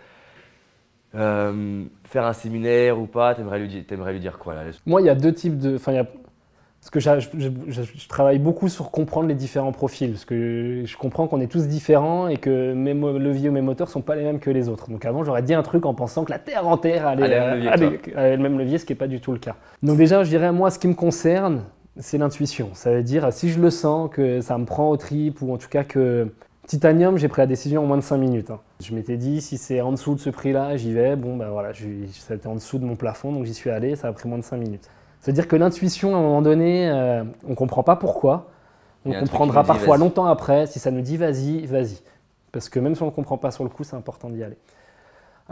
euh, 1.14 1.84
faire 2.04 2.24
un 2.24 2.32
séminaire 2.32 2.98
ou 3.00 3.06
pas, 3.06 3.34
t'aimerais 3.34 3.58
lui, 3.58 3.86
aimerais 3.90 4.12
lui 4.12 4.20
dire 4.20 4.38
quoi 4.38 4.54
là 4.54 4.62
Moi, 4.86 5.02
il 5.02 5.06
y 5.06 5.10
a 5.10 5.14
deux 5.14 5.32
types 5.32 5.58
de. 5.58 5.76
Enfin, 5.76 5.92
il 5.92 5.96
y 5.96 5.98
a 5.98 6.06
parce 6.82 6.90
que 6.90 6.98
je, 6.98 8.08
travaille 8.08 8.40
beaucoup 8.40 8.68
sur 8.68 8.90
comprendre 8.90 9.28
les 9.28 9.36
différents 9.36 9.70
profils, 9.70 10.10
parce 10.10 10.24
que 10.24 10.82
je 10.84 10.96
comprends 10.96 11.28
qu'on 11.28 11.40
est 11.40 11.46
tous 11.46 11.68
différents 11.68 12.26
et 12.26 12.38
que 12.38 12.72
mes 12.72 12.92
leviers 12.92 13.50
ou 13.50 13.52
mes 13.52 13.60
moteurs 13.60 13.86
ne 13.86 13.92
sont 13.92 14.00
pas 14.00 14.16
les 14.16 14.24
mêmes 14.24 14.40
que 14.40 14.50
les 14.50 14.68
autres. 14.68 14.90
Donc 14.90 15.04
avant, 15.04 15.22
j'aurais 15.22 15.42
dit 15.42 15.54
un 15.54 15.62
truc 15.62 15.86
en 15.86 15.94
pensant 15.94 16.24
que 16.24 16.32
la 16.32 16.40
Terre 16.40 16.66
entière 16.66 17.06
allait, 17.06 17.28
le 17.28 18.36
même 18.36 18.58
levier, 18.58 18.78
ce 18.78 18.84
qui 18.84 18.92
n'est 18.92 18.98
pas 18.98 19.06
du 19.06 19.20
tout 19.20 19.30
le 19.30 19.38
cas. 19.38 19.54
Donc 19.84 19.96
déjà, 19.96 20.24
je 20.24 20.28
dirais, 20.28 20.50
moi, 20.50 20.72
ce 20.72 20.80
qui 20.80 20.88
me 20.88 20.94
concerne, 20.94 21.62
c'est 21.98 22.18
l'intuition. 22.18 22.70
Ça 22.72 22.90
veut 22.90 23.04
dire, 23.04 23.32
si 23.32 23.48
je 23.48 23.60
le 23.60 23.70
sens, 23.70 24.10
que 24.10 24.40
ça 24.40 24.58
me 24.58 24.64
prend 24.64 24.90
au 24.90 24.96
trip, 24.96 25.40
ou 25.40 25.52
en 25.52 25.58
tout 25.58 25.68
cas 25.68 25.84
que 25.84 26.32
Titanium, 26.66 27.18
j'ai 27.18 27.28
pris 27.28 27.42
la 27.42 27.46
décision 27.46 27.82
en 27.82 27.86
moins 27.86 27.96
de 27.96 28.02
5 28.02 28.16
minutes. 28.18 28.50
Hein. 28.50 28.60
Je 28.80 28.94
m'étais 28.94 29.16
dit, 29.16 29.40
si 29.40 29.58
c'est 29.58 29.80
en 29.80 29.92
dessous 29.92 30.14
de 30.14 30.20
ce 30.20 30.30
prix-là, 30.30 30.76
j'y 30.76 30.92
vais. 30.92 31.16
Bon, 31.16 31.36
ben 31.36 31.48
voilà, 31.50 31.72
c'était 32.12 32.46
en 32.46 32.54
dessous 32.54 32.78
de 32.78 32.84
mon 32.84 32.94
plafond, 32.94 33.32
donc 33.32 33.44
j'y 33.44 33.54
suis 33.54 33.70
allé, 33.70 33.96
ça 33.96 34.08
a 34.08 34.12
pris 34.12 34.28
moins 34.28 34.38
de 34.38 34.44
5 34.44 34.56
minutes. 34.56 34.88
C'est-à-dire 35.20 35.48
que 35.48 35.56
l'intuition, 35.56 36.14
à 36.14 36.18
un 36.18 36.22
moment 36.22 36.42
donné, 36.42 36.88
euh, 36.88 37.24
on 37.46 37.50
ne 37.50 37.54
comprend 37.54 37.82
pas 37.82 37.96
pourquoi. 37.96 38.50
On 39.04 39.12
comprendra 39.12 39.64
parfois 39.64 39.96
longtemps 39.96 40.26
après. 40.26 40.66
Si 40.66 40.78
ça 40.78 40.92
nous 40.92 41.00
dit 41.00 41.16
vas-y, 41.16 41.66
vas-y. 41.66 41.98
Parce 42.52 42.68
que 42.68 42.78
même 42.78 42.94
si 42.94 43.02
on 43.02 43.06
ne 43.06 43.10
comprend 43.10 43.38
pas 43.38 43.50
sur 43.50 43.64
le 43.64 43.70
coup, 43.70 43.82
c'est 43.82 43.96
important 43.96 44.30
d'y 44.30 44.44
aller. 44.44 44.56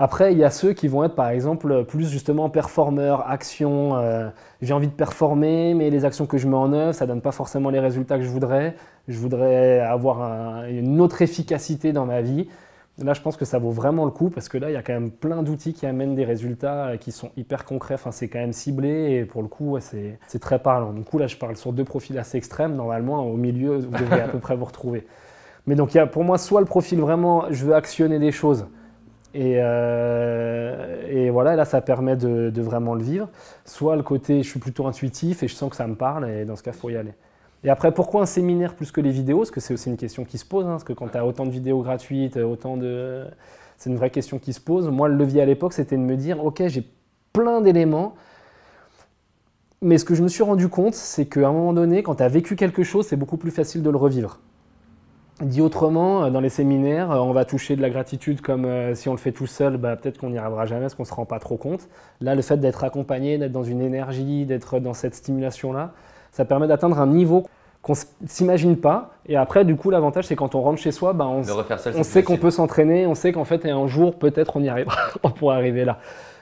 Après, 0.03 0.33
il 0.33 0.39
y 0.39 0.45
a 0.45 0.51
ceux 0.51 0.73
qui 0.73 0.89
vont 0.89 1.05
être 1.05 1.15
par 1.15 1.29
exemple 1.29 1.85
plus 1.85 2.09
justement 2.09 2.49
performeurs, 2.49 3.29
actions. 3.29 3.99
Euh, 3.99 4.31
j'ai 4.63 4.73
envie 4.73 4.87
de 4.87 4.95
performer, 4.95 5.75
mais 5.75 5.91
les 5.91 6.07
actions 6.07 6.25
que 6.25 6.39
je 6.39 6.49
mets 6.49 6.57
en 6.57 6.73
œuvre, 6.73 6.95
ça 6.95 7.05
ne 7.05 7.11
donne 7.11 7.21
pas 7.21 7.33
forcément 7.33 7.69
les 7.69 7.81
résultats 7.81 8.17
que 8.17 8.25
je 8.25 8.31
voudrais. 8.31 8.77
Je 9.09 9.19
voudrais 9.19 9.81
avoir 9.81 10.65
une 10.71 11.03
autre 11.03 11.21
efficacité 11.21 11.93
dans 11.93 12.07
ma 12.07 12.23
vie. 12.23 12.49
Là, 12.97 13.13
je 13.13 13.21
pense 13.21 13.37
que 13.37 13.45
ça 13.45 13.59
vaut 13.59 13.73
vraiment 13.73 14.07
le 14.07 14.11
coup 14.11 14.31
parce 14.31 14.49
que 14.49 14.57
là, 14.57 14.71
il 14.71 14.73
y 14.73 14.77
a 14.77 14.83
quand 14.83 14.95
même 14.95 15.11
plein 15.11 15.43
d'outils 15.43 15.75
qui 15.75 15.85
amènent 15.85 16.15
des 16.15 16.25
résultats 16.25 16.87
euh, 16.87 16.97
qui 16.97 17.13
sont 17.13 17.31
hyper 17.37 17.67
concrets. 17.67 17.95
Enfin, 17.95 18.11
c'est 18.11 18.29
quand 18.29 18.39
même 18.39 18.55
ciblé 18.55 19.11
et 19.13 19.27
pour 19.27 19.43
le 19.43 19.49
coup, 19.49 19.77
c'est 19.81 20.39
très 20.41 20.61
parlant. 20.61 20.95
Du 20.95 21.03
coup, 21.03 21.19
là, 21.19 21.27
je 21.27 21.37
parle 21.37 21.57
sur 21.57 21.75
deux 21.75 21.85
profils 21.85 22.19
assez 22.19 22.39
extrêmes. 22.39 22.75
Normalement, 22.75 23.27
au 23.27 23.37
milieu, 23.37 23.77
vous 23.77 23.91
devez 23.91 24.23
à 24.23 24.29
peu 24.29 24.39
près 24.41 24.57
vous 24.57 24.65
retrouver. 24.65 25.07
Mais 25.67 25.75
donc, 25.75 25.93
il 25.93 25.99
y 25.99 26.01
a 26.01 26.07
pour 26.07 26.25
moi 26.25 26.39
soit 26.39 26.61
le 26.61 26.67
profil 26.67 27.01
vraiment, 27.01 27.45
je 27.51 27.67
veux 27.67 27.75
actionner 27.75 28.19
des 28.19 28.33
choses. 28.33 28.65
Et, 29.35 29.57
euh, 29.59 31.07
et 31.09 31.31
voilà, 31.31 31.57
là, 31.57 31.65
ça 31.65 31.81
permet 31.81 32.17
de, 32.17 32.61
vraiment 32.61 32.95
le 32.95 33.03
vivre. 33.03 33.29
Soit 33.65 33.97
le 33.97 34.03
côté, 34.03 34.43
je 34.43 34.49
suis 34.49 34.61
plutôt 34.61 34.87
intuitif 34.87 35.43
et 35.43 35.49
je 35.49 35.55
sens 35.55 35.71
que 35.71 35.77
ça 35.77 35.87
me 35.87 35.95
parle 35.95 36.29
et 36.29 36.45
dans 36.45 36.57
ce 36.57 36.63
cas, 36.63 36.73
il 36.73 36.79
faut 36.79 36.91
y 36.91 36.97
aller. 36.97 37.13
Et 37.63 37.71
après, 37.71 37.93
pourquoi 37.93 38.23
un 38.23 38.27
séminaire 38.27 38.75
plus 38.75 38.91
que 38.91 39.01
les 39.01 39.11
vidéos? 39.11 39.39
Parce 39.39 39.51
que 39.51 39.61
c'est 39.61 39.75
aussi 39.75 39.91
une 39.91 39.97
question 39.97 40.25
qui 40.25 40.39
se 40.39 40.47
pose. 40.47 40.65
Hein, 40.65 40.71
parce 40.71 40.85
que 40.85 40.93
quand 40.93 41.09
tu 41.09 41.19
as 41.19 41.27
autant 41.27 41.45
de 41.45 41.51
vidéos 41.51 41.83
gratuites, 41.83 42.37
autant 42.37 42.77
de. 42.77 43.25
C'est 43.77 43.91
une 43.91 43.97
vraie 43.97 44.11
question 44.11 44.39
qui 44.39 44.53
se 44.53 44.61
pose. 44.61 44.89
Moi, 44.89 45.09
le 45.09 45.17
levier 45.17 45.43
à 45.43 45.47
l'époque, 45.47 45.75
c'était 45.75 45.97
de 45.97 46.03
me 46.03 46.17
dire 46.17 46.45
Ok, 46.45 46.63
j'ai 46.67 46.85
plein 47.33 47.61
d'éléments. 47.61 48.15
Mais 49.83 49.97
ce 49.99 50.05
que 50.05 50.15
je 50.15 50.23
me 50.23 50.29
suis 50.29 50.43
rendu 50.43 50.69
compte, 50.69 50.95
c'est 50.95 51.27
qu'à 51.27 51.49
un 51.49 51.53
moment 51.53 51.73
donné, 51.73 52.03
quand 52.03 52.17
tu 52.17 52.23
as 52.23 52.29
vécu 52.29 52.57
quelque 52.57 52.83
chose, 52.83 53.07
c'est 53.07 53.17
beaucoup 53.17 53.39
plus 53.39 53.51
facile 53.51 53.83
de 53.83 53.91
le 53.91 53.97
revivre. 53.97 54.39
Dit 55.41 55.63
autrement, 55.63 56.25
euh, 56.25 56.31
dans 56.31 56.41
les 56.41 56.51
séminaires, 56.51 57.11
euh, 57.11 57.19
on 57.19 57.33
va 57.33 57.47
toucher 57.47 57.75
de 57.75 57.81
la 57.81 57.89
gratitude 57.89 58.43
comme 58.43 58.67
euh, 58.67 58.95
si 58.95 59.09
on 59.09 59.13
le 59.13 59.19
fait 59.19 59.33
tout 59.33 59.47
seul, 59.47 59.79
bah, 59.79 59.97
peut-être 59.97 60.19
qu'on 60.19 60.31
n'y 60.31 60.39
arrivera 60.39 60.67
jamais 60.67 60.83
parce 60.83 60.95
qu'on 60.95 61.05
ne 61.05 61.09
se 61.09 61.15
rend 61.15 61.25
pas 61.25 61.39
trop 61.39 61.57
compte. 61.57 61.89
Là, 62.21 62.35
le 62.35 62.43
fait 62.43 62.59
d'être 62.59 62.85
accompagné, 62.85 63.39
d'être 63.39 63.53
dans 63.53 63.65
une 63.65 63.81
énergie, 63.81 64.45
d'être 64.45 64.81
dans 64.81 64.93
cette 64.93 65.15
stimulation-là, 65.15 65.93
ça 66.31 66.45
permet 66.45 66.67
d'atteindre 66.67 67.01
un 67.01 67.07
niveau 67.07 67.47
qu'on 67.81 67.95
ne 67.95 68.29
s'imagine 68.29 68.77
pas. 68.77 69.13
Et 69.27 69.37
après, 69.37 69.65
du 69.65 69.77
coup, 69.77 69.89
l'avantage, 69.89 70.27
c'est 70.27 70.37
quand 70.37 70.55
on 70.55 70.61
rentre 70.61 70.79
chez 70.79 70.93
soi, 70.93 71.15
bah, 71.15 71.27
on, 71.27 71.43
on 71.95 72.03
sait 72.03 72.23
qu'on 72.23 72.37
peut 72.37 72.51
s'entraîner, 72.51 73.07
on 73.07 73.15
sait 73.15 73.33
qu'en 73.33 73.47
fait, 73.47 73.65
un 73.65 73.87
jour, 73.87 74.19
peut-être, 74.19 74.59
on 74.59 74.63
y 74.63 74.69
arrivera, 74.69 74.99
on 75.23 75.31
pourra 75.31 75.55
arriver 75.55 75.87
là. 75.87 75.99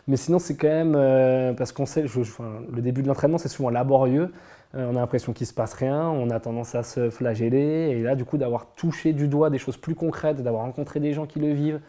Mais 0.08 0.16
sinon, 0.16 0.38
c'est 0.38 0.56
quand 0.56 0.68
même, 0.68 0.94
euh, 0.96 1.52
parce 1.52 1.70
qu'on 1.70 1.86
sait, 1.86 2.02
le 2.02 2.80
début 2.80 3.02
de 3.02 3.08
l'entraînement, 3.08 3.38
c'est 3.38 3.48
souvent 3.48 3.68
laborieux. 3.68 4.32
Euh, 4.74 4.86
on 4.90 4.96
a 4.96 5.00
l'impression 5.00 5.32
qu'il 5.32 5.44
ne 5.44 5.48
se 5.48 5.54
passe 5.54 5.74
rien, 5.74 6.02
on 6.08 6.30
a 6.30 6.40
tendance 6.40 6.74
à 6.74 6.82
se 6.82 7.10
flageller. 7.10 7.90
Et 7.90 8.02
là, 8.02 8.14
du 8.14 8.24
coup, 8.24 8.38
d'avoir 8.38 8.66
touché 8.74 9.12
du 9.12 9.28
doigt 9.28 9.50
des 9.50 9.58
choses 9.58 9.76
plus 9.76 9.94
concrètes, 9.94 10.42
d'avoir 10.42 10.62
rencontré 10.64 11.00
des 11.00 11.12
gens 11.12 11.26
qui 11.26 11.38
le 11.38 11.52
vivent, 11.52 11.80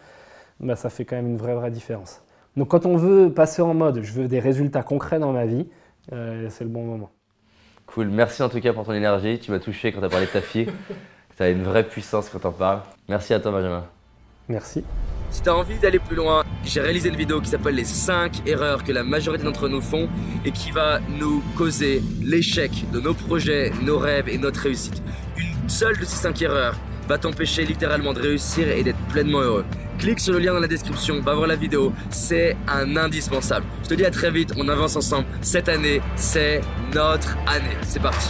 bah, 0.59 0.75
ça 0.75 0.89
fait 0.89 1.05
quand 1.05 1.15
même 1.15 1.27
une 1.27 1.37
vraie, 1.37 1.55
vraie 1.55 1.71
différence. 1.71 2.21
Donc, 2.57 2.69
quand 2.69 2.85
on 2.85 2.95
veut 2.95 3.31
passer 3.31 3.61
en 3.61 3.73
mode, 3.73 4.01
je 4.01 4.13
veux 4.13 4.27
des 4.27 4.39
résultats 4.39 4.83
concrets 4.83 5.19
dans 5.19 5.31
ma 5.31 5.45
vie, 5.45 5.67
c'est 6.09 6.63
le 6.63 6.69
bon 6.69 6.83
moment. 6.83 7.11
Cool, 7.85 8.09
merci 8.09 8.43
en 8.43 8.49
tout 8.49 8.59
cas 8.59 8.73
pour 8.73 8.85
ton 8.85 8.93
énergie. 8.93 9.39
Tu 9.39 9.51
m'as 9.51 9.59
touché 9.59 9.91
quand 9.91 9.99
tu 9.99 10.05
as 10.05 10.09
parlé 10.09 10.25
de 10.27 10.31
ta 10.31 10.41
fille. 10.41 10.67
tu 11.37 11.43
as 11.43 11.49
une 11.49 11.63
vraie 11.63 11.83
puissance 11.83 12.29
quand 12.29 12.39
t'en 12.39 12.51
parles. 12.51 12.81
Merci 13.07 13.33
à 13.33 13.39
toi, 13.39 13.51
Benjamin. 13.51 13.85
Merci. 14.49 14.83
Si 15.31 15.43
tu 15.43 15.49
as 15.49 15.55
envie 15.55 15.77
d'aller 15.77 15.99
plus 15.99 16.15
loin, 16.15 16.43
j'ai 16.65 16.81
réalisé 16.81 17.09
une 17.09 17.15
vidéo 17.15 17.39
qui 17.39 17.49
s'appelle 17.49 17.75
les 17.75 17.85
5 17.85 18.47
erreurs 18.47 18.83
que 18.83 18.91
la 18.91 19.03
majorité 19.03 19.43
d'entre 19.43 19.69
nous 19.69 19.79
font 19.79 20.09
et 20.43 20.51
qui 20.51 20.71
va 20.71 20.99
nous 21.19 21.43
causer 21.55 22.01
l'échec 22.23 22.71
de 22.91 22.99
nos 22.99 23.13
projets, 23.13 23.71
nos 23.83 23.99
rêves 23.99 24.27
et 24.27 24.39
notre 24.39 24.61
réussite. 24.61 25.03
Une 25.37 25.69
seule 25.69 25.97
de 25.97 26.05
ces 26.05 26.15
5 26.15 26.41
erreurs 26.41 26.75
va 27.07 27.19
t'empêcher 27.19 27.63
littéralement 27.63 28.13
de 28.13 28.21
réussir 28.21 28.67
et 28.69 28.83
d'être 28.83 28.99
pleinement 29.11 29.41
heureux. 29.41 29.65
Clique 29.99 30.19
sur 30.19 30.33
le 30.33 30.39
lien 30.39 30.53
dans 30.53 30.59
la 30.59 30.67
description, 30.67 31.21
va 31.21 31.35
voir 31.35 31.47
la 31.47 31.55
vidéo, 31.55 31.93
c'est 32.09 32.57
un 32.67 32.95
indispensable. 32.97 33.65
Je 33.83 33.89
te 33.89 33.93
dis 33.93 34.05
à 34.05 34.11
très 34.11 34.31
vite, 34.31 34.53
on 34.57 34.67
avance 34.67 34.95
ensemble. 34.95 35.27
Cette 35.41 35.69
année, 35.69 36.01
c'est 36.15 36.61
notre 36.93 37.37
année. 37.47 37.77
C'est 37.83 38.01
parti. 38.01 38.29